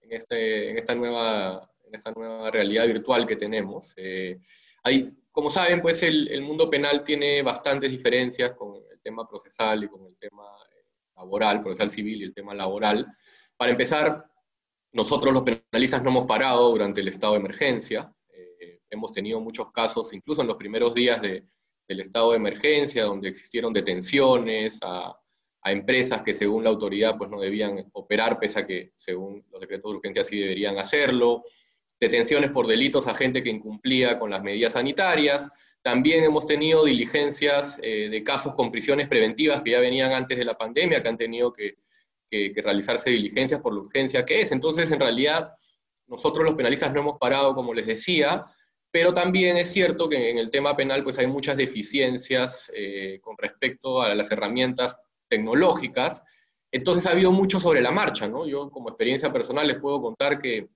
en, 0.00 0.12
este, 0.12 0.70
en, 0.70 0.78
esta 0.78 0.94
nueva, 0.94 1.70
en 1.84 1.94
esta 1.94 2.12
nueva 2.12 2.50
realidad 2.50 2.86
virtual 2.86 3.26
que 3.26 3.36
tenemos. 3.36 3.92
Eh, 3.96 4.38
hay 4.84 5.12
como 5.32 5.48
saben, 5.48 5.80
pues 5.80 6.02
el, 6.02 6.42
mundo 6.42 6.68
penal 6.68 7.02
tiene 7.04 7.42
bastantes 7.42 7.90
diferencias 7.90 8.52
con 8.52 8.76
el 8.92 9.00
tema 9.00 9.26
procesal 9.26 9.82
y 9.82 9.88
con 9.88 10.04
el 10.04 10.16
tema 10.18 10.44
eh, 10.70 10.84
laboral, 11.16 11.62
procesal 11.62 11.90
civil 11.90 12.20
y 12.20 12.24
el 12.24 12.34
tema 12.34 12.54
laboral. 12.54 13.06
Para 13.56 13.72
empezar, 13.72 14.26
nosotros 14.92 15.32
los 15.32 15.42
penalistas 15.42 16.02
no 16.02 16.10
hemos 16.10 16.26
parado 16.26 16.70
durante 16.70 17.00
el 17.00 17.08
estado 17.08 17.34
de 17.34 17.40
emergencia. 17.40 18.12
Eh, 18.32 18.80
hemos 18.90 19.12
tenido 19.12 19.40
muchos 19.40 19.72
casos, 19.72 20.12
incluso 20.12 20.42
en 20.42 20.48
los 20.48 20.56
primeros 20.56 20.94
días 20.94 21.20
del 21.22 21.44
estado 21.88 22.30
de 22.30 22.36
emergencia, 22.36 23.04
donde 23.04 23.28
existieron 23.28 23.72
detenciones 23.72 24.78
a, 24.82 25.16
a, 25.62 25.72
empresas 25.72 26.22
que 26.22 26.34
según 26.34 26.64
la 26.64 26.70
autoridad 26.70 27.16
pues 27.16 27.30
no 27.30 27.40
debían 27.40 27.88
operar, 27.92 28.38
pese 28.38 28.60
a 28.60 28.66
que 28.66 28.92
según 28.96 29.44
los 29.50 29.60
decretos 29.60 29.90
de 29.90 29.96
urgencia 29.96 30.24
sí 30.24 30.38
deberían 30.38 30.78
hacerlo 30.78 31.44
detenciones 32.02 32.50
por 32.50 32.66
delitos 32.66 33.06
a 33.06 33.14
gente 33.14 33.44
que 33.44 33.50
incumplía 33.50 34.18
con 34.18 34.28
las 34.30 34.42
medidas 34.42 34.72
sanitarias. 34.72 35.48
También 35.82 36.24
hemos 36.24 36.48
tenido 36.48 36.84
diligencias 36.84 37.78
eh, 37.80 38.08
de 38.10 38.24
casos 38.24 38.54
con 38.54 38.72
prisiones 38.72 39.06
preventivas 39.06 39.62
que 39.62 39.70
ya 39.70 39.78
venían 39.78 40.12
antes 40.12 40.36
de 40.36 40.44
la 40.44 40.58
pandemia, 40.58 41.00
que 41.00 41.08
han 41.08 41.16
tenido 41.16 41.52
que, 41.52 41.76
realizarse 42.56 43.10
diligencias 43.10 43.60
por 43.60 43.74
la 43.74 43.80
urgencia 43.80 44.24
que 44.24 44.40
es. 44.40 44.52
Entonces, 44.52 44.90
en 44.90 45.00
realidad, 45.00 45.52
nosotros 46.06 46.44
los 46.44 46.54
penalistas 46.54 46.92
no 46.92 47.00
hemos 47.00 47.18
parado, 47.18 47.54
como 47.54 47.74
les 47.74 47.86
decía, 47.86 48.44
pero 48.90 49.14
también 49.14 49.56
es 49.56 49.72
cierto 49.72 50.08
que 50.08 50.30
en 50.30 50.38
el 50.38 50.50
tema 50.50 50.76
penal 50.76 51.02
pues 51.02 51.18
hay 51.18 51.26
muchas 51.26 51.56
deficiencias 51.56 52.70
eh, 52.74 53.20
con 53.22 53.36
respecto 53.38 54.02
a 54.02 54.14
las 54.14 54.30
herramientas 54.30 54.98
tecnológicas. 55.28 56.22
Entonces 56.70 57.06
ha 57.06 57.10
habido 57.10 57.32
mucho 57.32 57.60
sobre 57.60 57.80
la 57.80 57.90
marcha, 57.90 58.28
¿no? 58.28 58.46
Yo 58.46 58.70
como 58.70 58.90
experiencia 58.90 59.32
personal 59.32 59.66
les 59.66 59.78
puedo 59.78 60.02
contar 60.02 60.40
que 60.40 60.68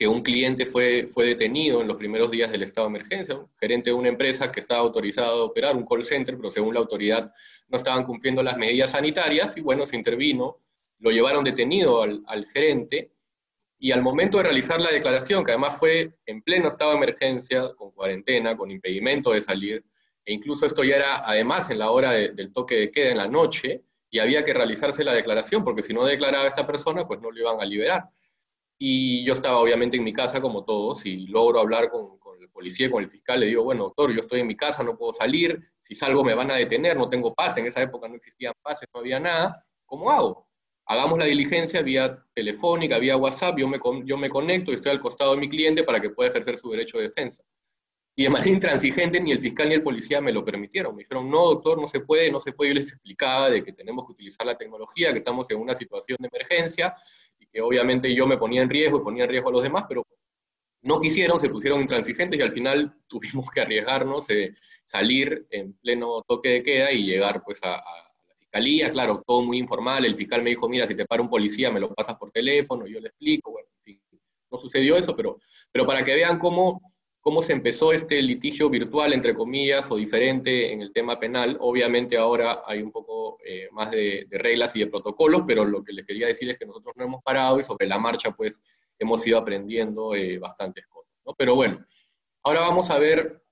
que 0.00 0.08
un 0.08 0.22
cliente 0.22 0.64
fue, 0.64 1.06
fue 1.08 1.26
detenido 1.26 1.82
en 1.82 1.86
los 1.86 1.98
primeros 1.98 2.30
días 2.30 2.50
del 2.50 2.62
estado 2.62 2.86
de 2.86 2.96
emergencia, 2.96 3.36
un 3.36 3.50
gerente 3.60 3.90
de 3.90 3.94
una 3.94 4.08
empresa 4.08 4.50
que 4.50 4.60
estaba 4.60 4.80
autorizado 4.80 5.42
a 5.42 5.44
operar, 5.44 5.76
un 5.76 5.84
call 5.84 6.02
center, 6.02 6.38
pero 6.38 6.50
según 6.50 6.72
la 6.72 6.80
autoridad 6.80 7.30
no 7.68 7.76
estaban 7.76 8.04
cumpliendo 8.04 8.42
las 8.42 8.56
medidas 8.56 8.92
sanitarias 8.92 9.58
y 9.58 9.60
bueno, 9.60 9.84
se 9.84 9.96
intervino, 9.96 10.56
lo 11.00 11.10
llevaron 11.10 11.44
detenido 11.44 12.02
al, 12.02 12.46
gerente 12.52 13.12
y 13.78 13.92
al 13.92 14.02
momento 14.02 14.38
de 14.38 14.44
realizar 14.44 14.80
la 14.80 14.92
declaración, 14.92 15.42
que 15.42 15.52
además 15.52 15.78
fue 15.78 16.14
en 16.26 16.42
pleno 16.42 16.68
estado 16.68 16.90
de 16.90 16.98
emergencia, 16.98 17.72
con 17.74 17.90
cuarentena, 17.92 18.56
con 18.56 18.70
impedimento 18.70 19.32
de 19.32 19.40
salir, 19.40 19.84
e 20.24 20.34
incluso 20.34 20.66
esto 20.66 20.84
ya 20.84 20.96
era 20.96 21.28
además 21.28 21.70
en 21.70 21.78
la 21.78 21.90
hora 21.90 22.12
del 22.12 22.52
toque 22.52 22.76
de 22.76 22.90
queda 22.90 23.10
en 23.10 23.16
la 23.16 23.28
noche, 23.28 23.82
y 24.10 24.18
había 24.18 24.44
que 24.44 24.52
realizarse 24.52 25.02
la 25.04 25.14
declaración, 25.14 25.64
porque 25.64 25.82
si 25.82 25.94
no 25.94 26.04
declaraba 26.04 26.44
a 26.44 26.48
esta 26.48 26.66
persona, 26.66 27.06
pues 27.06 27.20
no 27.20 27.30
lo 27.30 27.38
iban 27.38 27.60
a 27.60 27.64
liberar. 27.64 28.10
Y 28.76 29.24
yo 29.24 29.34
estaba 29.34 29.58
obviamente 29.58 29.96
en 29.96 30.04
mi 30.04 30.12
casa 30.12 30.40
como 30.40 30.64
todos 30.64 31.06
y 31.06 31.26
logro 31.28 31.60
hablar 31.60 31.90
con, 31.90 32.18
con 32.18 32.42
el 32.42 32.50
policía, 32.50 32.90
con 32.90 33.02
el 33.02 33.08
fiscal, 33.08 33.40
le 33.40 33.46
digo, 33.46 33.62
bueno, 33.62 33.84
doctor, 33.84 34.12
yo 34.12 34.20
estoy 34.20 34.40
en 34.40 34.48
mi 34.48 34.56
casa, 34.56 34.82
no 34.82 34.98
puedo 34.98 35.12
salir, 35.12 35.60
si 35.80 35.94
salgo 35.94 36.24
me 36.24 36.34
van 36.34 36.50
a 36.50 36.56
detener, 36.56 36.96
no 36.96 37.08
tengo 37.08 37.34
pase, 37.34 37.60
en 37.60 37.66
esa 37.66 37.82
época 37.82 38.08
no 38.08 38.16
existían 38.16 38.52
pases, 38.62 38.88
no 38.92 39.00
había 39.00 39.20
nada, 39.20 39.64
¿cómo 39.86 40.10
hago? 40.10 40.49
Hagamos 40.90 41.20
la 41.20 41.26
diligencia 41.26 41.82
vía 41.82 42.20
telefónica, 42.34 42.98
vía 42.98 43.16
WhatsApp, 43.16 43.56
yo 43.56 43.68
me, 43.68 43.78
yo 44.04 44.16
me 44.16 44.28
conecto 44.28 44.72
y 44.72 44.74
estoy 44.74 44.90
al 44.90 45.00
costado 45.00 45.34
de 45.34 45.40
mi 45.40 45.48
cliente 45.48 45.84
para 45.84 46.00
que 46.00 46.10
pueda 46.10 46.30
ejercer 46.30 46.58
su 46.58 46.68
derecho 46.68 46.98
de 46.98 47.04
defensa. 47.04 47.44
Y 48.16 48.24
de 48.24 48.30
manera 48.30 48.50
intransigente 48.50 49.20
ni 49.20 49.30
el 49.30 49.38
fiscal 49.38 49.68
ni 49.68 49.76
el 49.76 49.84
policía 49.84 50.20
me 50.20 50.32
lo 50.32 50.44
permitieron. 50.44 50.96
Me 50.96 51.04
dijeron, 51.04 51.30
no, 51.30 51.44
doctor, 51.44 51.80
no 51.80 51.86
se 51.86 52.00
puede, 52.00 52.32
no 52.32 52.40
se 52.40 52.52
puede. 52.52 52.70
Yo 52.70 52.74
les 52.74 52.90
explicaba 52.90 53.50
de 53.50 53.62
que 53.62 53.72
tenemos 53.72 54.04
que 54.04 54.14
utilizar 54.14 54.44
la 54.44 54.58
tecnología, 54.58 55.12
que 55.12 55.20
estamos 55.20 55.48
en 55.50 55.58
una 55.58 55.76
situación 55.76 56.18
de 56.20 56.26
emergencia, 56.26 56.92
que 57.52 57.60
obviamente 57.60 58.12
yo 58.12 58.26
me 58.26 58.36
ponía 58.36 58.60
en 58.60 58.68
riesgo 58.68 58.98
y 58.98 59.04
ponía 59.04 59.22
en 59.24 59.30
riesgo 59.30 59.50
a 59.50 59.52
los 59.52 59.62
demás, 59.62 59.84
pero 59.88 60.04
no 60.82 61.00
quisieron, 61.00 61.38
se 61.38 61.50
pusieron 61.50 61.80
intransigentes 61.80 62.36
y 62.36 62.42
al 62.42 62.50
final 62.50 62.96
tuvimos 63.06 63.48
que 63.48 63.60
arriesgarnos, 63.60 64.28
eh, 64.30 64.54
salir 64.82 65.46
en 65.50 65.74
pleno 65.74 66.22
toque 66.26 66.48
de 66.48 66.62
queda 66.64 66.90
y 66.90 67.04
llegar 67.04 67.44
pues 67.44 67.60
a, 67.62 67.76
la 67.76 68.09
fiscalía, 68.50 68.90
claro, 68.90 69.22
todo 69.26 69.42
muy 69.42 69.58
informal, 69.58 70.04
el 70.04 70.16
fiscal 70.16 70.42
me 70.42 70.50
dijo, 70.50 70.68
mira, 70.68 70.86
si 70.86 70.94
te 70.94 71.06
para 71.06 71.22
un 71.22 71.30
policía 71.30 71.70
me 71.70 71.80
lo 71.80 71.94
pasas 71.94 72.16
por 72.16 72.30
teléfono, 72.30 72.86
yo 72.86 73.00
le 73.00 73.08
explico, 73.08 73.52
bueno, 73.52 73.68
no 74.50 74.58
sucedió 74.58 74.96
eso, 74.96 75.14
pero, 75.14 75.38
pero 75.70 75.86
para 75.86 76.02
que 76.02 76.14
vean 76.14 76.38
cómo 76.38 76.80
cómo 77.20 77.42
se 77.42 77.52
empezó 77.52 77.92
este 77.92 78.22
litigio 78.22 78.70
virtual, 78.70 79.12
entre 79.12 79.34
comillas, 79.34 79.90
o 79.90 79.96
diferente 79.96 80.72
en 80.72 80.80
el 80.80 80.92
tema 80.92 81.20
penal. 81.20 81.56
Obviamente 81.60 82.16
ahora 82.16 82.62
hay 82.66 82.82
un 82.82 82.90
poco 82.90 83.38
eh, 83.44 83.68
más 83.72 83.90
de, 83.90 84.26
reglas 84.30 84.74
y 84.76 84.80
de 84.80 84.86
protocolos, 84.86 85.42
pero 85.46 85.64
lo 85.64 85.84
que 85.84 85.92
les 85.92 86.06
quería 86.06 86.26
decir 86.26 86.48
es 86.48 86.58
que 86.58 86.66
nosotros 86.66 86.94
no 86.96 87.04
hemos 87.04 87.22
parado 87.22 87.60
y 87.60 87.64
sobre 87.64 87.86
la 87.86 87.98
marcha 87.98 88.32
pues 88.32 88.62
hemos 88.98 89.26
ido 89.26 89.38
aprendiendo 89.38 90.14
eh, 90.14 90.38
bastantes 90.38 90.86
cosas. 90.86 91.12
Pero 91.36 91.54
bueno, 91.54 91.84
ahora 92.42 92.60
vamos 92.60 92.90
a 92.90 92.98
ver 92.98 93.42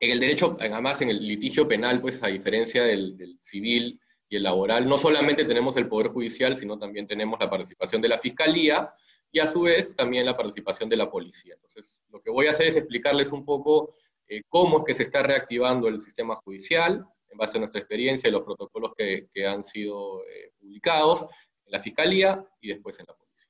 en 0.00 0.10
el 0.10 0.20
derecho, 0.20 0.56
además 0.58 1.02
en 1.02 1.10
el 1.10 1.26
litigio 1.26 1.68
penal, 1.68 2.00
pues 2.00 2.22
a 2.22 2.28
diferencia 2.28 2.84
del 2.84 3.38
civil 3.42 4.00
y 4.30 4.36
el 4.36 4.44
laboral, 4.44 4.88
no 4.88 4.96
solamente 4.96 5.44
tenemos 5.44 5.76
el 5.76 5.88
Poder 5.88 6.08
Judicial, 6.08 6.56
sino 6.56 6.78
también 6.78 7.06
tenemos 7.06 7.38
la 7.38 7.50
participación 7.50 8.00
de 8.00 8.08
la 8.08 8.18
Fiscalía, 8.18 8.94
y 9.32 9.38
a 9.38 9.46
su 9.46 9.62
vez 9.62 9.94
también 9.94 10.26
la 10.26 10.36
participación 10.36 10.88
de 10.88 10.96
la 10.96 11.10
policía. 11.10 11.54
Entonces, 11.54 11.92
lo 12.10 12.20
que 12.20 12.30
voy 12.30 12.46
a 12.46 12.50
hacer 12.50 12.66
es 12.66 12.76
explicarles 12.76 13.32
un 13.32 13.44
poco 13.44 13.94
eh, 14.28 14.42
cómo 14.48 14.78
es 14.78 14.84
que 14.84 14.94
se 14.94 15.04
está 15.04 15.22
reactivando 15.22 15.88
el 15.88 16.00
sistema 16.00 16.36
judicial 16.36 17.04
en 17.28 17.38
base 17.38 17.58
a 17.58 17.60
nuestra 17.60 17.80
experiencia 17.80 18.28
y 18.28 18.32
los 18.32 18.42
protocolos 18.42 18.92
que, 18.96 19.28
han 19.46 19.62
sido 19.62 20.24
eh, 20.26 20.52
publicados 20.58 21.22
en 21.64 21.72
la 21.72 21.80
Fiscalía 21.80 22.44
y 22.60 22.68
después 22.68 22.98
en 22.98 23.06
la 23.08 23.14
policía. 23.14 23.48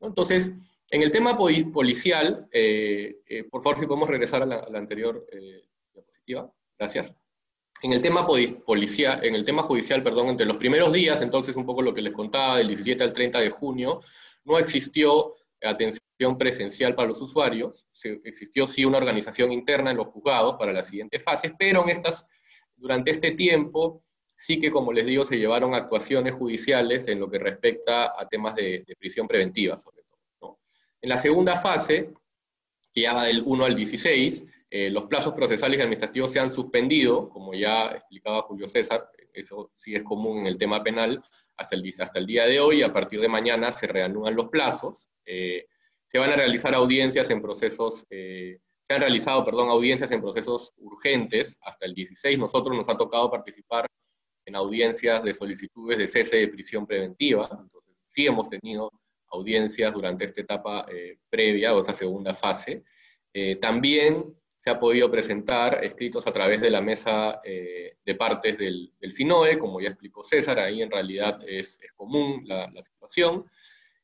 Entonces, 0.00 0.52
en 0.90 1.02
el 1.02 1.10
tema 1.10 1.36
policial, 1.36 2.46
eh, 2.52 3.16
por 3.50 3.62
favor, 3.62 3.78
si 3.78 3.86
podemos 3.86 4.08
regresar 4.08 4.42
a 4.42 4.46
la, 4.46 4.78
anterior 4.78 5.26
diapositiva. 5.92 6.52
Gracias. 6.78 7.14
En 7.82 7.92
el 7.92 8.00
tema 8.00 8.26
policía, 8.26 9.20
en 9.22 9.34
el 9.34 9.44
tema 9.44 9.62
judicial, 9.62 10.02
perdón, 10.02 10.28
entre 10.28 10.46
los 10.46 10.56
primeros 10.56 10.92
días, 10.92 11.20
entonces 11.20 11.56
un 11.56 11.66
poco 11.66 11.82
lo 11.82 11.92
que 11.92 12.02
les 12.02 12.12
contaba, 12.12 12.58
del 12.58 12.68
17 12.68 13.04
al 13.04 13.12
30 13.12 13.40
de 13.40 13.50
junio, 13.50 14.00
no 14.44 14.58
existió 14.58 15.34
atención 15.62 16.38
presencial 16.38 16.94
para 16.94 17.08
los 17.08 17.20
usuarios, 17.20 17.86
existió 18.24 18.66
sí 18.66 18.84
una 18.84 18.98
organización 18.98 19.52
interna 19.52 19.90
en 19.90 19.98
los 19.98 20.08
juzgados 20.08 20.56
para 20.58 20.72
las 20.72 20.88
siguientes 20.88 21.22
fases, 21.22 21.52
pero 21.58 21.82
en 21.82 21.90
estas, 21.90 22.26
durante 22.76 23.10
este 23.10 23.32
tiempo 23.32 24.02
sí 24.36 24.60
que, 24.60 24.70
como 24.70 24.92
les 24.92 25.06
digo, 25.06 25.24
se 25.24 25.38
llevaron 25.38 25.74
actuaciones 25.74 26.34
judiciales 26.34 27.08
en 27.08 27.20
lo 27.20 27.30
que 27.30 27.38
respecta 27.38 28.14
a 28.16 28.26
temas 28.28 28.54
de, 28.54 28.84
prisión 28.98 29.26
preventiva, 29.26 29.76
sobre 29.76 30.02
todo. 30.38 30.58
En 31.00 31.08
la 31.08 31.18
segunda 31.18 31.56
fase, 31.56 32.12
que 32.92 33.02
ya 33.02 33.14
va 33.14 33.24
del 33.24 33.42
1 33.44 33.64
al 33.64 33.74
16, 33.74 34.44
eh, 34.78 34.90
los 34.90 35.04
plazos 35.04 35.32
procesales 35.32 35.78
y 35.78 35.80
administrativos 35.80 36.30
se 36.30 36.38
han 36.38 36.50
suspendido, 36.50 37.30
como 37.30 37.54
ya 37.54 37.92
explicaba 37.92 38.42
Julio 38.42 38.68
César, 38.68 39.08
eso 39.32 39.70
sí 39.74 39.94
es 39.94 40.02
común 40.02 40.40
en 40.40 40.48
el 40.48 40.58
tema 40.58 40.82
penal, 40.82 41.22
hasta 41.56 41.76
el, 41.76 41.94
hasta 41.98 42.18
el 42.18 42.26
día 42.26 42.44
de 42.44 42.60
hoy, 42.60 42.82
a 42.82 42.92
partir 42.92 43.22
de 43.22 43.28
mañana 43.28 43.72
se 43.72 43.86
reanudan 43.86 44.36
los 44.36 44.50
plazos. 44.50 45.08
Eh, 45.24 45.66
se 46.06 46.18
van 46.18 46.30
a 46.30 46.36
realizar 46.36 46.74
audiencias 46.74 47.30
en 47.30 47.40
procesos, 47.40 48.04
eh, 48.10 48.58
se 48.86 48.94
han 48.94 49.00
realizado, 49.00 49.46
perdón, 49.46 49.70
audiencias 49.70 50.12
en 50.12 50.20
procesos 50.20 50.74
urgentes 50.76 51.56
hasta 51.62 51.86
el 51.86 51.94
16. 51.94 52.38
Nosotros 52.38 52.76
nos 52.76 52.90
ha 52.90 52.98
tocado 52.98 53.30
participar 53.30 53.86
en 54.44 54.56
audiencias 54.56 55.24
de 55.24 55.32
solicitudes 55.32 55.96
de 55.96 56.06
cese 56.06 56.36
de 56.36 56.48
prisión 56.48 56.86
preventiva. 56.86 57.48
Entonces, 57.50 57.96
sí 58.08 58.26
hemos 58.26 58.50
tenido 58.50 58.92
audiencias 59.28 59.94
durante 59.94 60.26
esta 60.26 60.42
etapa 60.42 60.84
eh, 60.92 61.16
previa 61.30 61.74
o 61.74 61.80
esta 61.80 61.94
segunda 61.94 62.34
fase. 62.34 62.84
también 63.60 64.35
se 64.66 64.70
ha 64.70 64.80
podido 64.80 65.08
presentar 65.08 65.84
escritos 65.84 66.26
a 66.26 66.32
través 66.32 66.60
de 66.60 66.70
la 66.70 66.80
mesa 66.80 67.40
eh, 67.44 67.98
de 68.04 68.14
partes 68.16 68.58
del, 68.58 68.92
del, 68.98 69.12
SINOE, 69.12 69.60
como 69.60 69.80
ya 69.80 69.90
explicó 69.90 70.24
César, 70.24 70.58
ahí 70.58 70.82
en 70.82 70.90
realidad 70.90 71.38
es, 71.46 71.78
es 71.80 71.92
común 71.92 72.42
la, 72.46 72.68
la, 72.74 72.82
situación. 72.82 73.44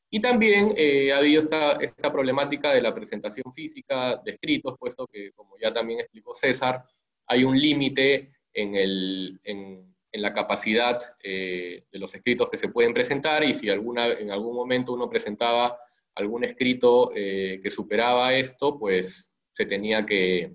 Y 0.09 0.21
también 0.21 0.73
eh, 0.77 1.11
ha 1.11 1.17
habido 1.17 1.41
esta, 1.41 1.73
esta, 1.81 2.13
problemática 2.13 2.73
de 2.73 2.81
la 2.81 2.95
presentación 2.95 3.51
física 3.53 4.15
de 4.23 4.31
escritos, 4.31 4.77
puesto 4.79 5.05
que, 5.05 5.33
como 5.33 5.57
ya 5.61 5.73
también 5.73 5.99
explicó 5.99 6.33
César, 6.33 6.85
hay 7.27 7.43
un 7.43 7.59
límite 7.59 8.31
en, 8.53 8.73
en, 8.77 9.93
en, 10.13 10.21
la 10.21 10.31
capacidad 10.31 10.97
eh, 11.21 11.83
de 11.91 11.99
los 11.99 12.15
escritos 12.15 12.47
que 12.49 12.57
se 12.57 12.69
pueden 12.69 12.93
presentar, 12.93 13.43
y 13.43 13.53
si 13.53 13.69
alguna, 13.69 14.13
en 14.13 14.31
algún 14.31 14.55
momento 14.55 14.93
uno 14.93 15.09
presentaba 15.09 15.77
algún 16.15 16.45
escrito 16.45 17.09
que 17.13 17.69
superaba 17.69 18.33
esto, 18.33 18.79
pues 18.79 19.32
se 19.53 19.65
tenía 19.65 20.05
que, 20.05 20.53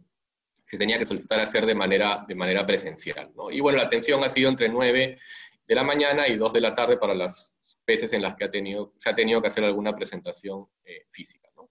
se 0.66 0.76
tenía 0.76 0.98
que 0.98 1.06
solicitar 1.06 1.40
hacer 1.40 1.64
de 1.64 1.74
manera, 1.74 2.24
de 2.28 2.34
manera 2.34 2.66
presencial. 2.66 3.30
¿no? 3.34 3.50
Y 3.50 3.60
bueno, 3.60 3.78
la 3.78 3.84
atención 3.84 4.22
ha 4.22 4.28
sido 4.28 4.50
entre 4.50 4.68
9 4.68 5.18
de 5.66 5.74
la 5.74 5.84
mañana 5.84 6.28
y 6.28 6.36
2 6.36 6.52
de 6.52 6.60
la 6.60 6.74
tarde 6.74 6.96
para 6.96 7.14
las 7.14 7.50
veces 7.86 8.12
en 8.12 8.22
las 8.22 8.36
que 8.36 8.44
ha 8.44 8.50
tenido, 8.50 8.92
se 8.98 9.08
ha 9.08 9.14
tenido 9.14 9.40
que 9.40 9.48
hacer 9.48 9.64
alguna 9.64 9.94
presentación 9.94 10.66
eh, 10.84 11.06
física. 11.08 11.48
¿no? 11.56 11.70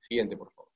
Siguiente, 0.00 0.36
por 0.36 0.50
favor. 0.50 0.68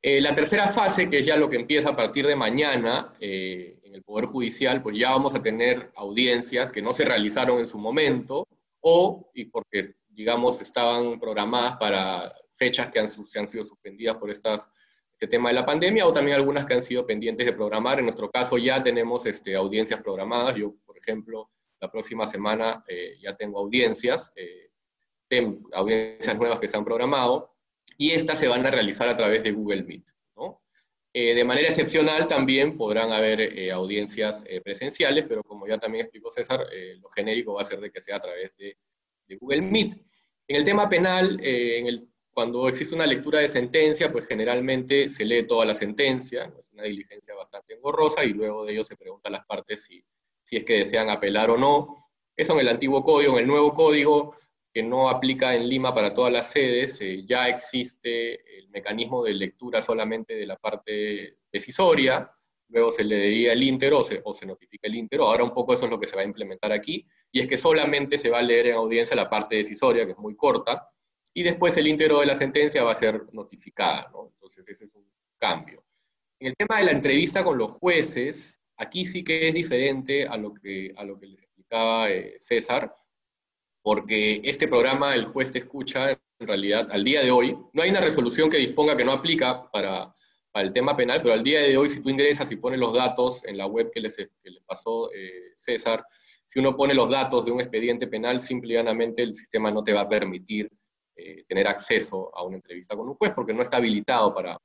Eh, 0.00 0.20
la 0.20 0.34
tercera 0.34 0.68
fase, 0.68 1.08
que 1.08 1.20
es 1.20 1.26
ya 1.26 1.36
lo 1.36 1.48
que 1.48 1.56
empieza 1.56 1.90
a 1.90 1.96
partir 1.96 2.26
de 2.26 2.34
mañana 2.34 3.14
eh, 3.20 3.78
en 3.84 3.94
el 3.94 4.02
Poder 4.02 4.26
Judicial, 4.26 4.82
pues 4.82 4.98
ya 4.98 5.10
vamos 5.10 5.34
a 5.34 5.42
tener 5.42 5.92
audiencias 5.94 6.72
que 6.72 6.82
no 6.82 6.92
se 6.92 7.04
realizaron 7.04 7.60
en 7.60 7.68
su 7.68 7.78
momento 7.78 8.48
o, 8.80 9.30
y 9.32 9.44
porque, 9.44 9.94
digamos, 10.08 10.60
estaban 10.60 11.20
programadas 11.20 11.76
para 11.76 12.32
fechas 12.62 12.90
que 12.92 13.00
han, 13.00 13.08
sido 13.48 13.64
suspendidas 13.64 14.16
por 14.18 14.30
estas, 14.30 14.70
este 15.10 15.26
tema 15.26 15.48
de 15.48 15.56
la 15.56 15.66
pandemia, 15.66 16.06
o 16.06 16.12
también 16.12 16.36
algunas 16.36 16.64
que 16.64 16.74
han 16.74 16.82
sido 16.82 17.04
pendientes 17.04 17.44
de 17.44 17.52
programar. 17.52 17.98
En 17.98 18.04
nuestro 18.04 18.30
caso 18.30 18.56
ya 18.56 18.80
tenemos 18.80 19.26
este, 19.26 19.56
audiencias 19.56 20.00
programadas. 20.00 20.54
Yo, 20.54 20.76
por 20.86 20.96
ejemplo, 20.96 21.50
la 21.80 21.90
próxima 21.90 22.24
semana 22.28 22.84
eh, 22.86 23.16
ya 23.20 23.36
tengo 23.36 23.58
audiencias, 23.58 24.32
eh, 24.36 24.70
audiencias 25.72 26.38
nuevas 26.38 26.60
que 26.60 26.68
se 26.68 26.76
han 26.76 26.84
programado, 26.84 27.56
y 27.98 28.12
estas 28.12 28.38
se 28.38 28.46
van 28.46 28.64
a 28.64 28.70
realizar 28.70 29.08
a 29.08 29.16
través 29.16 29.42
de 29.42 29.50
Google 29.50 29.82
Meet. 29.82 30.04
Eh, 31.14 31.34
de 31.34 31.44
manera 31.44 31.68
excepcional 31.68 32.26
también 32.26 32.78
podrán 32.78 33.12
haber 33.12 33.70
audiencias 33.70 34.44
presenciales, 34.64 35.26
pero 35.28 35.42
como 35.42 35.66
ya 35.66 35.76
también 35.76 36.06
explicó 36.06 36.30
César, 36.30 36.66
lo 37.00 37.10
genérico 37.10 37.52
va 37.52 37.62
a 37.62 37.66
ser 37.66 37.80
de 37.80 37.90
que 37.90 38.00
sea 38.00 38.16
a 38.16 38.20
través 38.20 38.56
de, 38.56 38.78
de 39.26 39.36
Google 39.36 39.60
Meet. 39.60 39.92
En 40.48 40.56
el 40.56 40.64
tema 40.64 40.88
penal, 40.88 41.38
en 41.42 41.86
el 41.86 42.11
cuando 42.32 42.66
existe 42.66 42.94
una 42.94 43.06
lectura 43.06 43.40
de 43.40 43.48
sentencia, 43.48 44.10
pues 44.10 44.26
generalmente 44.26 45.10
se 45.10 45.24
lee 45.24 45.46
toda 45.46 45.66
la 45.66 45.74
sentencia, 45.74 46.52
es 46.58 46.72
una 46.72 46.84
diligencia 46.84 47.34
bastante 47.34 47.74
engorrosa, 47.74 48.24
y 48.24 48.32
luego 48.32 48.64
de 48.64 48.72
ello 48.72 48.84
se 48.84 48.96
pregunta 48.96 49.28
a 49.28 49.32
las 49.32 49.44
partes 49.44 49.84
si, 49.84 50.02
si 50.42 50.56
es 50.56 50.64
que 50.64 50.78
desean 50.78 51.10
apelar 51.10 51.50
o 51.50 51.58
no. 51.58 51.96
Eso 52.34 52.54
en 52.54 52.60
el 52.60 52.68
antiguo 52.68 53.04
código, 53.04 53.34
en 53.34 53.40
el 53.40 53.46
nuevo 53.46 53.74
código, 53.74 54.34
que 54.72 54.82
no 54.82 55.10
aplica 55.10 55.54
en 55.54 55.68
Lima 55.68 55.94
para 55.94 56.14
todas 56.14 56.32
las 56.32 56.50
sedes, 56.50 56.98
eh, 57.02 57.22
ya 57.26 57.48
existe 57.48 58.58
el 58.58 58.70
mecanismo 58.70 59.22
de 59.22 59.34
lectura 59.34 59.82
solamente 59.82 60.34
de 60.34 60.46
la 60.46 60.56
parte 60.56 61.36
decisoria, 61.52 62.30
luego 62.68 62.90
se 62.90 63.04
le 63.04 63.16
diría 63.16 63.52
el 63.52 63.62
íntero 63.62 63.98
o 63.98 64.04
se, 64.04 64.22
o 64.24 64.32
se 64.32 64.46
notifica 64.46 64.88
el 64.88 64.94
íntero, 64.94 65.26
ahora 65.26 65.44
un 65.44 65.52
poco 65.52 65.74
eso 65.74 65.84
es 65.84 65.90
lo 65.90 66.00
que 66.00 66.06
se 66.06 66.16
va 66.16 66.22
a 66.22 66.24
implementar 66.24 66.72
aquí, 66.72 67.06
y 67.30 67.40
es 67.40 67.46
que 67.46 67.58
solamente 67.58 68.16
se 68.16 68.30
va 68.30 68.38
a 68.38 68.42
leer 68.42 68.68
en 68.68 68.76
audiencia 68.76 69.14
la 69.14 69.28
parte 69.28 69.56
decisoria, 69.56 70.06
que 70.06 70.12
es 70.12 70.18
muy 70.18 70.34
corta, 70.34 70.88
y 71.34 71.42
después 71.42 71.76
el 71.76 71.86
íntegro 71.86 72.20
de 72.20 72.26
la 72.26 72.36
sentencia 72.36 72.84
va 72.84 72.92
a 72.92 72.96
ser 72.96 73.22
notificada, 73.32 74.08
¿no? 74.12 74.30
Entonces 74.34 74.64
ese 74.68 74.84
es 74.84 74.94
un 74.94 75.06
cambio. 75.38 75.84
En 76.38 76.48
el 76.48 76.56
tema 76.56 76.78
de 76.78 76.84
la 76.84 76.92
entrevista 76.92 77.44
con 77.44 77.56
los 77.56 77.72
jueces, 77.72 78.58
aquí 78.76 79.06
sí 79.06 79.24
que 79.24 79.48
es 79.48 79.54
diferente 79.54 80.26
a 80.26 80.36
lo 80.36 80.52
que, 80.52 80.92
a 80.96 81.04
lo 81.04 81.18
que 81.18 81.26
les 81.26 81.42
explicaba 81.42 82.10
eh, 82.10 82.36
César, 82.40 82.94
porque 83.80 84.40
este 84.44 84.68
programa, 84.68 85.14
el 85.14 85.26
juez 85.26 85.52
te 85.52 85.60
escucha, 85.60 86.10
en 86.10 86.46
realidad, 86.46 86.88
al 86.90 87.04
día 87.04 87.22
de 87.22 87.30
hoy, 87.30 87.56
no 87.72 87.82
hay 87.82 87.90
una 87.90 88.00
resolución 88.00 88.50
que 88.50 88.58
disponga 88.58 88.96
que 88.96 89.04
no 89.04 89.12
aplica 89.12 89.70
para, 89.70 90.14
para 90.50 90.66
el 90.66 90.72
tema 90.72 90.96
penal, 90.96 91.20
pero 91.22 91.34
al 91.34 91.42
día 91.42 91.60
de 91.60 91.76
hoy, 91.76 91.88
si 91.88 92.00
tú 92.00 92.10
ingresas 92.10 92.50
y 92.52 92.56
pones 92.56 92.78
los 92.78 92.94
datos 92.94 93.44
en 93.44 93.56
la 93.56 93.66
web 93.66 93.90
que 93.92 94.00
les, 94.00 94.16
que 94.16 94.50
les 94.50 94.62
pasó 94.64 95.12
eh, 95.12 95.52
César, 95.56 96.04
si 96.44 96.58
uno 96.58 96.76
pone 96.76 96.94
los 96.94 97.08
datos 97.08 97.44
de 97.44 97.52
un 97.52 97.60
expediente 97.60 98.06
penal, 98.06 98.40
simple 98.40 98.74
y 98.74 98.76
llanamente 98.76 99.22
el 99.22 99.34
sistema 99.34 99.70
no 99.70 99.82
te 99.82 99.92
va 99.92 100.02
a 100.02 100.08
permitir 100.08 100.70
eh, 101.16 101.44
tener 101.46 101.66
acceso 101.68 102.30
a 102.36 102.42
una 102.42 102.56
entrevista 102.56 102.96
con 102.96 103.08
un 103.08 103.14
juez 103.14 103.32
porque 103.34 103.52
no 103.52 103.62
está 103.62 103.76
habilitado 103.76 104.34
para, 104.34 104.58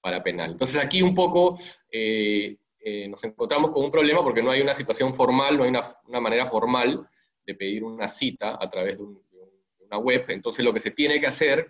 para 0.00 0.22
penal. 0.22 0.52
Entonces 0.52 0.82
aquí 0.82 1.02
un 1.02 1.14
poco 1.14 1.58
eh, 1.90 2.56
eh, 2.78 3.08
nos 3.08 3.22
encontramos 3.24 3.72
con 3.72 3.84
un 3.84 3.90
problema 3.90 4.22
porque 4.22 4.42
no 4.42 4.50
hay 4.50 4.60
una 4.60 4.74
situación 4.74 5.12
formal, 5.12 5.56
no 5.56 5.64
hay 5.64 5.70
una, 5.70 5.82
una 6.06 6.20
manera 6.20 6.46
formal 6.46 7.08
de 7.44 7.54
pedir 7.54 7.82
una 7.82 8.08
cita 8.08 8.56
a 8.60 8.68
través 8.68 8.98
de, 8.98 9.04
de, 9.04 9.84
una 9.84 9.98
web. 9.98 10.24
Entonces 10.28 10.64
lo 10.64 10.72
que 10.72 10.80
se 10.80 10.92
tiene 10.92 11.20
que 11.20 11.26
hacer 11.26 11.68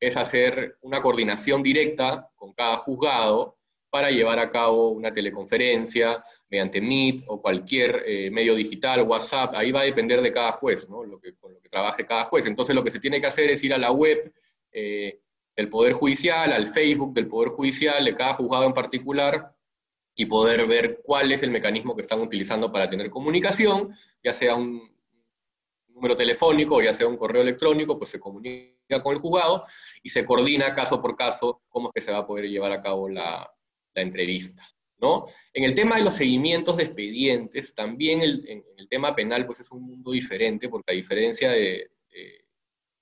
es 0.00 0.16
hacer 0.16 0.76
una 0.80 1.00
coordinación 1.00 1.62
directa 1.62 2.28
con 2.34 2.52
cada 2.52 2.76
juzgado 2.78 3.59
para 3.90 4.10
llevar 4.10 4.38
a 4.38 4.50
cabo 4.50 4.90
una 4.90 5.12
teleconferencia 5.12 6.22
mediante 6.48 6.80
Meet 6.80 7.24
o 7.26 7.42
cualquier 7.42 8.02
eh, 8.06 8.30
medio 8.30 8.54
digital, 8.54 9.02
WhatsApp, 9.02 9.54
ahí 9.54 9.72
va 9.72 9.80
a 9.80 9.84
depender 9.84 10.22
de 10.22 10.32
cada 10.32 10.52
juez, 10.52 10.88
¿no? 10.88 11.04
lo 11.04 11.20
que, 11.20 11.34
con 11.34 11.52
lo 11.52 11.60
que 11.60 11.68
trabaje 11.68 12.06
cada 12.06 12.24
juez. 12.24 12.46
Entonces 12.46 12.74
lo 12.74 12.84
que 12.84 12.90
se 12.90 13.00
tiene 13.00 13.20
que 13.20 13.26
hacer 13.26 13.50
es 13.50 13.62
ir 13.64 13.74
a 13.74 13.78
la 13.78 13.90
web 13.90 14.32
eh, 14.72 15.20
del 15.56 15.68
Poder 15.68 15.92
Judicial, 15.92 16.52
al 16.52 16.68
Facebook 16.68 17.12
del 17.12 17.26
Poder 17.26 17.50
Judicial, 17.50 18.04
de 18.04 18.14
cada 18.14 18.34
juzgado 18.34 18.64
en 18.64 18.72
particular, 18.72 19.54
y 20.14 20.26
poder 20.26 20.66
ver 20.66 21.00
cuál 21.02 21.32
es 21.32 21.42
el 21.42 21.50
mecanismo 21.50 21.96
que 21.96 22.02
están 22.02 22.20
utilizando 22.20 22.70
para 22.70 22.88
tener 22.88 23.10
comunicación, 23.10 23.94
ya 24.22 24.34
sea 24.34 24.54
un 24.54 24.90
número 25.88 26.16
telefónico 26.16 26.76
o 26.76 26.82
ya 26.82 26.92
sea 26.92 27.06
un 27.06 27.16
correo 27.16 27.42
electrónico, 27.42 27.98
pues 27.98 28.10
se 28.10 28.20
comunica 28.20 29.02
con 29.02 29.14
el 29.14 29.20
juzgado 29.20 29.64
y 30.02 30.10
se 30.10 30.24
coordina 30.24 30.74
caso 30.74 31.00
por 31.00 31.16
caso 31.16 31.62
cómo 31.68 31.88
es 31.88 31.94
que 31.94 32.00
se 32.02 32.12
va 32.12 32.18
a 32.18 32.26
poder 32.26 32.48
llevar 32.48 32.72
a 32.72 32.82
cabo 32.82 33.08
la, 33.08 33.50
la 33.94 34.02
entrevista. 34.02 34.62
¿no? 35.00 35.26
En 35.52 35.64
el 35.64 35.74
tema 35.74 35.96
de 35.96 36.02
los 36.02 36.14
seguimientos 36.14 36.76
de 36.76 36.84
expedientes, 36.84 37.74
también 37.74 38.20
el, 38.20 38.44
en, 38.46 38.64
el 38.76 38.88
tema 38.88 39.14
penal 39.14 39.46
pues 39.46 39.60
es 39.60 39.70
un 39.70 39.82
mundo 39.82 40.12
diferente, 40.12 40.68
porque 40.68 40.92
a 40.92 40.96
diferencia 40.96 41.50
de, 41.50 41.90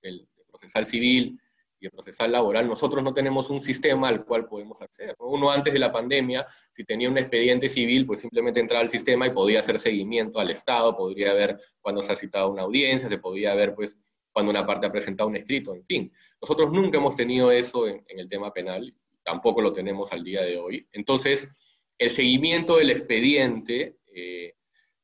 del 0.01 0.29
procesal 0.47 0.87
civil 0.87 1.41
y 1.81 1.87
el 1.87 1.93
procesal 1.93 2.33
laboral, 2.33 2.67
nosotros 2.67 3.05
no 3.05 3.15
tenemos 3.15 3.51
un 3.51 3.61
sistema 3.61 4.09
al 4.09 4.25
cual 4.25 4.47
podemos 4.47 4.81
acceder. 4.81 5.15
Uno 5.21 5.51
antes 5.51 5.73
de 5.73 5.79
la 5.79 5.93
pandemia, 5.93 6.45
si 6.73 6.85
tenía 6.85 7.09
un 7.09 7.19
expediente 7.19 7.69
civil, 7.69 8.05
pues 8.05 8.21
simplemente 8.21 8.59
entraba 8.59 8.83
al 8.83 8.89
sistema 8.89 9.27
y 9.27 9.31
podía 9.31 9.61
hacer 9.61 9.79
seguimiento 9.79 10.41
al 10.41 10.51
Estado, 10.51 10.97
podría 10.97 11.33
ver 11.35 11.61
cuando 11.81 12.03
se 12.03 12.13
ha 12.13 12.17
citado 12.17 12.51
una 12.51 12.63
audiencia, 12.63 13.09
se 13.09 13.19
podía 13.19 13.55
ver 13.55 13.75
pues 13.75 13.97
cuando 14.33 14.51
una 14.51 14.67
parte 14.67 14.87
ha 14.87 14.93
presentado 14.93 15.29
un 15.29 15.37
escrito, 15.37 15.75
en 15.75 15.85
fin. 15.85 16.13
Nosotros 16.41 16.73
nunca 16.73 16.99
hemos 16.99 17.17
tenido 17.17 17.51
eso 17.51 17.87
en, 17.87 18.05
en 18.09 18.19
el 18.19 18.29
tema 18.29 18.53
penal 18.53 18.93
tampoco 19.29 19.61
lo 19.61 19.75
tenemos 19.75 20.11
al 20.13 20.25
día 20.25 20.41
de 20.41 20.57
hoy. 20.57 20.89
Entonces, 20.91 21.51
el 21.99 22.09
seguimiento 22.09 22.79
del 22.79 22.91
expediente 22.91 23.99
eh, 24.07 24.55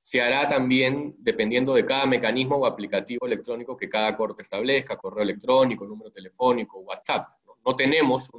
se 0.00 0.22
hará 0.22 0.48
también 0.48 1.14
dependiendo 1.18 1.74
de 1.74 1.84
cada 1.84 2.06
mecanismo 2.06 2.56
o 2.56 2.64
aplicativo 2.64 3.26
electrónico 3.26 3.76
que 3.76 3.86
cada 3.86 4.16
corte 4.16 4.42
establezca, 4.42 4.96
correo 4.96 5.22
electrónico, 5.22 5.84
número 5.84 6.10
telefónico, 6.10 6.78
WhatsApp. 6.80 7.28
No, 7.66 7.76
tenemos 7.76 8.30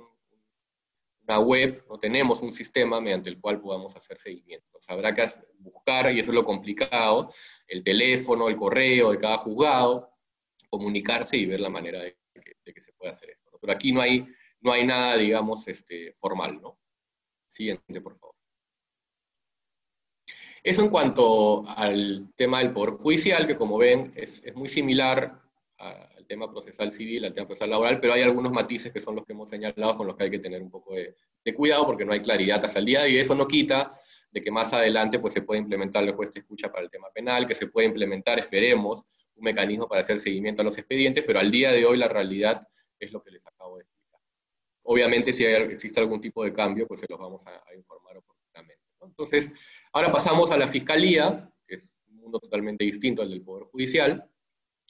una 1.27 1.39
web, 1.39 1.85
no 1.87 1.99
tenemos 1.99 2.41
un 2.41 2.51
sistema 2.51 2.99
mediante 2.99 3.29
el 3.29 3.39
cual 3.39 3.61
podamos 3.61 3.95
hacer 3.95 4.17
seguimiento. 4.17 4.79
habrá 4.87 5.13
que 5.13 5.23
buscar, 5.59 6.11
y 6.11 6.19
eso 6.19 6.31
es 6.31 6.35
lo 6.35 6.45
complicado, 6.45 7.31
el 7.67 7.83
teléfono, 7.83 8.49
el 8.49 8.55
correo 8.55 9.11
de 9.11 9.19
cada 9.19 9.37
juzgado, 9.37 10.09
comunicarse 10.67 11.37
y 11.37 11.45
ver 11.45 11.59
la 11.59 11.69
manera 11.69 12.01
de 12.01 12.17
que, 12.33 12.81
se 12.81 12.91
pueda 12.93 13.11
hacer 13.11 13.29
esto. 13.29 13.59
Pero 13.61 13.71
aquí 13.71 13.91
no 13.91 14.01
hay 14.01 14.27
no 14.65 14.73
hay 14.73 14.83
nada, 14.83 15.15
digamos, 15.15 15.67
este, 15.67 16.13
formal, 16.13 16.59
¿no? 16.59 16.79
Siguiente, 17.47 18.01
por 18.01 18.17
favor. 18.17 18.35
Eso 20.63 20.81
en 20.81 20.89
cuanto 20.89 21.63
al 21.67 22.33
tema 22.35 22.57
del 22.57 22.73
Poder 22.73 22.95
Judicial, 22.95 23.45
que 23.45 23.55
como 23.55 23.77
ven 23.77 24.11
es, 24.15 24.43
muy 24.55 24.67
similar 24.67 25.39
al 25.77 26.25
tema 26.25 26.51
procesal 26.51 26.91
civil, 26.91 27.25
al 27.25 27.33
tema 27.33 27.45
procesal 27.45 27.69
laboral, 27.69 27.99
pero 27.99 28.13
hay 28.13 28.23
algunos 28.23 28.51
matices 28.51 28.91
que 28.91 28.99
son 28.99 29.15
los 29.15 29.25
que 29.25 29.33
hemos 29.33 29.51
señalado 29.51 29.95
con 29.95 30.07
los 30.07 30.15
que 30.15 30.23
hay 30.23 30.31
que 30.31 30.39
tener 30.39 30.63
un 30.63 30.71
poco 30.71 30.95
de, 30.95 31.15
cuidado 31.53 31.85
porque 31.85 32.03
no 32.03 32.13
hay 32.13 32.21
claridad 32.21 32.65
hasta 32.65 32.79
el 32.79 32.85
día 32.85 33.07
y 33.07 33.19
eso 33.19 33.35
no 33.35 33.47
quita 33.47 33.93
de 34.31 34.41
que 34.41 34.49
más 34.49 34.73
adelante 34.73 35.19
pues, 35.19 35.35
se 35.35 35.43
puede 35.43 35.59
implementar 35.61 36.03
el 36.03 36.13
juez 36.13 36.33
de 36.33 36.39
escucha 36.39 36.71
para 36.71 36.83
el 36.83 36.89
tema 36.89 37.09
penal, 37.13 37.45
que 37.45 37.53
se 37.53 37.67
puede 37.67 37.85
implementar, 37.85 38.39
esperemos, 38.39 39.03
un 39.35 39.43
mecanismo 39.43 39.87
para 39.87 40.01
hacer 40.01 40.17
seguimiento 40.17 40.63
a 40.63 40.65
los 40.65 40.77
expedientes, 40.79 41.23
pero 41.27 41.39
al 41.39 41.51
día 41.51 41.71
de 41.71 41.85
hoy 41.85 41.97
la 41.97 42.07
realidad 42.07 42.67
es 42.99 43.11
lo 43.11 43.21
que 43.21 43.29
les 43.29 43.45
acabo 43.45 43.77
de. 43.77 43.85
Obviamente, 44.87 45.33
si 45.33 45.43
existe 45.43 45.99
algún 45.99 46.21
tipo 46.21 46.43
de 46.43 46.53
cambio, 46.53 46.87
pues 46.87 46.99
se 46.99 47.07
los 47.09 47.19
vamos 47.19 47.41
a, 47.45 47.75
informar 47.75 48.17
oportunamente. 48.17 48.83
Entonces, 49.01 49.51
ahora 49.91 50.11
pasamos 50.11 50.51
a 50.51 50.57
la 50.57 50.67
Fiscalía, 50.67 51.49
que 51.67 51.75
es 51.75 51.89
un 52.07 52.17
mundo 52.17 52.39
totalmente 52.39 52.85
distinto 52.85 53.23
al 53.23 53.29
del 53.29 53.41
Poder 53.41 53.65
Judicial. 53.65 54.29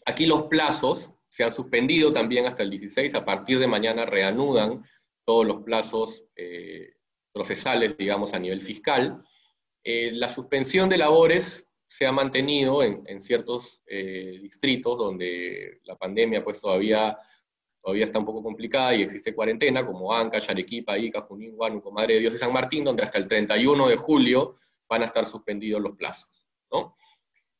Aquí 0.05 0.25
los 0.25 0.43
plazos 0.43 1.11
se 1.29 1.45
han 1.45 1.53
suspendido 1.53 2.11
también 2.11 2.45
hasta 2.45 2.63
el 2.63 2.71
16, 2.71 3.15
a 3.15 3.23
partir 3.23 3.57
de 3.57 3.67
mañana 3.67 4.05
reanudan 4.05 4.83
todos 5.23 5.45
los 5.45 5.63
plazos 5.63 6.25
eh, 6.35 6.93
procesales, 7.33 7.97
digamos, 7.97 8.33
a 8.33 8.39
nivel 8.39 8.61
fiscal. 8.61 9.23
Eh, 9.81 10.11
la 10.11 10.27
suspensión 10.27 10.89
de 10.89 10.97
labores 10.97 11.69
se 11.87 12.05
ha 12.05 12.11
mantenido 12.11 12.83
en, 12.83 13.21
ciertos 13.21 13.81
eh, 13.85 14.39
distritos 14.41 14.97
donde 14.97 15.79
la 15.83 15.95
pandemia 15.95 16.43
pues 16.43 16.59
todavía 16.59 17.17
todavía 17.85 18.05
está 18.05 18.17
un 18.17 18.25
poco 18.25 18.41
complicada 18.41 18.95
y 18.95 19.03
existe 19.03 19.35
cuarentena, 19.35 19.85
como 19.85 20.11
Anca, 20.11 20.41
Charequipa, 20.41 20.97
Ica, 20.97 21.21
Junín, 21.21 21.53
Huánuco, 21.55 21.91
Madre 21.91 22.15
de 22.15 22.21
Dios 22.21 22.33
y 22.33 22.39
San 22.39 22.51
Martín, 22.51 22.83
donde 22.83 23.03
hasta 23.03 23.19
el 23.19 23.27
31 23.27 23.87
de 23.87 23.95
julio 23.95 24.55
van 24.89 25.03
a 25.03 25.05
estar 25.05 25.27
suspendidos 25.27 25.79
los 25.83 25.95
plazos. 25.95 26.47
¿no? 26.71 26.97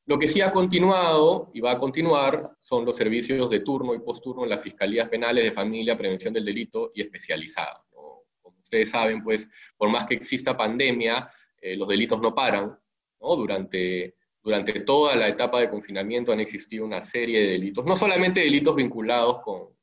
Lo 0.08 0.18
que 0.18 0.28
sí 0.28 0.42
ha 0.42 0.52
continuado 0.52 1.52
y 1.54 1.60
va 1.62 1.74
a 1.74 1.78
continuar 1.78 2.58
son 2.60 2.86
los 2.86 2.96
servicios 2.96 3.52
de 3.52 3.60
turno 3.60 3.94
y 3.94 4.00
posturno 4.00 4.46
en 4.46 4.50
las 4.50 4.64
fiscalías 4.64 5.10
penales 5.10 5.44
de 5.44 5.52
familia, 5.52 5.96
prevención 5.96 6.34
del 6.34 6.46
delito 6.46 6.92
y 6.96 7.02
especializadas. 7.02 7.84
Como 7.92 8.58
ustedes 8.64 8.90
saben, 8.90 9.24
pues, 9.24 9.48
por 9.78 9.90
más 9.90 10.08
que 10.08 10.16
exista 10.16 10.58
pandemia, 10.58 11.30
eh, 11.62 11.76
los 11.76 11.88
delitos 11.88 12.20
no 12.20 12.34
paran. 12.34 12.76
¿no? 13.22 13.36
Durante, 13.36 14.16
durante 14.42 14.80
toda 14.80 15.16
la 15.16 15.28
etapa 15.28 15.60
de 15.60 15.70
confinamiento 15.70 16.32
han 16.32 16.40
existido 16.40 16.84
una 16.84 17.02
serie 17.02 17.42
de 17.42 17.48
delitos, 17.50 17.86
no 17.86 17.96
solamente 17.96 18.40
delitos 18.40 18.76
vinculados 18.76 19.44
con, 19.44 19.75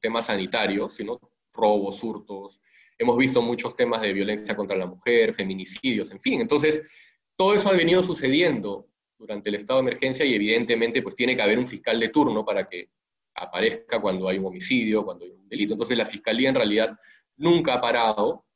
temas 0.00 0.26
sanitarios, 0.26 0.94
sino 0.94 1.20
robos, 1.52 2.02
hurtos. 2.02 2.60
Hemos 2.98 3.16
visto 3.16 3.42
muchos 3.42 3.76
temas 3.76 4.02
de 4.02 4.12
violencia 4.12 4.56
contra 4.56 4.76
la 4.76 4.86
mujer, 4.86 5.34
feminicidios, 5.34 6.10
en 6.10 6.20
fin. 6.20 6.40
Entonces, 6.40 6.82
todo 7.36 7.54
eso 7.54 7.68
ha 7.68 7.76
venido 7.76 8.02
sucediendo 8.02 8.88
durante 9.18 9.48
el 9.48 9.56
estado 9.56 9.80
de 9.80 9.88
emergencia 9.88 10.24
y 10.24 10.34
evidentemente 10.34 11.02
pues 11.02 11.16
tiene 11.16 11.36
que 11.36 11.42
haber 11.42 11.58
un 11.58 11.66
fiscal 11.66 11.98
de 11.98 12.08
turno 12.08 12.44
para 12.44 12.68
que 12.68 12.90
aparezca 13.34 14.00
cuando 14.00 14.28
hay 14.28 14.38
un 14.38 14.46
homicidio, 14.46 15.04
cuando 15.04 15.24
hay 15.24 15.32
un 15.32 15.48
delito. 15.48 15.74
Entonces 15.74 15.96
la 15.96 16.06
fiscalía 16.06 16.48
en 16.48 16.54
realidad 16.54 16.98
nunca 17.36 17.74
ha 17.74 17.80
parado 17.80 18.46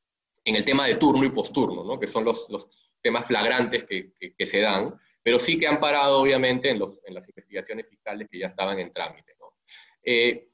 en 0.45 0.57
el 0.57 0.65
tema 0.65 0.87
de 0.87 0.95
turno 0.97 1.25
y 1.25 1.31
posturno, 1.31 1.85
¿no? 1.85 1.99
que 1.99 2.07
son 2.07 2.25
los, 2.25 2.47
temas 3.03 3.27
flagrantes 3.27 3.85
que, 3.85 4.47
se 4.47 4.61
dan, 4.61 4.95
pero 5.23 5.39
sí 5.39 5.59
que 5.59 5.67
han 5.67 5.81
parado 5.81 6.21
obviamente 6.21 6.69
en 6.69 6.79
las 6.79 7.29
investigaciones 7.29 7.87
fiscales 7.89 8.29
que 8.31 8.39
ya 8.39 8.49
estaban 8.49 8.79
en 8.79 8.93
trámite. 8.93 9.35
¿no? 9.39 9.55
Eh, 10.03 10.50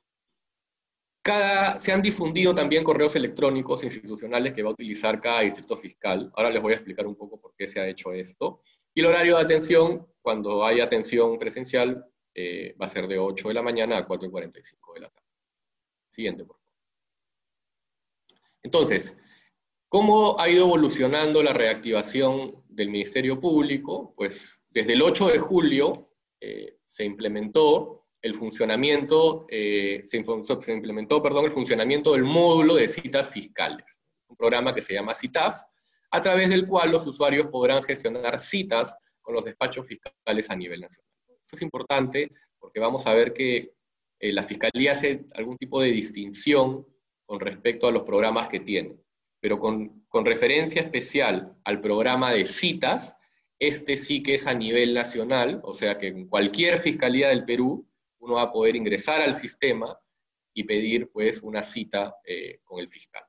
se 1.78 1.92
han 1.92 2.02
difundido 2.02 2.54
también 2.54 2.84
correos 2.84 3.16
electrónicos 3.16 3.82
institucionales 3.82 4.52
que 4.52 4.62
va 4.62 4.70
a 4.70 4.72
utilizar 4.72 5.20
cada 5.20 5.40
distrito 5.40 5.76
fiscal. 5.76 6.30
Ahora 6.34 6.50
les 6.50 6.62
voy 6.62 6.72
a 6.72 6.76
explicar 6.76 7.06
un 7.06 7.16
poco 7.16 7.40
por 7.40 7.54
qué 7.56 7.66
se 7.66 7.80
ha 7.80 7.88
hecho 7.88 8.12
esto. 8.12 8.60
Y 8.94 9.00
el 9.00 9.06
horario 9.06 9.36
de 9.36 9.42
atención, 9.42 10.06
cuando 10.22 10.64
hay 10.64 10.80
atención 10.80 11.38
presencial, 11.38 12.04
eh, 12.34 12.74
va 12.80 12.86
a 12.86 12.90
ser 12.90 13.08
de 13.08 13.18
8 13.18 13.48
de 13.48 13.54
la 13.54 13.62
mañana 13.62 13.98
a 13.98 14.06
4.45 14.06 14.94
de 14.94 15.00
la 15.00 15.10
tarde. 15.10 15.26
Siguiente, 16.08 16.44
por 16.44 16.58
favor. 16.58 16.72
Entonces, 18.62 19.16
¿cómo 19.88 20.38
ha 20.38 20.48
ido 20.48 20.64
evolucionando 20.64 21.42
la 21.42 21.52
reactivación 21.52 22.62
del 22.68 22.90
Ministerio 22.90 23.40
Público? 23.40 24.14
Pues 24.16 24.60
desde 24.70 24.92
el 24.92 25.02
8 25.02 25.28
de 25.28 25.38
julio 25.38 26.10
eh, 26.40 26.78
se 26.84 27.04
implementó 27.04 28.05
el 28.26 28.34
funcionamiento, 28.34 29.46
eh, 29.48 30.04
se, 30.08 30.18
implementó, 30.18 31.22
perdón, 31.22 31.44
el 31.44 31.52
funcionamiento 31.52 32.12
del 32.12 32.24
módulo 32.24 32.74
de 32.74 32.88
citas 32.88 33.30
fiscales, 33.30 33.86
un 34.26 34.36
programa 34.36 34.74
que 34.74 34.82
se 34.82 34.94
llama 34.94 35.14
CITAF, 35.14 35.56
a 36.10 36.20
través 36.20 36.50
del 36.50 36.66
cual 36.66 36.90
los 36.90 37.06
usuarios 37.06 37.46
podrán 37.46 37.82
gestionar 37.82 38.40
citas 38.40 38.94
con 39.22 39.34
los 39.34 39.44
despachos 39.44 39.86
fiscales 39.86 40.50
a 40.50 40.56
nivel 40.56 40.80
nacional. 40.80 41.10
Esto 41.28 41.56
es 41.56 41.62
importante 41.62 42.32
porque 42.58 42.80
vamos 42.80 43.06
a 43.06 43.14
ver 43.14 43.32
que 43.32 43.72
eh, 44.18 44.32
la 44.32 44.42
Fiscalía 44.42 44.92
hace 44.92 45.24
algún 45.34 45.56
tipo 45.56 45.80
de 45.80 45.92
distinción 45.92 46.84
con 47.24 47.38
respecto 47.38 47.86
a 47.86 47.92
los 47.92 48.02
programas 48.02 48.48
que 48.48 48.60
tiene, 48.60 48.96
pero 49.40 49.60
con, 49.60 50.04
con 50.08 50.24
referencia 50.24 50.82
especial 50.82 51.56
al 51.64 51.80
programa 51.80 52.32
de 52.32 52.46
citas, 52.46 53.16
este 53.60 53.96
sí 53.96 54.22
que 54.22 54.34
es 54.34 54.46
a 54.48 54.54
nivel 54.54 54.94
nacional, 54.94 55.60
o 55.62 55.72
sea 55.72 55.96
que 55.96 56.08
en 56.08 56.26
cualquier 56.26 56.78
Fiscalía 56.78 57.28
del 57.28 57.44
Perú 57.44 57.86
uno 58.18 58.34
va 58.34 58.42
a 58.42 58.52
poder 58.52 58.76
ingresar 58.76 59.20
al 59.20 59.34
sistema 59.34 59.98
y 60.54 60.64
pedir 60.64 61.10
pues 61.10 61.42
una 61.42 61.62
cita 61.62 62.16
eh, 62.24 62.60
con 62.64 62.80
el 62.80 62.88
fiscal. 62.88 63.22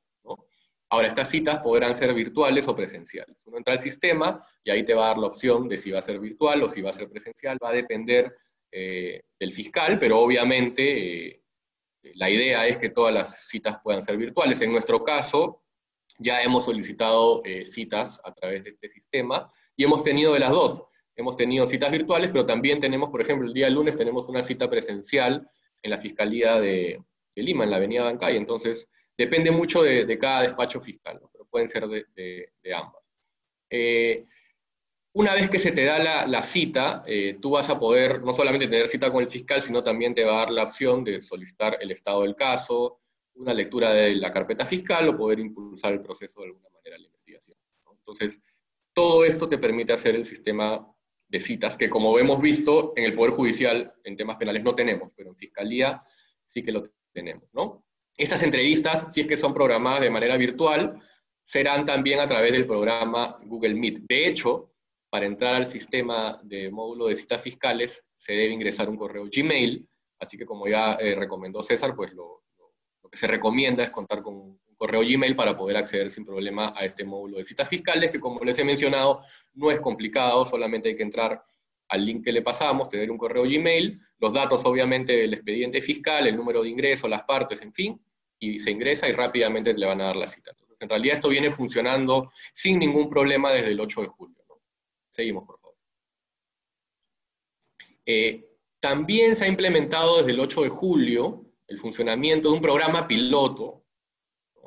Ahora, 0.89 1.09
estas 1.09 1.29
citas 1.29 1.59
podrán 1.59 1.93
ser 1.95 2.13
virtuales 2.13 2.65
o 2.69 2.75
presenciales. 2.75 3.35
Uno 3.43 3.57
entra 3.57 3.73
al 3.73 3.81
sistema 3.81 4.39
y 4.63 4.71
ahí 4.71 4.85
te 4.85 4.93
va 4.93 5.03
a 5.03 5.07
dar 5.09 5.17
la 5.17 5.27
opción 5.27 5.67
de 5.67 5.77
si 5.77 5.91
va 5.91 5.99
a 5.99 6.01
ser 6.01 6.17
virtual 6.17 6.63
o 6.63 6.69
si 6.69 6.81
va 6.81 6.91
a 6.91 6.93
ser 6.93 7.09
presencial. 7.09 7.57
Va 7.61 7.71
a 7.71 7.73
depender 7.73 8.33
eh, 8.71 9.21
del 9.37 9.51
fiscal, 9.51 9.99
pero 9.99 10.19
obviamente 10.19 11.27
eh, 11.27 11.43
la 12.15 12.29
idea 12.29 12.65
es 12.67 12.77
que 12.77 12.89
todas 12.89 13.13
las 13.13 13.47
citas 13.49 13.79
puedan 13.83 14.01
ser 14.01 14.15
virtuales. 14.15 14.61
En 14.61 14.71
nuestro 14.71 15.03
caso, 15.03 15.61
ya 16.19 16.41
hemos 16.41 16.63
solicitado 16.63 17.41
citas 17.65 18.21
a 18.23 18.33
través 18.33 18.63
de 18.63 18.69
este 18.69 18.87
sistema 18.87 19.51
y 19.75 19.83
hemos 19.83 20.05
tenido 20.05 20.33
de 20.33 20.39
las 20.39 20.51
dos 20.51 20.83
hemos 21.17 21.35
tenido 21.35 21.65
citas 21.65 21.91
virtuales, 21.91 22.29
pero 22.31 22.45
también 22.45 22.79
tenemos, 22.79 23.09
por 23.09 23.19
ejemplo, 23.19 23.47
el 23.47 23.53
día 23.53 23.69
lunes 23.69 23.97
tenemos 23.97 24.29
una 24.29 24.41
cita 24.41 24.69
presencial 24.69 25.49
en 25.81 25.91
la 25.91 25.97
Fiscalía 25.97 26.61
de, 26.61 27.03
Lima, 27.35 27.63
en 27.63 27.71
la 27.71 27.77
Avenida 27.77 28.03
Bancay, 28.03 28.37
entonces 28.37 28.87
depende 29.17 29.51
mucho 29.51 29.83
de, 29.83 30.17
cada 30.17 30.43
despacho 30.43 30.79
fiscal, 30.79 31.19
pero 31.31 31.45
pueden 31.45 31.67
ser 31.67 31.87
de, 31.87 32.49
ambas. 32.73 33.11
Eh, 33.69 34.25
una 35.13 35.33
vez 35.33 35.49
que 35.49 35.59
se 35.59 35.71
te 35.71 35.83
da 35.83 36.27
la, 36.27 36.43
cita, 36.43 37.03
eh, 37.07 37.37
tú 37.41 37.51
vas 37.51 37.69
a 37.69 37.79
poder 37.79 38.21
no 38.21 38.33
solamente 38.33 38.67
tener 38.67 38.87
cita 38.87 39.11
con 39.11 39.23
el 39.23 39.29
fiscal, 39.29 39.61
sino 39.61 39.83
también 39.83 40.13
te 40.13 40.23
va 40.23 40.33
a 40.33 40.45
dar 40.45 40.51
la 40.51 40.63
opción 40.63 41.03
de 41.03 41.23
solicitar 41.23 41.77
el 41.81 41.89
estado 41.89 42.21
del 42.21 42.35
caso, 42.35 42.99
una 43.33 43.53
lectura 43.53 43.91
de 43.93 44.15
la 44.15 44.31
carpeta 44.31 44.65
fiscal 44.65 45.09
o 45.09 45.17
poder 45.17 45.39
impulsar 45.39 45.93
el 45.93 46.01
proceso 46.01 46.41
de 46.41 46.47
alguna 46.47 46.69
manera 46.69 46.97
la 46.99 47.05
investigación. 47.05 47.57
Entonces, 47.91 48.39
todo 48.93 49.25
esto 49.25 49.49
te 49.49 49.57
permite 49.57 49.93
hacer 49.93 50.15
el 50.15 50.25
sistema 50.25 50.87
de 51.27 51.39
citas, 51.39 51.77
que 51.77 51.89
como 51.89 52.17
hemos 52.19 52.41
visto 52.41 52.93
en 52.95 53.03
el 53.03 53.13
Poder 53.13 53.31
Judicial, 53.31 53.93
en 54.03 54.15
temas 54.15 54.37
penales 54.37 54.63
no 54.63 54.75
tenemos, 54.75 55.11
pero 55.15 55.29
en 55.29 55.35
Fiscalía 55.35 56.01
sí 56.45 56.63
que 56.63 56.71
lo 56.71 56.83
tenemos, 57.13 57.49
¿no? 57.53 57.83
Estas 58.15 58.41
entrevistas, 58.43 59.07
si 59.11 59.21
es 59.21 59.27
que 59.27 59.37
son 59.37 59.53
programadas 59.53 60.01
de 60.01 60.09
manera 60.09 60.37
virtual, 60.37 60.99
serán 61.43 61.85
también 61.85 62.19
a 62.19 62.27
través 62.27 62.51
del 62.51 62.65
programa 62.65 63.37
Google 63.43 63.75
Meet. 63.75 63.99
De 64.07 64.27
hecho, 64.27 64.73
para 65.09 65.25
entrar 65.25 65.55
al 65.55 65.67
sistema 65.67 66.39
de 66.43 66.69
módulo 66.71 67.07
de 67.07 67.15
citas 67.15 67.41
fiscales, 67.41 68.03
se 68.15 68.33
debe 68.33 68.53
ingresar 68.53 68.89
un 68.89 68.97
correo 68.97 69.29
Gmail, 69.31 69.87
así 70.19 70.37
que 70.37 70.45
como 70.45 70.67
ya 70.67 70.93
eh, 70.93 71.15
recomendó 71.15 71.61
César, 71.61 71.95
pues 71.95 72.11
lo, 72.13 72.43
lo, 72.57 73.09
que 73.09 73.17
se 73.17 73.27
recomienda 73.27 73.83
es 73.83 73.91
contar 73.91 74.21
con 74.21 74.59
correo 74.77 75.01
Gmail 75.01 75.35
para 75.35 75.57
poder 75.57 75.75
acceder 75.75 76.09
sin 76.09 76.23
problema 76.23 76.73
a 76.75 76.85
este 76.85 77.03
módulo 77.03 77.37
de 77.37 77.45
citas 77.45 77.67
fiscales, 77.67 78.11
que 78.11 78.19
como 78.19 78.43
les 78.43 78.57
he 78.59 78.63
mencionado, 78.63 79.23
no 79.53 79.71
es 79.71 79.79
complicado, 79.79 80.45
solamente 80.45 80.89
hay 80.89 80.95
que 80.95 81.03
entrar 81.03 81.43
al 81.89 82.05
link 82.05 82.23
que 82.23 82.31
le 82.31 82.41
pasamos, 82.41 82.89
tener 82.89 83.09
un 83.09 83.17
correo 83.17 83.43
Gmail, 83.43 83.99
los 84.19 84.33
datos 84.33 84.63
obviamente 84.65 85.13
del 85.13 85.33
expediente 85.33 85.81
fiscal, 85.81 86.27
el 86.27 86.35
número 86.35 86.61
de 86.63 86.69
ingreso, 86.69 87.07
las 87.07 87.23
partes, 87.23 87.61
en 87.61 87.73
fin, 87.73 88.01
y 88.39 88.59
se 88.59 88.71
ingresa 88.71 89.07
y 89.07 89.13
rápidamente 89.13 89.73
le 89.73 89.85
van 89.85 90.01
a 90.01 90.05
dar 90.05 90.15
la 90.15 90.27
cita. 90.27 90.51
En 90.79 90.89
realidad 90.89 91.15
esto 91.15 91.29
viene 91.29 91.49
funcionando 91.49 92.31
sin 92.53 92.77
ningún 92.77 93.09
problema 93.09 93.51
desde 93.51 93.71
el 93.71 93.79
8 93.79 94.01
de 94.01 94.07
julio. 94.07 94.37
Seguimos, 95.09 95.45
por 95.45 95.59
favor. 95.59 95.77
Eh, 98.05 98.47
también 98.79 99.35
se 99.35 99.45
ha 99.45 99.47
implementado 99.47 100.17
desde 100.17 100.31
el 100.31 100.39
8 100.39 100.63
de 100.63 100.69
julio 100.69 101.45
el 101.67 101.79
funcionamiento 101.79 102.49
de 102.49 102.55
un 102.55 102.61
programa 102.61 103.07
piloto 103.07 103.76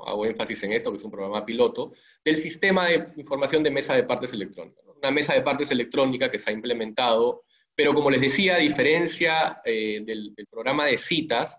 hago 0.07 0.26
énfasis 0.26 0.62
en 0.62 0.72
esto, 0.72 0.90
que 0.90 0.98
es 0.98 1.05
un 1.05 1.11
programa 1.11 1.44
piloto, 1.44 1.92
del 2.24 2.36
sistema 2.36 2.86
de 2.86 3.12
información 3.16 3.62
de 3.62 3.70
mesa 3.70 3.94
de 3.94 4.05
partes 4.05 4.32
electrónicas. 4.32 4.84
Una 4.96 5.11
mesa 5.11 5.34
de 5.34 5.42
partes 5.42 5.70
electrónica 5.70 6.30
que 6.30 6.38
se 6.38 6.51
ha 6.51 6.53
implementado, 6.53 7.44
pero 7.74 7.94
como 7.94 8.11
les 8.11 8.20
decía, 8.20 8.57
a 8.57 8.59
diferencia 8.59 9.61
eh, 9.64 10.03
del, 10.05 10.34
programa 10.51 10.86
de 10.86 10.98
citas, 10.98 11.59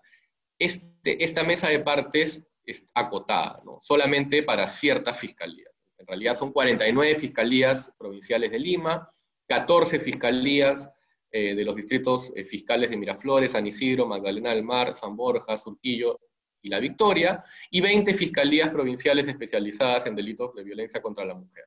este, 0.60 1.24
esta 1.24 1.44
mesa 1.44 1.70
de 1.70 1.80
partes 1.80 2.44
es 2.64 2.86
acotada, 2.94 3.62
solamente 3.82 4.44
para 4.44 4.68
ciertas 4.68 5.20
fiscalías. 5.20 5.72
En 5.98 6.06
realidad 6.06 6.38
son 6.38 6.52
49 6.52 7.16
fiscalías 7.16 7.92
provinciales 7.98 8.52
de 8.52 8.60
Lima, 8.60 9.10
14 9.48 10.00
fiscalías 10.00 10.90
eh, 11.32 11.56
de 11.56 11.64
los 11.64 11.76
distritos 11.76 12.32
eh, 12.36 12.44
fiscales 12.44 12.90
de 12.90 12.98
Miraflores, 12.98 13.54
San 13.54 13.66
Isidro, 13.66 14.06
Magdalena 14.06 14.52
del 14.52 14.64
Mar, 14.64 14.94
San 14.96 15.16
Borja, 15.16 15.58
Surquillo 15.58 16.20
y 16.62 16.70
La 16.70 16.80
Victoria, 16.80 17.44
y 17.70 17.82
20 17.82 18.14
fiscalías 18.14 18.70
provinciales 18.70 19.28
especializadas 19.28 20.06
en 20.08 20.16
delitos 20.16 20.54
de 20.56 20.64
violencia 20.64 21.02
contra 21.02 21.26
la 21.26 21.34
mujer, 21.34 21.66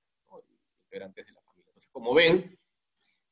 integrantes 0.85 1.27
de 1.27 1.33
la 1.33 1.41
familia. 1.43 1.69
Entonces, 1.69 1.91
como 1.93 2.15
ven, 2.15 2.59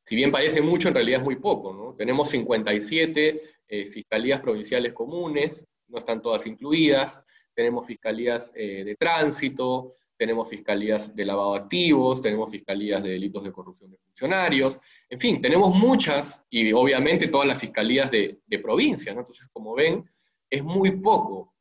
si 0.05 0.17
bien 0.17 0.31
parece 0.31 0.61
mucho, 0.61 0.89
en 0.89 0.95
realidad 0.95 1.21
es 1.21 1.25
muy 1.25 1.37
poco. 1.37 1.73
¿no? 1.73 1.95
Tenemos 1.95 2.31
57 2.31 3.43
eh, 3.69 3.87
fiscalías 3.87 4.41
provinciales 4.41 4.93
comunes, 4.93 5.65
no 5.89 5.99
están 5.99 6.21
todas 6.21 6.47
incluidas, 6.47 7.21
tenemos 7.55 7.87
fiscalías 7.87 8.51
eh, 8.55 8.83
de 8.85 8.97
tránsito, 8.97 9.97
tenemos 10.17 10.49
fiscalías 10.49 11.15
de 11.15 11.25
lavado 11.25 11.55
de 11.55 11.61
activos, 11.61 12.23
tenemos 12.23 12.51
fiscalías 12.51 13.03
de 13.03 13.11
delitos 13.11 13.45
de 13.45 13.53
corrupción 13.53 13.91
de 13.91 13.99
funcionarios, 13.99 14.79
en 15.09 15.19
fin, 15.19 15.41
tenemos 15.41 15.75
muchas, 15.75 16.43
y 16.49 16.73
obviamente 16.73 17.29
todas 17.29 17.47
las 17.47 17.59
fiscalías 17.59 18.11
de, 18.11 18.41
de 18.47 18.59
provincia, 18.59 19.13
¿no? 19.13 19.21
Entonces, 19.21 19.49
como 19.53 19.75
ven, 19.75 20.05
es 20.49 20.63
muy 20.63 20.93
poco 20.93 21.52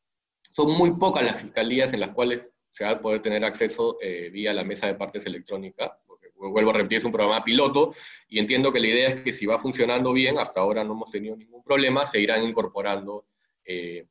son 0.52 0.70
muy 0.72 0.92
pocas 0.92 1.24
las 1.24 1.40
fiscalías 1.40 1.92
en 1.92 2.00
las 2.00 2.10
cuales 2.10 2.48
se 2.70 2.84
va 2.84 2.90
a 2.90 3.00
poder 3.00 3.20
tener 3.20 3.44
acceso 3.44 3.96
eh, 4.00 4.30
vía 4.30 4.52
la 4.52 4.64
mesa 4.64 4.86
de 4.86 4.94
partes 4.94 5.24
electrónica. 5.26 5.98
Porque, 6.06 6.28
vuelvo 6.34 6.70
a 6.70 6.74
repetir, 6.74 6.98
es 6.98 7.04
un 7.04 7.12
programa 7.12 7.42
piloto 7.42 7.94
y 8.28 8.38
entiendo 8.38 8.72
que 8.72 8.80
la 8.80 8.88
idea 8.88 9.08
es 9.08 9.22
que 9.22 9.32
si 9.32 9.46
va 9.46 9.58
funcionando 9.58 10.12
bien, 10.12 10.38
hasta 10.38 10.60
ahora 10.60 10.84
no 10.84 10.92
hemos 10.92 11.10
tenido 11.10 11.36
ningún 11.36 11.64
problema, 11.64 12.04
se 12.04 12.20
irán 12.20 12.44
incorporando 12.44 13.26
eh, 13.64 14.06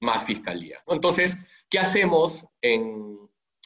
más 0.00 0.24
fiscalías. 0.24 0.82
Entonces, 0.86 1.36
¿qué 1.68 1.78
hacemos 1.78 2.46
en, 2.62 3.18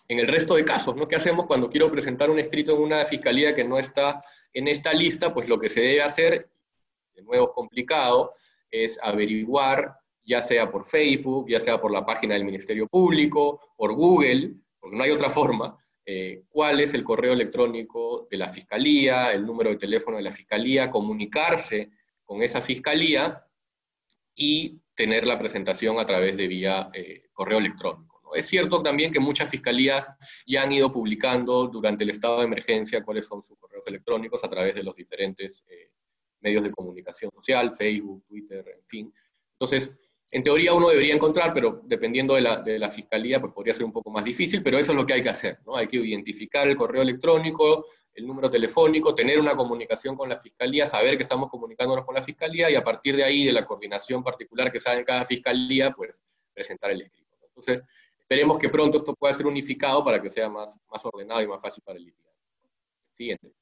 en, 0.09 0.19
el 0.19 0.27
resto 0.27 0.57
de 0.57 0.65
casos? 0.65 0.97
¿no? 0.97 1.07
¿Qué 1.07 1.17
hacemos 1.17 1.47
cuando 1.47 1.71
quiero 1.71 1.91
presentar 1.91 2.29
un 2.29 2.41
escrito 2.41 2.75
en 2.75 2.83
una 2.83 3.05
fiscalía 3.05 3.55
que 3.55 3.65
no 3.65 3.79
está 3.79 4.23
en 4.53 4.67
esta 4.67 4.93
lista? 4.93 5.33
Pues 5.33 5.49
lo 5.49 5.61
que 5.61 5.69
se 5.69 5.81
debe 5.81 6.03
hacer, 6.03 6.51
de 7.15 7.23
nuevo 7.23 7.53
complicado, 7.53 8.33
es 8.71 8.99
averiguar 9.03 10.00
ya 10.31 10.41
sea 10.41 10.71
por 10.71 10.87
Facebook, 10.87 11.49
ya 11.49 11.59
sea 11.59 11.81
por 11.81 11.91
la 11.91 12.07
página 12.07 12.35
del 12.35 12.45
Ministerio 12.45 12.87
Público, 12.87 13.73
por 13.77 13.93
Google, 13.95 14.55
porque 14.79 14.97
no 14.97 15.03
hay 15.03 15.11
otra 15.11 15.29
forma, 15.29 15.77
eh, 16.07 16.45
cuál 16.49 16.79
es 16.79 16.95
el 16.95 17.03
correo 17.03 17.33
electrónico 17.33 18.29
de 18.31 18.37
la 18.37 18.49
Fiscalía, 18.49 19.33
el 19.33 19.45
número 19.45 19.71
de 19.71 19.77
teléfono 19.77 20.19
de 20.19 20.23
la 20.23 20.31
Fiscalía, 20.31 20.89
comunicarse 20.89 21.91
con 22.25 22.43
esa 22.43 22.63
Fiscalía 22.63 23.45
y 24.37 24.81
tener 24.95 25.27
la 25.27 25.37
presentación 25.37 25.99
a 25.99 26.07
través 26.07 26.37
de 26.37 26.47
vía 26.47 26.91
eh, 26.95 27.25
correo 27.33 27.59
electrónico. 27.59 28.31
Es 28.33 28.47
cierto 28.47 28.81
también 28.85 29.13
que 29.13 29.19
muchas 29.19 29.51
fiscalías 29.51 30.09
ya 30.47 30.63
han 30.63 30.71
ido 30.71 30.93
publicando 30.93 31.67
durante 31.67 32.05
el 32.05 32.11
estado 32.11 32.39
de 32.39 32.45
emergencia 32.45 33.03
cuáles 33.03 33.27
son 33.27 33.43
sus 33.43 33.59
correos 33.59 33.85
electrónicos 33.89 34.45
a 34.45 34.49
través 34.49 34.77
de 34.77 34.85
los 34.85 34.95
diferentes 34.95 35.65
eh, 35.69 35.91
medios 36.41 36.63
de 36.63 36.71
comunicación 36.71 37.33
social, 37.35 37.73
Facebook, 37.73 38.25
Twitter, 38.29 38.65
en 38.69 38.87
fin. 38.87 39.15
Entonces, 39.61 39.93
en 40.33 40.43
teoría 40.43 40.73
uno 40.73 40.89
debería 40.89 41.15
encontrar, 41.15 41.53
pero 41.53 41.83
dependiendo 41.85 42.35
de 42.35 42.41
la, 42.43 42.91
fiscalía, 42.91 43.41
pues 43.41 43.53
podría 43.53 43.75
ser 43.75 43.85
un 43.85 43.93
poco 43.93 44.11
más 44.11 44.25
difícil, 44.25 44.63
pero 44.63 44.79
eso 44.79 44.93
es 44.93 44.97
lo 44.97 45.05
que 45.05 45.15
hay 45.15 45.23
que 45.23 45.29
hacer. 45.29 45.59
Hay 45.75 45.89
que 45.89 45.97
identificar 45.97 46.69
el 46.69 46.77
correo 46.77 47.03
electrónico, 47.03 47.87
el 48.15 48.27
número 48.27 48.49
telefónico, 48.49 49.15
tener 49.15 49.41
una 49.41 49.57
comunicación 49.57 50.17
con 50.17 50.29
la 50.29 50.39
fiscalía, 50.39 50.87
saber 50.87 51.17
que 51.17 51.25
estamos 51.25 51.51
comunicándonos 51.51 52.05
con 52.05 52.15
la 52.15 52.23
fiscalía 52.23 52.71
y 52.71 52.77
a 52.77 52.85
partir 52.85 53.17
de 53.17 53.25
ahí, 53.25 53.45
de 53.45 53.53
la 53.53 53.67
coordinación 53.67 54.23
particular 54.23 54.71
que 54.71 54.79
se 54.79 54.93
en 54.93 55.05
cada 55.05 55.25
fiscalía, 55.25 55.91
pues 55.91 56.23
presentar 56.55 56.93
el 56.93 57.03
escrito. 57.03 57.37
Entonces, 57.49 57.83
esperemos 58.19 58.57
que 58.59 58.69
pronto 58.69 58.99
esto 58.99 59.15
pueda 59.15 59.35
ser 59.35 59.47
unificado 59.47 60.05
para 60.05 60.23
que 60.23 60.31
sea 60.31 60.49
más, 60.49 60.79
más 60.91 61.05
ordenado 61.05 61.43
y 61.43 61.49
más 61.49 61.61
fácil 61.61 61.83
para 61.85 61.99
el 61.99 62.05
litigante. 62.05 62.39
Siguiente. 63.13 63.53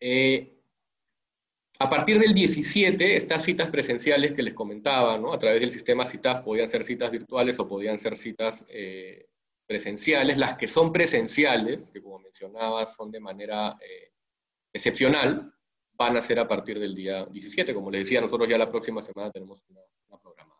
Eh, 0.00 0.55
a 1.78 1.90
partir 1.90 2.18
del 2.18 2.32
17, 2.32 3.16
estas 3.16 3.44
citas 3.44 3.68
presenciales 3.68 4.32
que 4.32 4.42
les 4.42 4.54
comentaba, 4.54 5.14
a 5.14 5.38
través 5.38 5.60
del 5.60 5.72
sistema 5.72 6.06
CITAF 6.06 6.42
podían 6.42 6.68
ser 6.68 6.84
citas 6.84 7.10
virtuales 7.10 7.58
o 7.58 7.68
podían 7.68 7.98
ser 7.98 8.16
citas 8.16 8.64
eh, 8.68 9.26
presenciales. 9.66 10.38
Las 10.38 10.56
que 10.56 10.68
son 10.68 10.92
presenciales, 10.92 11.90
que 11.92 12.02
como 12.02 12.18
mencionaba 12.18 12.86
son 12.86 13.10
de 13.10 13.20
manera 13.20 13.76
eh, 13.80 14.12
excepcional, 14.72 15.52
van 15.92 16.16
a 16.16 16.22
ser 16.22 16.38
a 16.38 16.48
partir 16.48 16.78
del 16.78 16.94
día 16.94 17.26
17. 17.26 17.74
Como 17.74 17.90
les 17.90 18.02
decía, 18.02 18.20
nosotros 18.20 18.48
ya 18.48 18.56
la 18.56 18.70
próxima 18.70 19.02
semana 19.02 19.30
tenemos 19.30 19.62
una, 19.68 19.80
una 20.08 20.18
programada. 20.18 20.56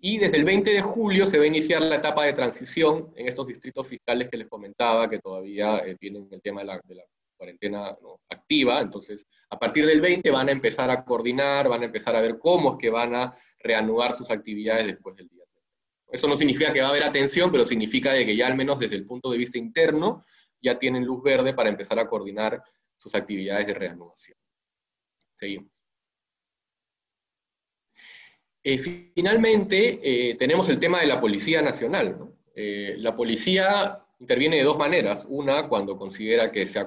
Y 0.00 0.18
desde 0.18 0.36
el 0.38 0.44
20 0.44 0.70
de 0.70 0.80
julio 0.80 1.26
se 1.26 1.38
va 1.38 1.44
a 1.44 1.48
iniciar 1.48 1.82
la 1.82 1.96
etapa 1.96 2.24
de 2.24 2.32
transición 2.32 3.12
en 3.16 3.26
estos 3.26 3.46
distritos 3.46 3.86
fiscales 3.86 4.30
que 4.30 4.36
les 4.36 4.48
comentaba, 4.48 5.10
que 5.10 5.18
todavía 5.18 5.78
eh, 5.78 5.96
tienen 5.96 6.28
el 6.30 6.40
tema 6.40 6.60
de 6.60 6.66
la 6.66 6.80
cuarentena 7.38 7.96
activa, 8.28 8.80
entonces 8.80 9.26
a 9.48 9.58
partir 9.58 9.86
del 9.86 10.00
20 10.00 10.30
van 10.30 10.48
a 10.48 10.52
empezar 10.52 10.90
a 10.90 11.04
coordinar, 11.04 11.68
van 11.68 11.82
a 11.82 11.86
empezar 11.86 12.14
a 12.14 12.20
ver 12.20 12.38
cómo 12.38 12.72
es 12.72 12.78
que 12.78 12.90
van 12.90 13.14
a 13.14 13.34
reanudar 13.60 14.14
sus 14.14 14.30
actividades 14.30 14.86
después 14.86 15.16
del 15.16 15.28
día. 15.28 15.44
Eso 16.10 16.26
no 16.26 16.36
significa 16.36 16.72
que 16.72 16.80
va 16.80 16.88
a 16.88 16.90
haber 16.90 17.04
atención, 17.04 17.50
pero 17.50 17.64
significa 17.64 18.12
de 18.12 18.26
que 18.26 18.36
ya 18.36 18.46
al 18.46 18.56
menos 18.56 18.78
desde 18.78 18.96
el 18.96 19.06
punto 19.06 19.30
de 19.30 19.38
vista 19.38 19.58
interno 19.58 20.24
ya 20.60 20.78
tienen 20.78 21.04
luz 21.04 21.22
verde 21.22 21.54
para 21.54 21.68
empezar 21.68 21.98
a 21.98 22.08
coordinar 22.08 22.62
sus 22.96 23.14
actividades 23.14 23.66
de 23.66 23.74
reanudación. 23.74 24.36
Seguimos. 25.34 25.70
Eh, 28.62 28.78
finalmente, 29.14 30.00
eh, 30.02 30.34
tenemos 30.34 30.68
el 30.68 30.80
tema 30.80 31.00
de 31.00 31.06
la 31.06 31.20
Policía 31.20 31.62
Nacional. 31.62 32.34
Eh, 32.54 32.96
la 32.98 33.14
policía 33.14 34.04
interviene 34.20 34.56
de 34.56 34.64
dos 34.64 34.78
maneras. 34.78 35.24
Una, 35.28 35.68
cuando 35.68 35.96
considera 35.96 36.50
que 36.50 36.66
se, 36.66 36.84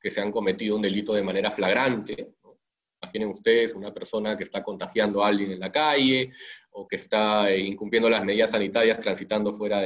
que 0.00 0.10
se 0.10 0.20
han 0.20 0.30
cometido 0.30 0.76
un 0.76 0.82
delito 0.82 1.14
de 1.14 1.22
manera 1.22 1.50
flagrante. 1.50 2.34
Imaginen 3.02 3.28
ustedes 3.28 3.74
una 3.74 3.92
persona 3.92 4.36
que 4.36 4.44
está 4.44 4.62
contagiando 4.62 5.22
a 5.22 5.28
alguien 5.28 5.52
en 5.52 5.60
la 5.60 5.70
calle 5.70 6.32
o 6.70 6.86
que 6.86 6.96
está 6.96 7.50
eh, 7.50 7.60
incumpliendo 7.60 8.08
las 8.08 8.24
medidas 8.24 8.50
sanitarias 8.50 9.00
transitando 9.00 9.52
fuera 9.52 9.80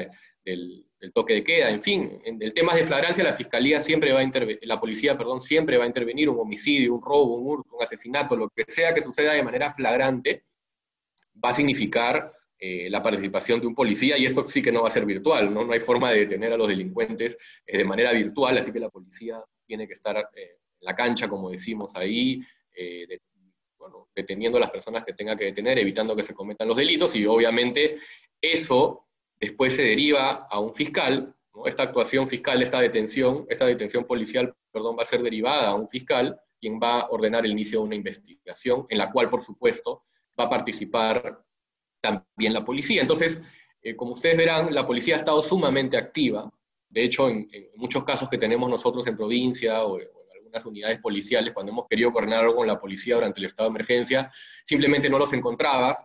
del, 0.44 0.84
toque 1.12 1.34
de 1.34 1.44
queda. 1.44 1.70
En 1.70 1.82
fin, 1.82 2.20
en 2.24 2.40
el 2.42 2.54
tema 2.54 2.74
de 2.74 2.84
flagrancia, 2.84 3.22
la 3.22 3.32
fiscalía 3.32 3.80
siempre 3.80 4.12
va 4.12 4.20
a 4.20 4.30
la 4.62 4.80
policía, 4.80 5.16
perdón, 5.16 5.40
siempre 5.40 5.76
va 5.76 5.84
a 5.84 5.86
intervenir 5.86 6.28
un 6.28 6.40
homicidio, 6.40 6.94
un 6.94 7.02
robo, 7.02 7.36
un 7.36 7.46
hurto, 7.46 7.76
un 7.76 7.82
asesinato, 7.82 8.36
lo 8.36 8.48
que 8.48 8.64
sea 8.66 8.94
que 8.94 9.02
suceda 9.02 9.34
de 9.34 9.42
manera 9.42 9.72
flagrante, 9.72 10.44
va 11.44 11.50
a 11.50 11.54
significar 11.54 12.32
eh, 12.60 12.90
la 12.90 13.00
participación 13.00 13.60
de 13.60 13.68
un 13.68 13.74
policía, 13.74 14.18
y 14.18 14.26
esto 14.26 14.44
sí 14.44 14.60
que 14.60 14.72
no 14.72 14.82
va 14.82 14.88
a 14.88 14.90
ser 14.90 15.06
virtual, 15.06 15.54
¿no? 15.54 15.64
No 15.64 15.72
hay 15.72 15.78
forma 15.78 16.10
de 16.10 16.20
detener 16.20 16.52
a 16.52 16.56
los 16.56 16.66
delincuentes 16.66 17.38
eh, 17.64 17.78
de 17.78 17.84
manera 17.84 18.12
virtual, 18.12 18.58
así 18.58 18.72
que 18.72 18.80
la 18.80 18.90
policía 18.90 19.40
tiene 19.64 19.86
que 19.86 19.94
estar 19.94 20.16
eh, 20.16 20.56
en 20.80 20.86
la 20.86 20.96
cancha, 20.96 21.28
como 21.28 21.50
decimos 21.50 21.92
ahí, 21.94 22.40
deteniendo 24.14 24.58
a 24.58 24.60
las 24.60 24.70
personas 24.70 25.04
que 25.04 25.12
tenga 25.12 25.36
que 25.36 25.46
detener, 25.46 25.78
evitando 25.78 26.14
que 26.14 26.22
se 26.22 26.34
cometan 26.34 26.68
los 26.68 26.76
delitos, 26.76 27.14
y 27.16 27.26
obviamente 27.26 27.96
eso 28.40 29.08
después 29.40 29.74
se 29.74 29.82
deriva 29.82 30.46
a 30.48 30.60
un 30.60 30.72
fiscal, 30.72 31.34
esta 31.64 31.84
actuación 31.84 32.28
fiscal, 32.28 32.62
esta 32.62 32.80
detención, 32.80 33.46
esta 33.48 33.66
detención 33.66 34.04
policial, 34.04 34.54
perdón, 34.70 34.96
va 34.96 35.02
a 35.02 35.06
ser 35.06 35.22
derivada 35.22 35.68
a 35.68 35.74
un 35.74 35.88
fiscal, 35.88 36.40
quien 36.60 36.78
va 36.80 37.00
a 37.00 37.08
ordenar 37.10 37.44
el 37.44 37.52
inicio 37.52 37.80
de 37.80 37.86
una 37.86 37.94
investigación, 37.96 38.86
en 38.88 38.98
la 38.98 39.10
cual, 39.10 39.28
por 39.28 39.42
supuesto, 39.42 40.04
va 40.38 40.44
a 40.44 40.50
participar 40.50 41.44
también 42.00 42.52
la 42.52 42.64
policía. 42.64 43.00
Entonces, 43.00 43.40
eh, 43.82 43.96
como 43.96 44.12
ustedes 44.12 44.36
verán, 44.36 44.74
la 44.74 44.86
policía 44.86 45.14
ha 45.14 45.18
estado 45.18 45.42
sumamente 45.42 45.96
activa. 45.96 46.50
De 46.88 47.04
hecho, 47.04 47.28
en, 47.28 47.46
muchos 47.76 48.04
casos 48.04 48.28
que 48.28 48.38
tenemos 48.38 48.68
nosotros 48.68 49.06
en 49.06 49.16
provincia 49.16 49.84
o, 49.84 49.98
en 49.98 50.08
algunas 50.36 50.64
unidades 50.66 50.98
policiales, 51.00 51.52
cuando 51.52 51.72
hemos 51.72 51.86
querido 51.88 52.12
coordinar 52.12 52.40
algo 52.40 52.56
con 52.56 52.66
la 52.66 52.80
policía 52.80 53.16
durante 53.16 53.40
el 53.40 53.46
estado 53.46 53.68
de 53.68 53.76
emergencia, 53.76 54.30
simplemente 54.64 55.10
no 55.10 55.18
los 55.18 55.32
encontrabas 55.32 56.04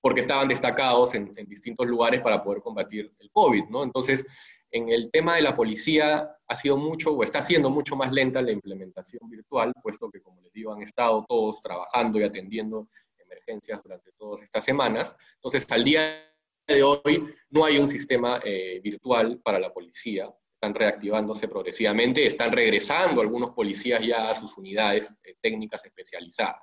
porque 0.00 0.20
estaban 0.20 0.48
destacados 0.48 1.14
en, 1.14 1.32
distintos 1.46 1.86
lugares 1.86 2.20
para 2.20 2.42
poder 2.42 2.60
combatir 2.62 3.12
el 3.18 3.30
COVID, 3.30 3.64
¿no? 3.70 3.82
Entonces, 3.82 4.24
en 4.70 4.88
el 4.88 5.10
tema 5.10 5.36
de 5.36 5.42
la 5.42 5.54
policía 5.54 6.30
ha 6.46 6.56
sido 6.56 6.76
mucho, 6.76 7.12
o 7.12 7.22
está 7.24 7.42
siendo 7.42 7.70
mucho 7.70 7.96
más 7.96 8.12
lenta 8.12 8.42
la 8.42 8.52
implementación 8.52 9.28
virtual, 9.28 9.72
puesto 9.82 10.10
que, 10.10 10.20
como 10.20 10.40
les 10.42 10.52
digo, 10.52 10.72
han 10.72 10.82
estado 10.82 11.24
todos 11.28 11.60
trabajando 11.62 12.20
y 12.20 12.24
atendiendo 12.24 12.88
emergencias 13.26 13.82
durante 13.82 14.12
todas 14.12 14.42
estas 14.42 14.64
semanas. 14.64 15.14
Entonces, 15.34 15.66
al 15.70 15.84
día 15.84 16.26
de 16.66 16.82
hoy 16.82 17.34
no 17.50 17.64
hay 17.64 17.78
un 17.78 17.88
sistema 17.88 18.40
eh, 18.44 18.80
virtual 18.82 19.40
para 19.42 19.58
la 19.58 19.72
policía. 19.72 20.32
Están 20.54 20.74
reactivándose 20.74 21.48
progresivamente, 21.48 22.26
están 22.26 22.52
regresando 22.52 23.20
algunos 23.20 23.50
policías 23.50 24.04
ya 24.04 24.30
a 24.30 24.34
sus 24.34 24.56
unidades 24.56 25.14
eh, 25.22 25.36
técnicas 25.40 25.84
especializadas. 25.84 26.62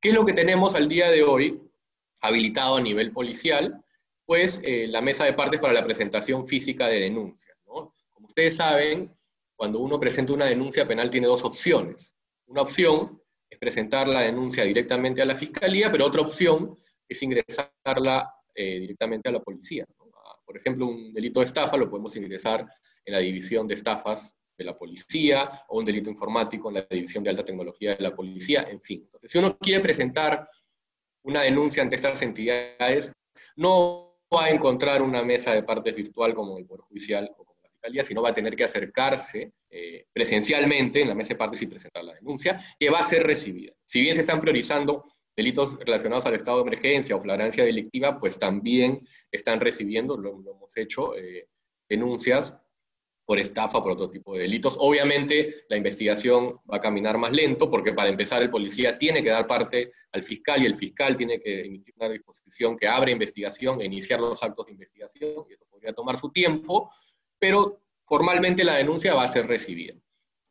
¿Qué 0.00 0.08
es 0.08 0.14
lo 0.14 0.24
que 0.24 0.32
tenemos 0.32 0.74
al 0.74 0.88
día 0.88 1.10
de 1.10 1.22
hoy 1.22 1.60
habilitado 2.20 2.76
a 2.76 2.80
nivel 2.80 3.12
policial? 3.12 3.84
Pues 4.26 4.60
eh, 4.64 4.86
la 4.88 5.00
mesa 5.00 5.24
de 5.24 5.34
partes 5.34 5.60
para 5.60 5.72
la 5.72 5.84
presentación 5.84 6.46
física 6.46 6.88
de 6.88 7.00
denuncias. 7.00 7.56
Como 7.64 8.26
ustedes 8.26 8.56
saben, 8.56 9.14
cuando 9.56 9.78
uno 9.78 10.00
presenta 10.00 10.32
una 10.32 10.46
denuncia 10.46 10.86
penal 10.86 11.10
tiene 11.10 11.26
dos 11.26 11.44
opciones. 11.44 12.12
Una 12.46 12.62
opción 12.62 13.19
presentar 13.60 14.08
la 14.08 14.22
denuncia 14.22 14.64
directamente 14.64 15.20
a 15.20 15.26
la 15.26 15.36
fiscalía, 15.36 15.92
pero 15.92 16.06
otra 16.06 16.22
opción 16.22 16.76
es 17.06 17.22
ingresarla 17.22 18.34
eh, 18.54 18.80
directamente 18.80 19.28
a 19.28 19.32
la 19.32 19.40
policía. 19.40 19.84
Por 20.44 20.56
ejemplo, 20.56 20.86
un 20.86 21.12
delito 21.12 21.40
de 21.40 21.46
estafa 21.46 21.76
lo 21.76 21.88
podemos 21.88 22.16
ingresar 22.16 22.66
en 23.04 23.12
la 23.12 23.20
división 23.20 23.68
de 23.68 23.74
estafas 23.74 24.34
de 24.56 24.64
la 24.64 24.76
policía, 24.76 25.48
o 25.68 25.78
un 25.78 25.84
delito 25.84 26.10
informático 26.10 26.68
en 26.68 26.74
la 26.76 26.86
división 26.90 27.22
de 27.22 27.30
alta 27.30 27.44
tecnología 27.44 27.96
de 27.96 28.02
la 28.02 28.14
policía, 28.14 28.66
en 28.68 28.80
fin. 28.80 29.02
Entonces, 29.04 29.30
si 29.30 29.38
uno 29.38 29.56
quiere 29.58 29.80
presentar 29.80 30.48
una 31.22 31.42
denuncia 31.42 31.82
ante 31.82 31.96
estas 31.96 32.20
entidades, 32.22 33.12
no 33.56 34.18
va 34.34 34.46
a 34.46 34.50
encontrar 34.50 35.02
una 35.02 35.22
mesa 35.22 35.52
de 35.52 35.62
partes 35.62 35.94
virtual 35.94 36.34
como 36.34 36.58
el 36.58 36.66
Poder 36.66 36.82
Judicial 36.82 37.30
o 37.36 37.49
Fiscalía, 37.80 38.04
sino 38.04 38.20
va 38.20 38.28
a 38.28 38.34
tener 38.34 38.54
que 38.54 38.64
acercarse 38.64 39.52
eh, 39.70 40.04
presencialmente 40.12 41.00
en 41.00 41.08
la 41.08 41.14
mesa 41.14 41.30
de 41.30 41.36
partes 41.36 41.62
y 41.62 41.66
presentar 41.66 42.04
la 42.04 42.12
denuncia, 42.12 42.58
que 42.78 42.90
va 42.90 42.98
a 42.98 43.02
ser 43.02 43.22
recibida. 43.22 43.72
Si 43.86 44.00
bien 44.00 44.14
se 44.14 44.20
están 44.20 44.40
priorizando 44.40 45.06
delitos 45.34 45.78
relacionados 45.78 46.26
al 46.26 46.34
estado 46.34 46.58
de 46.58 46.68
emergencia 46.68 47.16
o 47.16 47.20
flagrancia 47.20 47.64
delictiva, 47.64 48.20
pues 48.20 48.38
también 48.38 49.08
están 49.32 49.60
recibiendo, 49.60 50.18
lo, 50.18 50.30
hemos 50.30 50.76
hecho, 50.76 51.16
eh, 51.16 51.48
denuncias 51.88 52.54
por 53.24 53.38
estafa, 53.38 53.80
por 53.82 53.92
otro 53.92 54.10
tipo 54.10 54.34
de 54.34 54.40
delitos. 54.40 54.76
Obviamente 54.78 55.64
la 55.68 55.76
investigación 55.76 56.58
va 56.70 56.78
a 56.78 56.80
caminar 56.80 57.16
más 57.16 57.32
lento 57.32 57.70
porque 57.70 57.92
para 57.92 58.10
empezar 58.10 58.42
el 58.42 58.50
policía 58.50 58.98
tiene 58.98 59.22
que 59.22 59.30
dar 59.30 59.46
parte 59.46 59.92
al 60.12 60.24
fiscal 60.24 60.60
y 60.60 60.66
el 60.66 60.74
fiscal 60.74 61.14
tiene 61.14 61.40
que 61.40 61.64
emitir 61.64 61.94
una 61.96 62.08
disposición 62.08 62.76
que 62.76 62.88
abre 62.88 63.12
investigación 63.12 63.80
e 63.80 63.84
iniciar 63.86 64.18
los 64.18 64.42
actos 64.42 64.66
de 64.66 64.72
investigación 64.72 65.46
y 65.48 65.52
eso 65.52 65.64
podría 65.70 65.92
tomar 65.92 66.16
su 66.16 66.32
tiempo, 66.32 66.90
pero 67.40 67.80
formalmente 68.04 68.62
la 68.62 68.76
denuncia 68.76 69.14
va 69.14 69.24
a 69.24 69.28
ser 69.28 69.48
recibida. 69.48 69.94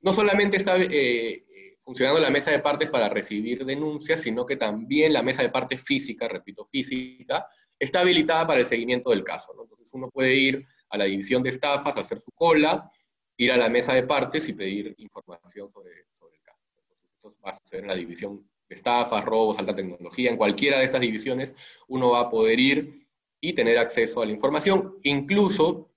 No 0.01 0.11
solamente 0.11 0.57
está 0.57 0.77
eh, 0.77 0.87
eh, 0.91 1.77
funcionando 1.79 2.19
la 2.19 2.31
mesa 2.31 2.51
de 2.51 2.59
partes 2.59 2.89
para 2.89 3.07
recibir 3.07 3.63
denuncias, 3.63 4.21
sino 4.21 4.45
que 4.45 4.57
también 4.57 5.13
la 5.13 5.21
mesa 5.21 5.43
de 5.43 5.49
partes 5.49 5.83
física, 5.83 6.27
repito, 6.27 6.65
física, 6.65 7.45
está 7.77 8.01
habilitada 8.01 8.47
para 8.47 8.59
el 8.59 8.65
seguimiento 8.65 9.11
del 9.11 9.23
caso. 9.23 9.53
Entonces 9.61 9.89
uno 9.93 10.09
puede 10.09 10.35
ir 10.35 10.65
a 10.89 10.97
la 10.97 11.05
división 11.05 11.43
de 11.43 11.51
estafas, 11.51 11.95
hacer 11.95 12.19
su 12.19 12.31
cola, 12.31 12.91
ir 13.37 13.51
a 13.51 13.57
la 13.57 13.69
mesa 13.69 13.93
de 13.93 14.03
partes 14.03 14.49
y 14.49 14.53
pedir 14.53 14.95
información 14.97 15.71
sobre, 15.71 15.91
el 15.91 16.41
caso. 16.41 16.59
esto 17.13 17.35
va 17.45 17.51
a 17.51 17.57
suceder 17.57 17.83
en 17.83 17.89
la 17.89 17.95
división 17.95 18.49
de 18.67 18.75
estafas, 18.75 19.23
robos, 19.23 19.57
alta 19.59 19.75
tecnología, 19.75 20.29
en 20.29 20.37
cualquiera 20.37 20.79
de 20.79 20.85
estas 20.85 21.01
divisiones 21.01 21.53
uno 21.87 22.11
va 22.11 22.21
a 22.21 22.29
poder 22.29 22.59
ir 22.59 23.07
y 23.41 23.53
tener 23.53 23.77
acceso 23.77 24.21
a 24.21 24.25
la 24.25 24.33
información, 24.33 24.97
incluso 25.03 25.88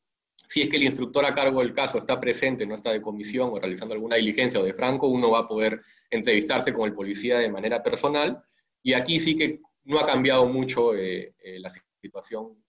si 0.52 0.60
es 0.60 0.68
que 0.68 0.76
el 0.76 0.82
instructor 0.82 1.24
a 1.24 1.34
cargo 1.34 1.60
del 1.60 1.72
caso 1.72 1.96
está 1.96 2.20
presente, 2.20 2.66
no 2.66 2.74
está 2.74 2.92
de 2.92 3.00
comisión 3.00 3.48
o 3.50 3.58
realizando 3.58 3.94
alguna 3.94 4.16
diligencia 4.16 4.60
o 4.60 4.62
de 4.62 4.74
franco, 4.74 5.06
uno 5.06 5.30
va 5.30 5.38
a 5.38 5.48
poder 5.48 5.80
entrevistarse 6.10 6.74
con 6.74 6.86
el 6.86 6.92
policía 6.92 7.38
de 7.38 7.48
manera 7.48 7.82
personal. 7.82 8.38
Y 8.82 8.92
aquí 8.92 9.18
sí 9.18 9.34
que 9.34 9.60
no 9.84 9.98
ha 9.98 10.04
cambiado 10.04 10.44
mucho 10.44 10.94
eh, 10.94 11.34
eh, 11.42 11.58
la 11.58 11.70
situación 12.02 12.62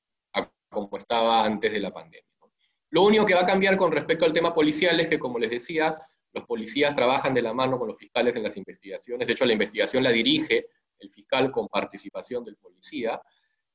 como 0.69 0.97
estaba 0.97 1.43
antes 1.43 1.73
de 1.73 1.81
la 1.81 1.91
pandemia. 1.91 2.25
Lo 2.91 3.03
único 3.03 3.25
que 3.25 3.33
va 3.33 3.41
a 3.41 3.45
cambiar 3.45 3.75
con 3.75 3.91
respecto 3.91 4.23
al 4.23 4.31
tema 4.31 4.53
policial 4.53 4.97
es 5.01 5.09
que, 5.09 5.19
como 5.19 5.37
les 5.37 5.49
decía, 5.49 5.99
los 6.31 6.45
policías 6.45 6.95
trabajan 6.95 7.33
de 7.33 7.41
la 7.41 7.53
mano 7.53 7.77
con 7.77 7.89
los 7.89 7.97
fiscales 7.97 8.37
en 8.37 8.43
las 8.43 8.55
investigaciones. 8.55 9.27
De 9.27 9.33
hecho, 9.33 9.45
la 9.45 9.53
investigación 9.53 10.03
la 10.03 10.11
dirige 10.11 10.67
el 10.99 11.11
fiscal 11.11 11.51
con 11.51 11.67
participación 11.67 12.45
del 12.45 12.55
policía, 12.55 13.21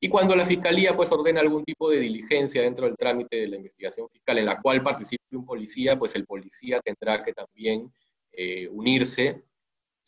y 0.00 0.08
cuando 0.08 0.36
la 0.36 0.44
fiscalía 0.44 0.96
pues 0.96 1.10
ordena 1.10 1.40
algún 1.40 1.64
tipo 1.64 1.90
de 1.90 1.98
diligencia 1.98 2.62
dentro 2.62 2.86
del 2.86 2.96
trámite 2.96 3.36
de 3.36 3.48
la 3.48 3.56
investigación 3.56 4.08
fiscal 4.08 4.38
en 4.38 4.46
la 4.46 4.60
cual 4.60 4.82
participe 4.82 5.24
un 5.32 5.44
policía, 5.44 5.98
pues 5.98 6.14
el 6.14 6.24
policía 6.24 6.80
tendrá 6.80 7.24
que 7.24 7.32
también 7.32 7.92
eh, 8.32 8.68
unirse 8.68 9.42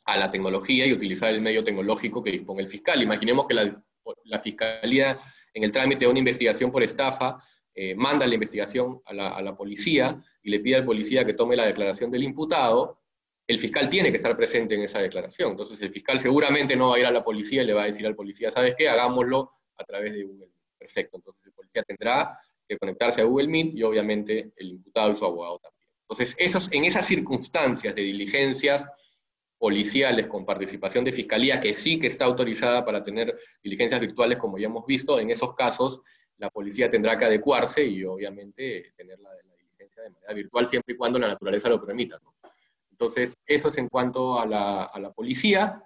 a 0.05 0.16
la 0.16 0.30
tecnología 0.30 0.86
y 0.86 0.93
utilizar 0.93 1.32
el 1.34 1.41
medio 1.41 1.62
tecnológico 1.62 2.22
que 2.22 2.30
dispone 2.30 2.62
el 2.62 2.68
fiscal. 2.68 3.03
Imaginemos 3.03 3.47
que 3.47 3.55
la, 3.55 4.41
fiscalía 4.41 5.18
en 5.53 5.64
el 5.64 5.70
trámite 5.70 6.05
de 6.05 6.11
una 6.11 6.20
investigación 6.20 6.70
por 6.70 6.82
estafa 6.82 7.38
eh, 7.74 7.95
manda 7.95 8.26
la 8.26 8.34
investigación 8.34 9.01
a 9.05 9.43
la 9.43 9.57
policía 9.57 10.22
y 10.43 10.51
le 10.51 10.61
pide 10.61 10.76
al 10.76 10.84
policía 10.84 11.24
que 11.24 11.34
tome 11.34 11.57
la 11.57 11.66
declaración 11.66 12.11
del 12.11 12.22
imputado, 12.22 13.01
el 13.47 13.59
fiscal 13.59 13.91
tiene 13.91 14.11
que 14.11 14.16
estar 14.16 14.36
presente 14.36 14.76
en 14.76 14.82
esa 14.82 15.01
declaración. 15.01 15.51
Entonces 15.51 15.80
el 15.82 15.91
fiscal 15.91 16.20
seguramente 16.20 16.76
no 16.76 16.91
va 16.91 16.97
a 16.97 16.99
ir 17.01 17.07
a 17.07 17.11
la 17.11 17.24
policía 17.24 17.62
y 17.62 17.66
le 17.66 17.72
va 17.72 17.82
a 17.82 17.86
decir 17.86 18.07
al 18.07 18.14
policía, 18.14 18.53
¿sabes 18.53 18.76
qué? 18.78 18.88
Hagámoslo 18.88 19.51
a 19.81 19.85
través 19.85 20.12
de 20.14 20.22
Google 20.22 20.47
Meet. 20.47 20.61
Perfecto, 20.78 21.16
entonces 21.16 21.47
el 21.47 21.53
policía 21.53 21.83
tendrá 21.83 22.39
que 22.68 22.78
conectarse 22.78 23.20
a 23.20 23.24
Google 23.24 23.49
Meet 23.49 23.74
y 23.74 23.83
obviamente 23.83 24.53
el 24.57 24.70
imputado 24.70 25.12
y 25.12 25.16
su 25.16 25.24
abogado 25.24 25.59
también. 25.59 25.89
Entonces, 26.09 26.35
esos, 26.39 26.72
en 26.72 26.85
esas 26.85 27.07
circunstancias 27.07 27.95
de 27.95 28.03
diligencias 28.03 28.89
policiales 29.59 30.26
con 30.26 30.47
participación 30.47 31.05
de 31.05 31.12
fiscalía, 31.12 31.61
que 31.61 31.74
sí 31.74 31.99
que 31.99 32.07
está 32.07 32.24
autorizada 32.24 32.85
para 32.85 33.03
tener 33.03 33.39
diligencias 33.62 34.01
virtuales, 34.01 34.39
como 34.39 34.59
ya 34.59 34.66
hemos 34.66 34.87
visto, 34.87 35.20
en 35.20 35.31
esos 35.31 35.55
casos 35.55 36.01
la 36.39 36.49
policía 36.49 36.91
tendrá 36.91 37.18
que 37.18 37.26
adecuarse 37.26 37.85
y 37.85 38.03
obviamente 38.05 38.93
tener 38.97 39.18
la, 39.20 39.31
diligencia 39.59 40.03
de 40.03 40.11
manera 40.11 40.33
virtual 40.33 40.66
siempre 40.66 40.95
y 40.95 40.97
cuando 40.97 41.18
la 41.18 41.28
naturaleza 41.28 41.68
lo 41.68 41.85
permita. 41.85 42.18
Entonces, 42.91 43.37
eso 43.47 43.68
es 43.68 43.78
en 43.78 43.89
cuanto 43.89 44.41
a 44.41 44.47
la, 44.47 44.85
a 44.85 44.99
la 44.99 45.12
policía. 45.12 45.83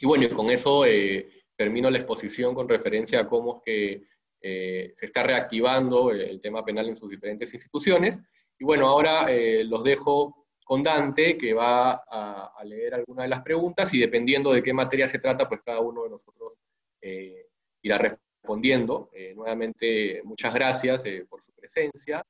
Y 0.00 0.06
bueno, 0.06 0.34
con 0.34 0.50
eso 0.50 0.86
eh, 0.86 1.28
termino 1.58 1.90
la 1.90 1.98
exposición 1.98 2.54
con 2.54 2.68
referencia 2.68 3.18
a 3.18 3.28
cómo 3.28 3.56
es 3.56 3.62
que 3.64 4.02
eh, 4.40 4.92
se 4.94 5.06
está 5.06 5.24
reactivando 5.24 6.12
el, 6.12 6.40
tema 6.40 6.64
penal 6.64 6.88
en 6.88 6.94
sus 6.94 7.10
diferentes 7.10 7.52
instituciones. 7.52 8.20
Y 8.56 8.64
bueno, 8.64 8.86
ahora 8.86 9.26
eh, 9.28 9.64
los 9.64 9.82
dejo 9.82 10.46
con 10.64 10.84
Dante, 10.84 11.36
que 11.36 11.52
va 11.54 12.04
a, 12.08 12.62
leer 12.64 12.94
algunas 12.94 13.24
de 13.24 13.28
las 13.30 13.42
preguntas 13.42 13.92
y 13.92 13.98
dependiendo 13.98 14.52
de 14.52 14.62
qué 14.62 14.72
materia 14.72 15.08
se 15.08 15.18
trata, 15.18 15.48
pues 15.48 15.60
cada 15.64 15.80
uno 15.80 16.04
de 16.04 16.10
nosotros 16.10 16.52
eh, 17.00 17.48
irá 17.82 17.98
respondiendo. 17.98 19.10
Nuevamente, 19.34 20.20
muchas 20.24 20.54
gracias 20.54 21.02
por 21.28 21.42
su 21.42 21.52
presencia. 21.52 22.24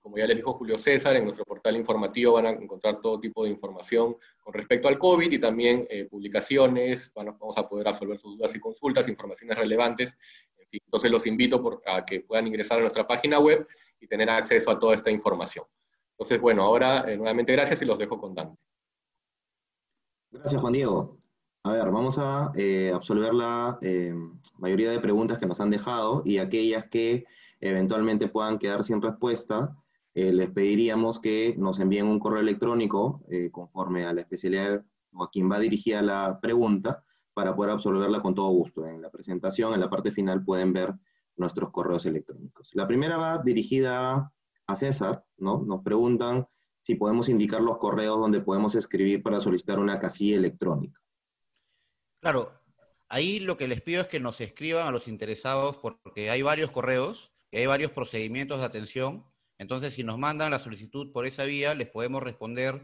Como 0.00 0.16
ya 0.16 0.26
les 0.26 0.36
dijo 0.36 0.54
Julio 0.54 0.78
César, 0.78 1.16
en 1.16 1.24
nuestro 1.24 1.44
portal 1.44 1.76
informativo 1.76 2.34
van 2.34 2.46
a 2.46 2.50
encontrar 2.50 3.00
todo 3.00 3.20
tipo 3.20 3.44
de 3.44 3.50
información 3.50 4.16
con 4.42 4.54
respecto 4.54 4.88
al 4.88 4.98
COVID 4.98 5.30
y 5.30 5.38
también 5.38 5.86
eh, 5.90 6.06
publicaciones, 6.06 7.12
a, 7.16 7.24
vamos 7.24 7.58
a 7.58 7.68
poder 7.68 7.86
resolver 7.86 8.18
sus 8.18 8.36
dudas 8.36 8.54
y 8.54 8.60
consultas, 8.60 9.08
informaciones 9.08 9.58
relevantes. 9.58 10.16
En 10.58 10.68
fin, 10.68 10.80
entonces 10.84 11.10
los 11.10 11.26
invito 11.26 11.62
por, 11.62 11.82
a 11.86 12.04
que 12.04 12.20
puedan 12.20 12.46
ingresar 12.46 12.78
a 12.78 12.82
nuestra 12.82 13.06
página 13.06 13.38
web 13.38 13.66
y 14.00 14.06
tener 14.06 14.30
acceso 14.30 14.70
a 14.70 14.78
toda 14.78 14.94
esta 14.94 15.10
información. 15.10 15.66
Entonces, 16.12 16.40
bueno, 16.40 16.62
ahora 16.62 17.10
eh, 17.10 17.16
nuevamente 17.16 17.52
gracias 17.52 17.80
y 17.82 17.84
los 17.84 17.98
dejo 17.98 18.18
con 18.18 18.34
Dante. 18.34 18.60
Gracias, 20.30 20.60
Juan 20.60 20.72
Diego. 20.72 21.18
A 21.62 21.72
ver, 21.72 21.90
vamos 21.90 22.18
a 22.18 22.52
eh, 22.54 22.90
absolver 22.94 23.34
la 23.34 23.78
eh, 23.82 24.14
mayoría 24.56 24.90
de 24.90 25.00
preguntas 25.00 25.38
que 25.38 25.46
nos 25.46 25.60
han 25.60 25.70
dejado 25.70 26.22
y 26.24 26.38
aquellas 26.38 26.84
que 26.88 27.26
eventualmente 27.60 28.28
puedan 28.28 28.58
quedar 28.58 28.82
sin 28.82 29.02
respuesta, 29.02 29.76
eh, 30.14 30.32
les 30.32 30.50
pediríamos 30.50 31.20
que 31.20 31.54
nos 31.56 31.78
envíen 31.78 32.06
un 32.06 32.18
correo 32.18 32.40
electrónico 32.40 33.22
eh, 33.30 33.50
conforme 33.50 34.04
a 34.04 34.12
la 34.12 34.22
especialidad 34.22 34.84
o 35.12 35.24
a 35.24 35.30
quien 35.30 35.50
va 35.50 35.58
dirigida 35.58 36.02
la 36.02 36.40
pregunta 36.40 37.02
para 37.32 37.54
poder 37.54 37.72
absolverla 37.72 38.20
con 38.20 38.34
todo 38.34 38.50
gusto. 38.50 38.86
En 38.86 39.02
la 39.02 39.10
presentación, 39.10 39.74
en 39.74 39.80
la 39.80 39.90
parte 39.90 40.10
final, 40.10 40.44
pueden 40.44 40.72
ver 40.72 40.94
nuestros 41.36 41.70
correos 41.70 42.06
electrónicos. 42.06 42.70
La 42.74 42.86
primera 42.86 43.16
va 43.16 43.38
dirigida 43.38 44.32
a 44.66 44.76
César, 44.76 45.24
¿no? 45.38 45.62
Nos 45.66 45.82
preguntan 45.82 46.46
si 46.80 46.94
podemos 46.94 47.28
indicar 47.28 47.60
los 47.60 47.78
correos 47.78 48.18
donde 48.18 48.40
podemos 48.40 48.74
escribir 48.74 49.22
para 49.22 49.40
solicitar 49.40 49.78
una 49.78 49.98
casilla 49.98 50.36
electrónica. 50.36 51.00
Claro, 52.20 52.52
ahí 53.08 53.40
lo 53.40 53.56
que 53.56 53.68
les 53.68 53.80
pido 53.80 54.02
es 54.02 54.08
que 54.08 54.20
nos 54.20 54.40
escriban 54.40 54.86
a 54.86 54.90
los 54.90 55.08
interesados 55.08 55.76
porque 55.76 56.30
hay 56.30 56.42
varios 56.42 56.70
correos 56.70 57.30
y 57.50 57.58
hay 57.58 57.66
varios 57.66 57.92
procedimientos 57.92 58.60
de 58.60 58.66
atención. 58.66 59.24
Entonces, 59.60 59.92
si 59.92 60.02
nos 60.02 60.16
mandan 60.16 60.50
la 60.50 60.58
solicitud 60.58 61.12
por 61.12 61.26
esa 61.26 61.44
vía, 61.44 61.74
les 61.74 61.90
podemos 61.90 62.22
responder 62.22 62.80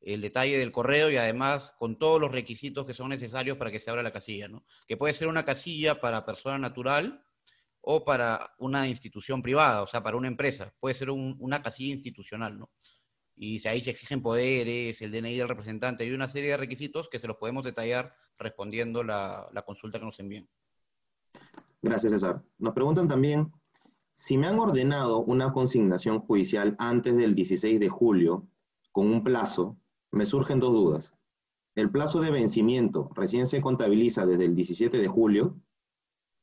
el 0.00 0.20
detalle 0.20 0.58
del 0.58 0.70
correo 0.70 1.10
y 1.10 1.16
además 1.16 1.74
con 1.76 1.98
todos 1.98 2.20
los 2.20 2.30
requisitos 2.30 2.86
que 2.86 2.94
son 2.94 3.08
necesarios 3.08 3.58
para 3.58 3.72
que 3.72 3.80
se 3.80 3.90
abra 3.90 4.04
la 4.04 4.12
casilla, 4.12 4.46
¿no? 4.46 4.64
Que 4.86 4.96
puede 4.96 5.12
ser 5.12 5.26
una 5.26 5.44
casilla 5.44 6.00
para 6.00 6.24
persona 6.24 6.56
natural 6.56 7.24
o 7.80 8.04
para 8.04 8.54
una 8.58 8.86
institución 8.86 9.42
privada, 9.42 9.82
o 9.82 9.88
sea, 9.88 10.04
para 10.04 10.16
una 10.16 10.28
empresa. 10.28 10.72
Puede 10.78 10.94
ser 10.94 11.10
un, 11.10 11.34
una 11.40 11.62
casilla 11.62 11.94
institucional, 11.94 12.60
¿no? 12.60 12.70
Y 13.34 13.66
ahí 13.66 13.80
se 13.80 13.90
exigen 13.90 14.22
poderes, 14.22 15.02
el 15.02 15.10
DNI 15.10 15.36
del 15.36 15.48
representante 15.48 16.06
y 16.06 16.12
una 16.12 16.28
serie 16.28 16.50
de 16.50 16.58
requisitos 16.58 17.08
que 17.08 17.18
se 17.18 17.26
los 17.26 17.38
podemos 17.38 17.64
detallar 17.64 18.14
respondiendo 18.38 19.02
la, 19.02 19.48
la 19.52 19.62
consulta 19.62 19.98
que 19.98 20.04
nos 20.04 20.20
envíen. 20.20 20.48
Gracias, 21.82 22.12
César. 22.12 22.40
Nos 22.56 22.72
preguntan 22.72 23.08
también 23.08 23.50
si 24.12 24.36
me 24.36 24.46
han 24.46 24.58
ordenado 24.58 25.20
una 25.20 25.52
consignación 25.52 26.20
judicial 26.20 26.76
antes 26.78 27.16
del 27.16 27.34
16 27.34 27.80
de 27.80 27.88
julio, 27.88 28.46
con 28.92 29.06
un 29.06 29.22
plazo, 29.22 29.76
me 30.10 30.26
surgen 30.26 30.58
dos 30.58 30.72
dudas. 30.72 31.14
¿El 31.74 31.90
plazo 31.90 32.20
de 32.20 32.30
vencimiento 32.30 33.10
recién 33.14 33.46
se 33.46 33.60
contabiliza 33.60 34.26
desde 34.26 34.46
el 34.46 34.54
17 34.54 34.98
de 34.98 35.08
julio? 35.08 35.56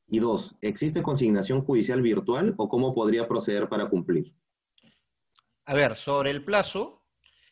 Y 0.08 0.20
dos, 0.20 0.56
¿existe 0.62 1.02
consignación 1.02 1.62
judicial 1.62 2.00
virtual 2.00 2.54
o 2.56 2.68
cómo 2.68 2.94
podría 2.94 3.28
proceder 3.28 3.68
para 3.68 3.90
cumplir? 3.90 4.34
A 5.66 5.74
ver, 5.74 5.96
sobre 5.96 6.30
el 6.30 6.42
plazo, 6.44 7.02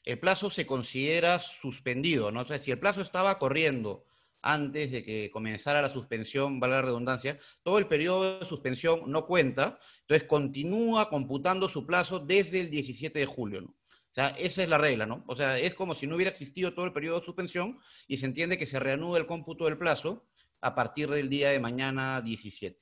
el 0.04 0.18
plazo 0.18 0.50
se 0.50 0.66
considera 0.66 1.38
suspendido, 1.38 2.32
¿no? 2.32 2.40
Entonces, 2.40 2.64
si 2.64 2.70
el 2.70 2.78
plazo 2.78 3.02
estaba 3.02 3.38
corriendo 3.38 4.05
antes 4.46 4.92
de 4.92 5.02
que 5.02 5.30
comenzara 5.30 5.82
la 5.82 5.88
suspensión, 5.88 6.60
vale 6.60 6.74
la 6.74 6.82
redundancia, 6.82 7.38
todo 7.64 7.78
el 7.78 7.88
periodo 7.88 8.38
de 8.38 8.46
suspensión 8.46 9.02
no 9.06 9.26
cuenta, 9.26 9.78
entonces 10.02 10.28
continúa 10.28 11.08
computando 11.08 11.68
su 11.68 11.84
plazo 11.84 12.20
desde 12.20 12.60
el 12.60 12.70
17 12.70 13.18
de 13.18 13.26
julio. 13.26 13.64
O 13.64 14.14
sea, 14.16 14.28
esa 14.38 14.62
es 14.62 14.68
la 14.68 14.78
regla, 14.78 15.04
¿no? 15.04 15.24
O 15.26 15.34
sea, 15.34 15.58
es 15.58 15.74
como 15.74 15.94
si 15.94 16.06
no 16.06 16.14
hubiera 16.14 16.30
existido 16.30 16.72
todo 16.74 16.86
el 16.86 16.92
periodo 16.92 17.18
de 17.18 17.26
suspensión 17.26 17.78
y 18.06 18.18
se 18.18 18.26
entiende 18.26 18.56
que 18.56 18.66
se 18.66 18.78
reanuda 18.78 19.18
el 19.18 19.26
cómputo 19.26 19.64
del 19.64 19.78
plazo 19.78 20.26
a 20.60 20.74
partir 20.74 21.10
del 21.10 21.28
día 21.28 21.50
de 21.50 21.60
mañana 21.60 22.22
17. 22.22 22.80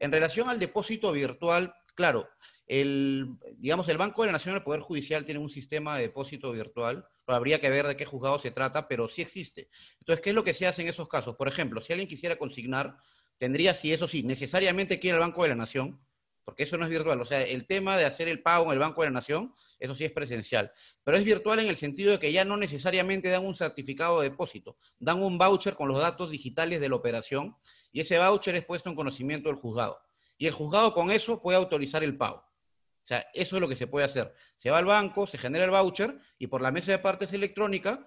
En 0.00 0.12
relación 0.12 0.50
al 0.50 0.58
depósito 0.58 1.12
virtual, 1.12 1.72
claro, 1.94 2.28
el, 2.66 3.28
digamos, 3.58 3.88
el 3.88 3.96
Banco 3.96 4.22
de 4.22 4.26
la 4.26 4.32
Nación 4.32 4.54
del 4.54 4.64
Poder 4.64 4.80
Judicial 4.80 5.24
tiene 5.24 5.40
un 5.40 5.50
sistema 5.50 5.96
de 5.96 6.02
depósito 6.02 6.50
virtual, 6.50 7.06
habría 7.26 7.60
que 7.60 7.70
ver 7.70 7.86
de 7.86 7.96
qué 7.96 8.04
juzgado 8.04 8.40
se 8.40 8.50
trata, 8.50 8.88
pero 8.88 9.08
sí 9.08 9.22
existe. 9.22 9.68
Entonces, 10.00 10.22
¿qué 10.22 10.30
es 10.30 10.36
lo 10.36 10.44
que 10.44 10.54
se 10.54 10.66
hace 10.66 10.82
en 10.82 10.88
esos 10.88 11.08
casos? 11.08 11.36
Por 11.36 11.48
ejemplo, 11.48 11.80
si 11.80 11.92
alguien 11.92 12.08
quisiera 12.08 12.36
consignar, 12.36 12.96
tendría, 13.38 13.74
si 13.74 13.92
eso 13.92 14.08
sí, 14.08 14.22
necesariamente 14.22 15.00
que 15.00 15.08
ir 15.08 15.14
al 15.14 15.20
Banco 15.20 15.42
de 15.42 15.50
la 15.50 15.54
Nación, 15.56 16.00
porque 16.44 16.62
eso 16.62 16.76
no 16.76 16.84
es 16.84 16.90
virtual. 16.90 17.20
O 17.20 17.26
sea, 17.26 17.42
el 17.42 17.66
tema 17.66 17.98
de 17.98 18.04
hacer 18.04 18.28
el 18.28 18.42
pago 18.42 18.66
en 18.66 18.72
el 18.72 18.78
Banco 18.78 19.02
de 19.02 19.08
la 19.08 19.14
Nación, 19.14 19.54
eso 19.78 19.94
sí 19.94 20.04
es 20.04 20.12
presencial. 20.12 20.72
Pero 21.04 21.16
es 21.16 21.24
virtual 21.24 21.58
en 21.58 21.68
el 21.68 21.76
sentido 21.76 22.12
de 22.12 22.18
que 22.18 22.32
ya 22.32 22.44
no 22.44 22.56
necesariamente 22.56 23.28
dan 23.28 23.44
un 23.44 23.56
certificado 23.56 24.20
de 24.20 24.30
depósito, 24.30 24.78
dan 24.98 25.22
un 25.22 25.38
voucher 25.38 25.74
con 25.74 25.88
los 25.88 26.00
datos 26.00 26.30
digitales 26.30 26.80
de 26.80 26.88
la 26.88 26.96
operación 26.96 27.56
y 27.92 28.00
ese 28.00 28.18
voucher 28.18 28.54
es 28.54 28.64
puesto 28.64 28.88
en 28.88 28.94
conocimiento 28.94 29.48
del 29.48 29.58
juzgado. 29.58 29.98
Y 30.38 30.46
el 30.46 30.52
juzgado 30.52 30.94
con 30.94 31.10
eso 31.10 31.40
puede 31.42 31.58
autorizar 31.58 32.04
el 32.04 32.16
pago. 32.16 32.44
O 33.06 33.08
sea, 33.08 33.24
eso 33.34 33.54
es 33.54 33.62
lo 33.62 33.68
que 33.68 33.76
se 33.76 33.86
puede 33.86 34.04
hacer. 34.04 34.34
Se 34.58 34.68
va 34.68 34.78
al 34.78 34.84
banco, 34.84 35.28
se 35.28 35.38
genera 35.38 35.64
el 35.64 35.70
voucher 35.70 36.18
y 36.38 36.48
por 36.48 36.60
la 36.60 36.72
mesa 36.72 36.90
de 36.90 36.98
partes 36.98 37.32
electrónica 37.32 38.04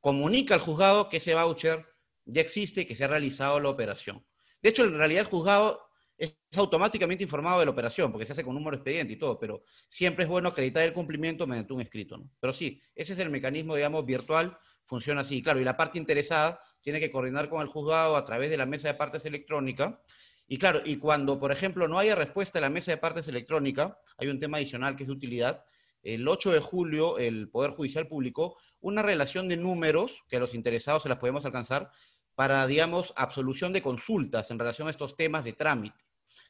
comunica 0.00 0.54
al 0.54 0.60
juzgado 0.60 1.08
que 1.08 1.16
ese 1.16 1.34
voucher 1.34 1.86
ya 2.26 2.42
existe 2.42 2.82
y 2.82 2.84
que 2.84 2.94
se 2.94 3.04
ha 3.04 3.08
realizado 3.08 3.58
la 3.58 3.70
operación. 3.70 4.22
De 4.60 4.68
hecho, 4.68 4.84
en 4.84 4.98
realidad 4.98 5.22
el 5.22 5.30
juzgado 5.30 5.80
es 6.18 6.36
automáticamente 6.54 7.24
informado 7.24 7.60
de 7.60 7.64
la 7.64 7.70
operación, 7.70 8.12
porque 8.12 8.26
se 8.26 8.32
hace 8.34 8.44
con 8.44 8.54
número 8.54 8.72
de 8.72 8.80
expediente 8.82 9.14
y 9.14 9.16
todo, 9.16 9.38
pero 9.38 9.62
siempre 9.88 10.24
es 10.24 10.28
bueno 10.28 10.50
acreditar 10.50 10.82
el 10.82 10.92
cumplimiento 10.92 11.46
mediante 11.46 11.72
un 11.72 11.80
escrito. 11.80 12.22
Pero 12.38 12.52
sí, 12.52 12.82
ese 12.94 13.14
es 13.14 13.18
el 13.20 13.30
mecanismo, 13.30 13.76
digamos, 13.76 14.04
virtual, 14.04 14.58
funciona 14.84 15.22
así. 15.22 15.42
Claro, 15.42 15.58
y 15.58 15.64
la 15.64 15.78
parte 15.78 15.96
interesada 15.96 16.60
tiene 16.82 17.00
que 17.00 17.10
coordinar 17.10 17.48
con 17.48 17.62
el 17.62 17.68
juzgado 17.68 18.14
a 18.14 18.24
través 18.26 18.50
de 18.50 18.58
la 18.58 18.66
mesa 18.66 18.88
de 18.88 18.94
partes 18.94 19.24
electrónica 19.24 20.02
y 20.50 20.58
claro, 20.58 20.80
y 20.82 20.96
cuando, 20.96 21.38
por 21.38 21.52
ejemplo, 21.52 21.86
no 21.88 21.98
haya 21.98 22.14
respuesta 22.14 22.58
a 22.58 22.62
la 22.62 22.70
mesa 22.70 22.90
de 22.90 22.96
partes 22.96 23.28
electrónica, 23.28 23.98
hay 24.16 24.28
un 24.28 24.40
tema 24.40 24.56
adicional 24.56 24.96
que 24.96 25.02
es 25.02 25.08
de 25.08 25.12
utilidad. 25.12 25.62
El 26.02 26.26
8 26.26 26.52
de 26.52 26.60
julio, 26.60 27.18
el 27.18 27.50
Poder 27.50 27.72
Judicial 27.72 28.08
publicó 28.08 28.56
una 28.80 29.02
relación 29.02 29.46
de 29.48 29.58
números 29.58 30.10
que 30.26 30.38
a 30.38 30.40
los 30.40 30.54
interesados 30.54 31.02
se 31.02 31.10
las 31.10 31.18
podemos 31.18 31.44
alcanzar 31.44 31.90
para, 32.34 32.66
digamos, 32.66 33.12
absolución 33.14 33.74
de 33.74 33.82
consultas 33.82 34.50
en 34.50 34.58
relación 34.58 34.88
a 34.88 34.90
estos 34.90 35.16
temas 35.16 35.44
de 35.44 35.52
trámite. 35.52 36.02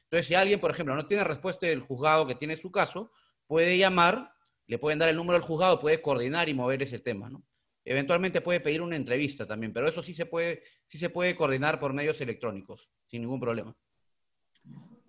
Entonces, 0.05 0.28
si 0.28 0.34
alguien, 0.36 0.61
por 0.61 0.70
ejemplo, 0.70 0.94
no 0.94 1.07
tiene 1.07 1.24
respuesta 1.24 1.66
del 1.66 1.80
juzgado 1.80 2.26
que 2.26 2.36
tiene 2.36 2.57
su 2.57 2.70
caso, 2.70 3.11
puede 3.49 3.76
llamar, 3.78 4.32
le 4.68 4.78
pueden 4.78 5.01
dar 5.01 5.09
el 5.09 5.16
número 5.16 5.38
del 5.38 5.46
juzgado, 5.46 5.80
puede 5.80 6.01
coordinar 6.01 6.49
y 6.49 6.55
mover 6.55 6.82
ese 6.82 7.01
tema, 7.01 7.28
¿no? 7.28 7.42
Eventualmente 7.84 8.42
puede 8.42 8.61
pedir 8.61 8.80
una 8.80 8.96
entrevista 8.96 9.46
también, 9.46 9.72
pero 9.72 9.88
eso 9.88 10.03
sí 10.03 10.14
se 10.14 10.26
puede, 10.26 10.62
sí 10.86 10.99
se 10.99 11.11
puede 11.11 11.34
coordinar 11.34 11.80
por 11.80 11.94
medios 11.94 12.20
electrónicos, 12.20 12.88
sin 13.07 13.22
ningún 13.22 13.40
problema. 13.40 13.74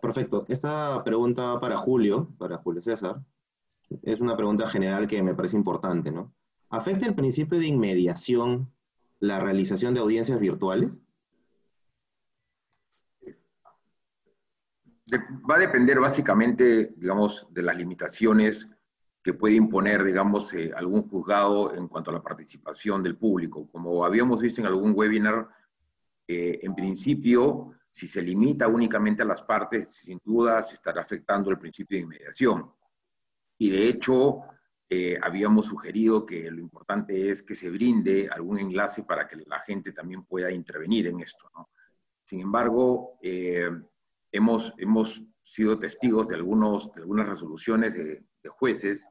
Perfecto. 0.01 0.45
Esta 0.47 1.03
pregunta 1.03 1.59
para 1.59 1.77
Julio, 1.77 2.29
para 2.37 2.57
Julio 2.57 2.81
César, 2.81 3.21
es 4.01 4.21
una 4.21 4.37
pregunta 4.37 4.67
general 4.67 5.07
que 5.07 5.21
me 5.21 5.35
parece 5.35 5.57
importante, 5.57 6.11
¿no? 6.11 6.33
¿Afecta 6.69 7.07
el 7.07 7.15
principio 7.15 7.59
de 7.59 7.67
inmediación 7.67 8.71
la 9.19 9.39
realización 9.39 9.93
de 9.93 9.99
audiencias 9.99 10.39
virtuales? 10.39 11.03
va 15.49 15.55
a 15.55 15.59
depender 15.59 15.99
básicamente, 15.99 16.93
digamos, 16.95 17.47
de 17.49 17.63
las 17.63 17.75
limitaciones 17.75 18.69
que 19.23 19.33
puede 19.33 19.55
imponer, 19.55 20.03
digamos, 20.03 20.53
eh, 20.53 20.71
algún 20.75 21.09
juzgado 21.09 21.73
en 21.73 21.87
cuanto 21.87 22.11
a 22.11 22.13
la 22.13 22.21
participación 22.21 23.03
del 23.03 23.17
público. 23.17 23.67
Como 23.71 24.05
habíamos 24.05 24.41
visto 24.41 24.61
en 24.61 24.67
algún 24.67 24.93
webinar, 24.95 25.49
eh, 26.27 26.59
en 26.61 26.75
principio, 26.75 27.71
si 27.99 28.07
se 28.07 28.21
limita 28.21 28.65
únicamente 28.65 29.23
a 29.23 29.25
las 29.25 29.41
partes, 29.41 29.93
sin 29.93 30.21
duda 30.23 30.63
se 30.63 30.75
estará 30.75 31.01
afectando 31.01 31.49
el 31.49 31.59
principio 31.59 31.97
de 31.97 32.03
inmediación. 32.03 32.71
Y 33.57 33.69
de 33.71 33.89
hecho, 33.89 34.39
eh, 34.89 35.17
habíamos 35.21 35.65
sugerido 35.65 36.25
que 36.25 36.49
lo 36.49 36.61
importante 36.61 37.29
es 37.29 37.43
que 37.43 37.55
se 37.55 37.69
brinde 37.69 38.29
algún 38.31 38.57
enlace 38.57 39.03
para 39.03 39.27
que 39.27 39.35
la 39.45 39.59
gente 39.59 39.91
también 39.91 40.23
pueda 40.23 40.49
intervenir 40.49 41.07
en 41.07 41.19
esto. 41.19 41.51
Sin 42.21 42.39
embargo, 42.39 43.19
hemos, 44.31 44.73
hemos 44.77 45.21
sido 45.43 45.77
testigos 45.77 46.25
de, 46.29 46.35
algunos, 46.35 46.93
de 46.93 47.01
algunas 47.01 47.27
resoluciones 47.27 47.95
de, 47.95 48.23
jueces 48.51 49.09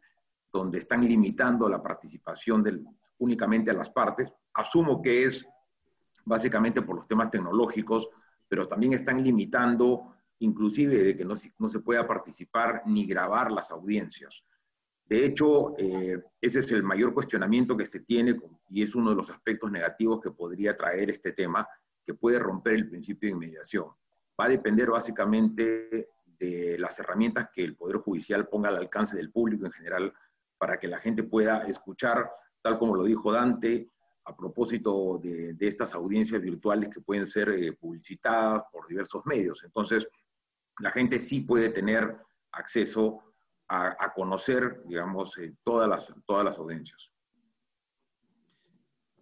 donde 0.50 0.78
están 0.78 1.06
limitando 1.06 1.68
la 1.68 1.82
participación 1.82 2.62
del, 2.62 2.86
únicamente 3.18 3.70
a 3.70 3.74
las 3.74 3.90
partes. 3.90 4.32
Asumo 4.54 5.02
que 5.02 5.24
es 5.24 5.46
básicamente 6.24 6.80
por 6.80 6.96
los 6.96 7.06
temas 7.06 7.30
tecnológicos, 7.30 8.08
pero 8.48 8.66
también 8.66 8.94
están 8.94 9.22
limitando 9.22 10.14
inclusive 10.40 11.02
de 11.02 11.16
que 11.16 11.24
no, 11.24 11.34
no 11.58 11.68
se 11.68 11.80
pueda 11.80 12.06
participar 12.06 12.82
ni 12.86 13.06
grabar 13.06 13.50
las 13.50 13.70
audiencias. 13.70 14.44
De 15.04 15.24
hecho, 15.24 15.74
eh, 15.78 16.22
ese 16.40 16.60
es 16.60 16.70
el 16.70 16.82
mayor 16.82 17.12
cuestionamiento 17.12 17.76
que 17.76 17.86
se 17.86 18.00
tiene 18.00 18.38
y 18.70 18.82
es 18.82 18.94
uno 18.94 19.10
de 19.10 19.16
los 19.16 19.30
aspectos 19.30 19.70
negativos 19.70 20.20
que 20.20 20.30
podría 20.30 20.76
traer 20.76 21.10
este 21.10 21.32
tema, 21.32 21.66
que 22.04 22.14
puede 22.14 22.38
romper 22.38 22.74
el 22.74 22.88
principio 22.88 23.28
de 23.28 23.34
inmediación 23.34 23.88
va 24.40 24.44
a 24.44 24.48
depender 24.48 24.90
básicamente 24.90 26.08
de 26.38 26.76
las 26.78 26.98
herramientas 26.98 27.48
que 27.52 27.64
el 27.64 27.76
Poder 27.76 27.96
Judicial 27.96 28.46
ponga 28.48 28.68
al 28.68 28.76
alcance 28.76 29.16
del 29.16 29.32
público 29.32 29.66
en 29.66 29.72
general 29.72 30.12
para 30.56 30.78
que 30.78 30.86
la 30.86 30.98
gente 30.98 31.24
pueda 31.24 31.66
escuchar, 31.66 32.30
tal 32.62 32.78
como 32.78 32.94
lo 32.94 33.04
dijo 33.04 33.32
Dante, 33.32 33.90
a 34.28 34.36
propósito 34.36 35.18
de, 35.22 35.56
estas 35.60 35.94
audiencias 35.94 36.40
virtuales 36.42 36.90
que 36.90 37.00
pueden 37.00 37.26
ser 37.26 37.48
eh, 37.48 37.72
publicitadas 37.72 38.62
por 38.70 38.86
diversos 38.86 39.24
medios. 39.24 39.64
Entonces, 39.64 40.06
la 40.80 40.90
gente 40.90 41.18
sí 41.18 41.40
puede 41.40 41.70
tener 41.70 42.14
acceso 42.52 43.22
a, 43.70 44.12
conocer, 44.14 44.82
digamos, 44.86 45.36
eh, 45.38 45.54
todas, 45.62 45.88
las, 45.88 46.14
todas 46.26 46.44
las 46.44 46.58
audiencias. 46.58 47.10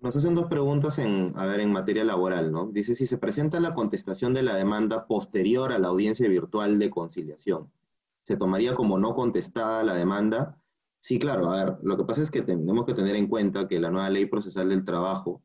Nos 0.01 0.15
hacen 0.15 0.37
dos 0.37 0.47
preguntas 0.47 0.99
en, 0.99 1.33
en 1.37 1.73
materia 1.73 2.05
laboral, 2.05 2.53
¿no? 2.53 2.67
Dice, 2.67 2.95
si 2.95 3.07
se 3.07 3.19
presenta 3.19 3.59
la 3.59 3.75
contestación 3.75 4.35
de 4.35 4.43
la 4.43 4.55
demanda 4.55 5.07
posterior 5.07 5.73
a 5.73 5.81
la 5.81 5.89
audiencia 5.89 6.29
virtual 6.29 6.79
de 6.79 6.91
conciliación, 6.91 7.73
¿se 8.23 8.37
tomaría 8.37 8.75
como 8.75 8.99
no 8.99 9.15
contestada 9.15 9.83
la 9.83 9.95
demanda? 9.95 10.61
Sí, 11.07 11.21
claro, 11.21 11.53
a 11.53 11.65
ver, 11.65 11.77
lo 11.85 11.97
que 11.97 12.03
pasa 12.03 12.21
es 12.21 12.33
que 12.33 12.43
tenemos 12.43 12.85
que 12.85 12.93
tener 12.93 13.15
en 13.15 13.29
cuenta 13.29 13.69
que 13.69 13.79
la 13.79 13.93
nueva 13.93 14.11
ley 14.11 14.27
procesal 14.27 14.71
del 14.71 14.85
trabajo 14.85 15.41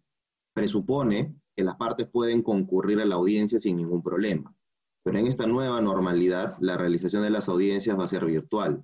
presupone 0.55 1.35
que 1.55 1.63
las 1.63 1.75
partes 1.75 2.07
pueden 2.07 2.41
concurrir 2.41 2.99
a 2.99 3.05
la 3.05 3.13
audiencia 3.13 3.59
sin 3.59 3.75
ningún 3.75 4.01
problema. 4.01 4.55
Pero 5.03 5.19
en 5.19 5.27
esta 5.27 5.45
nueva 5.45 5.79
normalidad, 5.79 6.57
la 6.61 6.77
realización 6.77 7.21
de 7.21 7.29
las 7.29 7.47
audiencias 7.47 7.95
va 7.95 8.05
a 8.05 8.07
ser 8.07 8.25
virtual. 8.25 8.83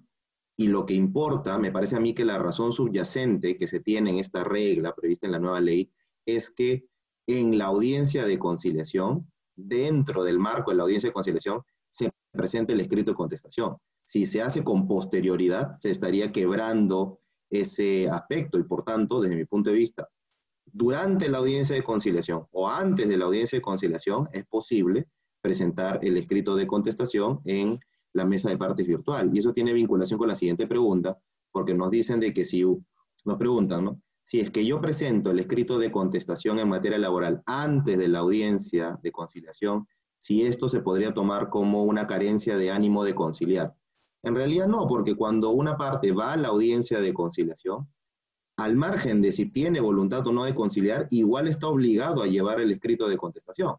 Y 0.55 0.67
lo 0.67 0.85
que 0.85 0.93
importa, 0.93 1.57
me 1.57 1.71
parece 1.71 1.95
a 1.95 1.99
mí 1.99 2.13
que 2.13 2.25
la 2.25 2.37
razón 2.37 2.71
subyacente 2.71 3.57
que 3.57 3.67
se 3.67 3.79
tiene 3.79 4.11
en 4.11 4.19
esta 4.19 4.43
regla 4.43 4.93
prevista 4.93 5.25
en 5.25 5.31
la 5.31 5.39
nueva 5.39 5.59
ley 5.59 5.91
es 6.27 6.51
que 6.51 6.85
en 7.25 7.57
la 7.57 7.65
audiencia 7.65 8.27
de 8.27 8.37
conciliación, 8.37 9.27
dentro 9.55 10.23
del 10.23 10.37
marco 10.37 10.69
de 10.69 10.77
la 10.77 10.83
audiencia 10.83 11.09
de 11.09 11.13
conciliación, 11.13 11.63
se 11.89 12.11
presente 12.33 12.73
el 12.73 12.81
escrito 12.81 13.09
de 13.09 13.17
contestación. 13.17 13.77
Si 14.07 14.25
se 14.25 14.41
hace 14.41 14.63
con 14.63 14.87
posterioridad, 14.87 15.75
se 15.75 15.91
estaría 15.91 16.31
quebrando 16.31 17.19
ese 17.49 18.07
aspecto 18.07 18.57
y 18.57 18.63
por 18.63 18.85
tanto, 18.85 19.19
desde 19.19 19.35
mi 19.35 19.43
punto 19.43 19.69
de 19.69 19.75
vista, 19.75 20.07
durante 20.65 21.27
la 21.27 21.39
audiencia 21.39 21.75
de 21.75 21.83
conciliación 21.83 22.47
o 22.51 22.69
antes 22.69 23.09
de 23.09 23.17
la 23.17 23.25
audiencia 23.25 23.57
de 23.57 23.61
conciliación 23.61 24.29
es 24.31 24.45
posible 24.45 25.09
presentar 25.41 25.99
el 26.03 26.15
escrito 26.15 26.55
de 26.55 26.67
contestación 26.67 27.41
en 27.43 27.81
la 28.13 28.23
mesa 28.23 28.47
de 28.47 28.57
partes 28.57 28.87
virtual. 28.87 29.29
Y 29.33 29.39
eso 29.39 29.51
tiene 29.51 29.73
vinculación 29.73 30.17
con 30.17 30.29
la 30.29 30.35
siguiente 30.35 30.67
pregunta, 30.67 31.17
porque 31.51 31.73
nos 31.73 31.91
dicen 31.91 32.21
de 32.21 32.31
que 32.33 32.45
si, 32.45 32.63
nos 32.63 33.37
preguntan, 33.37 33.83
¿no? 33.83 34.01
Si 34.23 34.39
es 34.39 34.51
que 34.51 34.65
yo 34.65 34.79
presento 34.79 35.31
el 35.31 35.39
escrito 35.39 35.79
de 35.79 35.91
contestación 35.91 36.59
en 36.59 36.69
materia 36.69 36.97
laboral 36.97 37.43
antes 37.45 37.97
de 37.97 38.07
la 38.07 38.19
audiencia 38.19 38.97
de 39.03 39.11
conciliación, 39.11 39.85
si 40.17 40.43
esto 40.43 40.69
se 40.69 40.79
podría 40.79 41.13
tomar 41.13 41.49
como 41.49 41.83
una 41.83 42.07
carencia 42.07 42.57
de 42.57 42.71
ánimo 42.71 43.03
de 43.03 43.13
conciliar. 43.13 43.75
En 44.27 44.35
realidad 44.35 44.67
no, 44.67 44.87
porque 44.87 45.15
cuando 45.15 45.51
una 45.51 45.77
parte 45.77 46.11
va 46.11 46.33
a 46.33 46.37
la 46.37 46.49
audiencia 46.49 46.99
de 46.99 47.13
conciliación, 47.13 47.87
al 48.57 48.75
margen 48.75 49.21
de 49.21 49.31
si 49.31 49.49
tiene 49.51 49.79
voluntad 49.79 50.27
o 50.27 50.33
no 50.33 50.43
de 50.43 50.53
conciliar, 50.53 51.07
igual 51.11 51.47
está 51.47 51.67
obligado 51.67 52.21
a 52.21 52.27
llevar 52.27 52.59
el 52.59 52.71
escrito 52.71 53.07
de 53.07 53.15
contestación. 53.15 53.75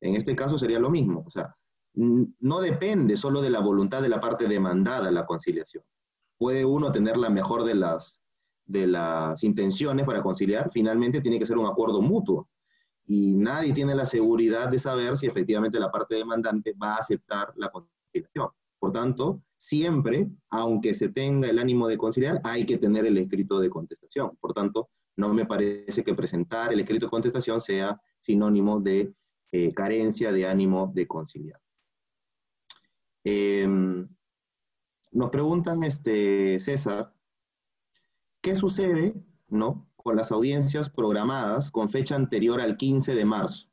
En 0.00 0.16
este 0.16 0.34
caso 0.34 0.58
sería 0.58 0.80
lo 0.80 0.90
mismo. 0.90 1.22
O 1.24 1.30
sea, 1.30 1.54
no 1.94 2.60
depende 2.60 3.16
solo 3.16 3.40
de 3.40 3.50
la 3.50 3.60
voluntad 3.60 4.02
de 4.02 4.08
la 4.08 4.20
parte 4.20 4.48
demandada 4.48 5.12
la 5.12 5.26
conciliación. 5.26 5.84
Puede 6.38 6.64
uno 6.64 6.90
tener 6.90 7.16
la 7.16 7.30
mejor 7.30 7.62
de 7.62 7.76
las, 7.76 8.20
de 8.64 8.88
las 8.88 9.44
intenciones 9.44 10.06
para 10.06 10.22
conciliar, 10.24 10.72
finalmente 10.72 11.20
tiene 11.20 11.38
que 11.38 11.46
ser 11.46 11.56
un 11.56 11.66
acuerdo 11.66 12.02
mutuo. 12.02 12.48
Y 13.06 13.36
nadie 13.36 13.72
tiene 13.72 13.94
la 13.94 14.06
seguridad 14.06 14.70
de 14.70 14.80
saber 14.80 15.16
si 15.16 15.28
efectivamente 15.28 15.78
la 15.78 15.92
parte 15.92 16.16
demandante 16.16 16.74
va 16.82 16.94
a 16.94 16.98
aceptar 16.98 17.52
la 17.54 17.70
conciliación. 17.70 18.48
Por 18.80 18.90
tanto, 18.90 19.42
siempre, 19.58 20.28
aunque 20.50 20.94
se 20.94 21.08
tenga 21.08 21.50
el 21.50 21.58
ánimo 21.58 21.88
de 21.88 21.98
conciliar, 21.98 22.40
hay 22.44 22.64
que 22.64 22.78
tener 22.78 23.04
el 23.04 23.18
escrito 23.18 23.58
de 23.58 23.68
contestación. 23.68 24.36
Por 24.40 24.54
tanto, 24.54 24.88
no 25.16 25.34
me 25.34 25.44
parece 25.44 26.04
que 26.04 26.14
presentar 26.14 26.72
el 26.72 26.80
escrito 26.80 27.06
de 27.06 27.10
contestación 27.10 27.60
sea 27.60 28.00
sinónimo 28.20 28.80
de 28.80 29.12
eh, 29.50 29.74
carencia 29.74 30.32
de 30.32 30.46
ánimo 30.46 30.92
de 30.94 31.06
conciliar. 31.08 31.60
Em, 33.24 34.08
nos 35.10 35.30
preguntan, 35.30 35.82
este, 35.82 36.60
César, 36.60 37.12
¿qué 38.40 38.54
sucede 38.54 39.14
¿no? 39.48 39.90
con 39.96 40.14
las 40.14 40.30
audiencias 40.30 40.88
programadas 40.88 41.72
con 41.72 41.88
fecha 41.88 42.14
anterior 42.14 42.60
al 42.60 42.76
15 42.76 43.14
de 43.14 43.24
marzo, 43.24 43.68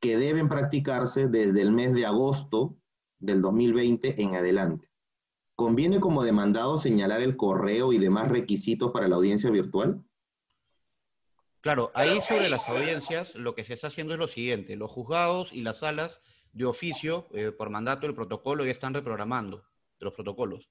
que 0.00 0.16
deben 0.16 0.48
practicarse 0.48 1.28
desde 1.28 1.62
el 1.62 1.70
mes 1.70 1.94
de 1.94 2.06
agosto 2.06 2.76
del 3.24 3.42
2020 3.42 4.20
en 4.22 4.34
adelante? 4.34 4.88
¿Conviene 5.56 6.00
como 6.00 6.24
demandado 6.24 6.78
señalar 6.78 7.20
el 7.20 7.36
correo 7.36 7.92
y 7.92 7.98
demás 7.98 8.28
requisitos 8.28 8.90
para 8.90 9.08
la 9.08 9.16
audiencia 9.16 9.50
virtual? 9.50 10.04
Claro, 11.60 11.90
ahí 11.94 12.20
sobre 12.20 12.48
las 12.48 12.68
audiencias 12.68 13.34
lo 13.34 13.54
que 13.54 13.64
se 13.64 13.74
está 13.74 13.86
haciendo 13.86 14.12
es 14.12 14.18
lo 14.18 14.28
siguiente, 14.28 14.76
los 14.76 14.90
juzgados 14.90 15.52
y 15.52 15.62
las 15.62 15.78
salas 15.78 16.20
de 16.52 16.66
oficio, 16.66 17.28
eh, 17.32 17.52
por 17.52 17.70
mandato 17.70 18.06
del 18.06 18.14
protocolo, 18.14 18.64
ya 18.64 18.70
están 18.70 18.94
reprogramando 18.94 19.64
los 19.98 20.12
protocolos. 20.12 20.68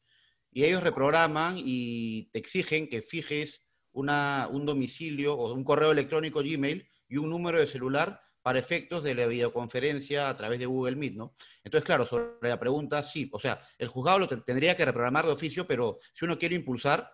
Y 0.52 0.66
ellos 0.66 0.84
reprograman 0.84 1.56
y 1.58 2.30
te 2.32 2.40
exigen 2.40 2.88
que 2.88 3.02
fijes 3.02 3.62
una, 3.92 4.48
un 4.52 4.66
domicilio 4.66 5.34
o 5.36 5.54
un 5.54 5.64
correo 5.64 5.92
electrónico 5.92 6.42
Gmail 6.42 6.88
y 7.08 7.18
un 7.18 7.30
número 7.30 7.60
de 7.60 7.68
celular 7.68 8.22
para 8.44 8.60
efectos 8.60 9.04
de 9.04 9.16
la 9.16 9.26
videoconferencia 9.26 10.30
a 10.30 10.36
través 10.36 10.60
de 10.60 10.66
Google 10.66 10.98
Meet, 10.98 11.16
¿no? 11.16 11.34
Entonces, 11.64 11.86
claro, 11.86 12.06
sobre 12.06 12.50
la 12.50 12.60
pregunta, 12.60 13.02
sí, 13.02 13.30
o 13.32 13.40
sea, 13.40 13.66
el 13.80 13.88
juzgado 13.88 14.20
lo 14.20 14.28
tendría 14.28 14.76
que 14.76 14.86
reprogramar 14.86 15.26
de 15.26 15.32
oficio, 15.32 15.66
pero 15.66 16.00
si 16.14 16.26
uno 16.26 16.38
quiere 16.38 16.56
impulsar, 16.56 17.10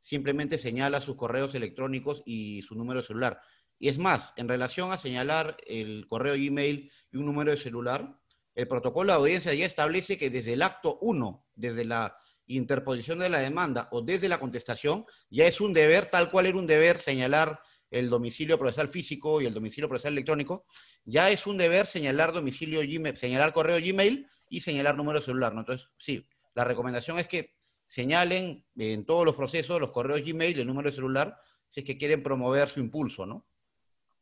simplemente 0.00 0.56
señala 0.56 1.00
sus 1.00 1.14
correos 1.14 1.54
electrónicos 1.54 2.22
y 2.24 2.62
su 2.62 2.74
número 2.74 3.02
de 3.02 3.06
celular. 3.06 3.40
Y 3.78 3.88
es 3.88 3.98
más, 3.98 4.32
en 4.36 4.48
relación 4.48 4.90
a 4.92 4.98
señalar 4.98 5.58
el 5.66 6.06
correo 6.08 6.34
email 6.34 6.90
y 7.12 7.18
un 7.18 7.26
número 7.26 7.50
de 7.50 7.58
celular, 7.58 8.18
el 8.54 8.66
protocolo 8.66 9.12
de 9.12 9.18
audiencia 9.18 9.52
ya 9.52 9.66
establece 9.66 10.16
que 10.16 10.30
desde 10.30 10.54
el 10.54 10.62
acto 10.62 10.98
1, 11.02 11.46
desde 11.54 11.84
la 11.84 12.16
interposición 12.46 13.18
de 13.18 13.28
la 13.28 13.40
demanda 13.40 13.88
o 13.90 14.00
desde 14.00 14.30
la 14.30 14.40
contestación, 14.40 15.04
ya 15.28 15.46
es 15.46 15.60
un 15.60 15.74
deber, 15.74 16.06
tal 16.06 16.30
cual 16.30 16.46
era 16.46 16.56
un 16.56 16.66
deber 16.66 16.98
señalar 16.98 17.60
el 17.90 18.10
domicilio 18.10 18.58
procesal 18.58 18.88
físico 18.88 19.40
y 19.40 19.46
el 19.46 19.54
domicilio 19.54 19.88
procesal 19.88 20.12
electrónico, 20.12 20.66
ya 21.04 21.30
es 21.30 21.46
un 21.46 21.56
deber 21.56 21.86
señalar 21.86 22.32
domicilio 22.32 22.80
Gmail, 22.80 23.16
señalar 23.16 23.52
correo 23.52 23.78
Gmail 23.78 24.26
y 24.48 24.60
señalar 24.60 24.96
número 24.96 25.20
celular. 25.20 25.54
¿no? 25.54 25.60
Entonces, 25.60 25.86
sí, 25.98 26.26
la 26.54 26.64
recomendación 26.64 27.18
es 27.18 27.28
que 27.28 27.54
señalen 27.86 28.64
en 28.76 29.04
todos 29.04 29.24
los 29.24 29.36
procesos 29.36 29.80
los 29.80 29.92
correos 29.92 30.22
Gmail 30.22 30.58
el 30.58 30.66
número 30.66 30.90
de 30.90 30.96
celular 30.96 31.36
si 31.68 31.80
es 31.80 31.86
que 31.86 31.98
quieren 31.98 32.22
promover 32.22 32.68
su 32.68 32.80
impulso, 32.80 33.26
¿no? 33.26 33.46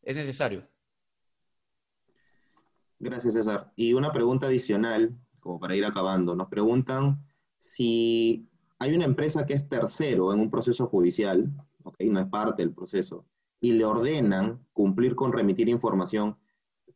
Es 0.03 0.17
necesario. 0.17 0.69
Gracias, 2.99 3.35
César. 3.35 3.73
Y 3.77 3.93
una 3.93 4.13
pregunta 4.13 4.47
adicional, 4.47 5.17
como 5.41 5.61
para 5.61 5.77
ir 5.77 5.85
acabando. 5.85 6.35
Nos 6.35 6.49
preguntan 6.49 7.25
si 7.59 8.49
hay 8.79 8.95
una 8.95 9.05
empresa 9.05 9.47
que 9.47 9.55
es 9.55 9.69
tercero 9.69 10.33
en 10.33 10.41
un 10.41 10.51
proceso 10.51 10.87
judicial. 10.87 11.51
No 11.85 12.21
es 12.21 12.27
parte 12.27 12.63
del 12.63 12.73
proceso, 12.73 13.27
y 13.65 13.73
le 13.73 13.87
ordenan 13.87 14.63
cumplir 14.75 15.15
con 15.15 15.33
remitir 15.33 15.71
información, 15.71 16.37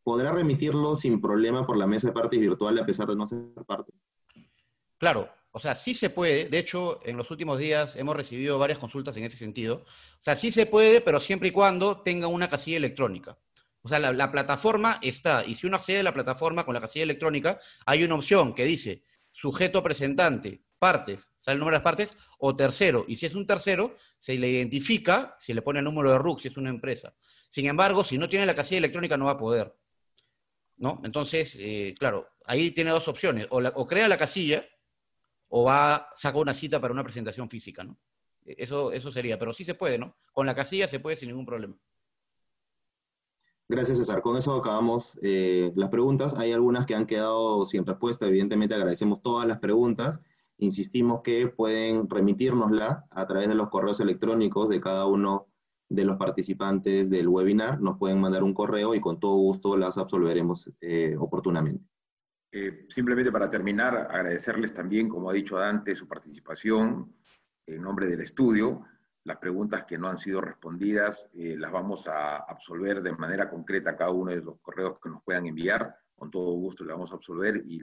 ¿podrá 0.03 0.33
remitirlo 0.33 0.97
sin 0.97 1.19
problema 1.19 1.67
por 1.67 1.79
la 1.79 1.87
mesa 1.87 2.09
de 2.09 2.13
partes 2.13 2.39
virtual 2.39 2.79
a 2.79 2.85
pesar 2.85 3.09
de 3.09 3.17
no 3.17 3.27
ser 3.27 3.39
parte? 3.67 3.91
Claro, 4.99 5.31
o 5.51 5.59
sea, 5.61 5.75
sí 5.75 5.95
se 5.95 6.11
puede. 6.11 6.45
De 6.51 6.59
hecho, 6.59 7.01
en 7.07 7.17
los 7.17 7.31
últimos 7.31 7.59
días 7.59 7.97
hemos 7.97 8.15
recibido 8.15 8.59
varias 8.59 8.79
consultas 8.79 9.17
en 9.17 9.25
ese 9.25 9.39
sentido. 9.39 9.77
O 10.21 10.23
sea, 10.23 10.37
sí 10.37 10.51
se 10.51 10.67
puede, 10.67 11.01
pero 11.01 11.21
siempre 11.21 11.49
y 11.49 11.53
cuando 11.53 12.03
tenga 12.03 12.27
una 12.27 12.51
casilla 12.51 12.77
electrónica. 12.77 13.39
O 13.81 13.89
sea, 13.89 13.99
la, 13.99 14.31
plataforma 14.31 14.99
está, 15.01 15.47
y 15.47 15.55
si 15.55 15.67
uno 15.67 15.77
accede 15.77 16.01
a 16.01 16.03
la 16.03 16.13
plataforma 16.13 16.67
con 16.67 16.75
la 16.75 16.83
casilla 16.83 17.05
electrónica, 17.05 17.59
hay 17.87 18.05
una 18.05 18.17
opción 18.17 18.55
que 18.55 18.67
dice 18.67 19.05
sujeto 19.33 19.83
presentante, 19.83 20.61
partes, 20.79 21.31
sale 21.39 21.55
el 21.55 21.61
número 21.61 21.75
de 21.75 21.79
las 21.79 21.85
partes, 21.85 22.17
o 22.39 22.57
tercero. 22.57 23.05
Y 23.09 23.17
si 23.17 23.27
es 23.27 23.35
un 23.35 23.47
tercero, 23.47 23.97
se 24.19 24.39
le 24.39 24.49
identifica, 24.49 25.37
si 25.41 25.53
le 25.53 25.63
pone 25.63 25.81
el 25.81 25.85
número 25.85 26.11
de 26.11 26.19
RUC, 26.19 26.41
si 26.41 26.49
es 26.49 26.57
una 26.57 26.71
empresa. 26.71 27.15
Sin 27.51 27.67
embargo, 27.67 28.05
si 28.05 28.19
no 28.19 28.29
tiene 28.29 28.47
la 28.47 28.55
casilla 28.55 28.79
electrónica, 28.79 29.17
no 29.17 29.27
va 29.27 29.33
a 29.33 29.39
poder. 29.39 29.75
¿No? 30.77 31.01
Entonces, 31.05 31.57
eh, 31.59 31.95
claro, 31.99 32.29
ahí 32.45 32.71
tiene 32.71 32.91
dos 32.91 33.09
opciones. 33.09 33.47
O, 33.51 33.87
crea 33.87 34.09
la 34.09 34.17
casilla, 34.17 34.65
o 35.49 35.65
va, 35.65 36.09
saca 36.15 36.39
una 36.39 36.55
cita 36.55 36.81
para 36.81 36.93
una 36.93 37.03
presentación 37.03 37.51
física, 37.51 37.83
¿no? 37.83 37.99
Eso, 38.45 38.93
eso 38.93 39.13
sería, 39.13 39.39
pero 39.39 39.53
sí 39.53 39.65
se 39.65 39.75
puede, 39.75 39.99
¿no? 39.99 40.17
Con 40.33 40.47
la 40.47 40.55
casilla 40.55 40.89
se 40.89 41.01
puede 41.01 41.17
sin 41.17 41.29
ningún 41.29 41.45
problema. 41.45 41.77
Gracias, 43.71 43.99
César. 43.99 44.23
Con 44.23 44.37
eso 44.39 44.55
acabamos 44.55 45.19
eh, 45.21 45.73
las 45.77 45.91
preguntas. 45.91 46.39
Hay 46.41 46.53
algunas 46.53 46.87
que 46.87 46.95
han 46.95 47.07
quedado 47.07 47.67
sin 47.67 47.85
respuesta. 47.85 48.27
Evidentemente 48.27 48.75
agradecemos 48.75 49.21
todas 49.21 49.47
las 49.47 49.59
preguntas. 49.59 50.23
Insistimos 50.59 51.23
que 51.23 51.47
pueden 51.47 52.09
remitirnosla 52.11 53.07
a 53.11 53.27
través 53.27 53.49
de 53.49 53.55
los 53.55 53.69
correos 53.69 54.01
electrónicos 54.01 54.69
de 54.69 54.81
cada 54.81 55.07
uno 55.07 55.47
de 55.89 56.05
los 56.05 56.17
participantes 56.17 57.11
del 57.11 57.29
webinar. 57.29 57.81
Nos 57.81 57.97
pueden 57.97 58.21
mandar 58.21 58.43
un 58.43 58.53
correo 58.53 58.95
y 58.95 59.01
con 59.01 59.21
todo 59.21 59.37
gusto 59.37 59.77
las 59.77 59.99
absolveremos 59.99 60.71
eh, 60.81 61.17
oportunamente. 61.19 61.85
Eh, 62.51 62.87
simplemente 62.89 63.31
para 63.31 63.49
terminar, 63.49 64.09
agradecerles 64.11 64.75
también, 64.75 65.09
como 65.09 65.31
ha 65.31 65.35
dicho 65.35 65.57
Dante, 65.57 65.95
su 65.95 66.09
participación 66.09 67.15
en 67.67 67.83
nombre 67.83 68.09
del 68.09 68.21
estudio. 68.21 68.83
Las 69.25 69.37
preguntas 69.37 69.85
que 69.85 69.99
no 69.99 70.09
han 70.09 70.19
sido 70.19 70.41
respondidas 70.41 71.29
eh, 71.35 71.57
las 71.57 71.71
vamos 71.71 72.09
a 72.09 72.37
absolver 72.37 73.03
de 73.03 73.13
manera 73.13 73.49
concreta 73.49 73.97
cada 73.97 74.11
uno 74.11 74.31
de 74.31 74.41
los 74.41 74.59
correos 74.61 74.99
que 75.01 75.11
nos 75.11 75.23
puedan 75.23 75.47
enviar. 75.47 75.95
Con 76.17 76.31
todo 76.31 76.51
gusto 76.53 76.85
le 76.85 76.93
vamos 76.93 77.13
a 77.13 77.17
absolver 77.17 77.63
y 77.65 77.81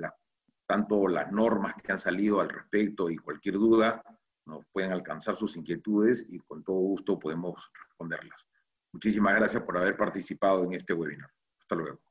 tanto 0.65 1.07
las 1.07 1.31
normas 1.31 1.75
que 1.81 1.91
han 1.91 1.99
salido 1.99 2.41
al 2.41 2.49
respecto 2.49 3.09
y 3.09 3.17
cualquier 3.17 3.55
duda 3.55 4.01
nos 4.45 4.65
pueden 4.71 4.91
alcanzar 4.91 5.35
sus 5.35 5.55
inquietudes 5.57 6.25
y 6.29 6.39
con 6.39 6.63
todo 6.63 6.77
gusto 6.77 7.17
podemos 7.17 7.71
responderlas. 7.73 8.45
Muchísimas 8.91 9.35
gracias 9.35 9.63
por 9.63 9.77
haber 9.77 9.97
participado 9.97 10.63
en 10.63 10.73
este 10.73 10.93
webinar. 10.93 11.29
Hasta 11.59 11.75
luego. 11.75 12.04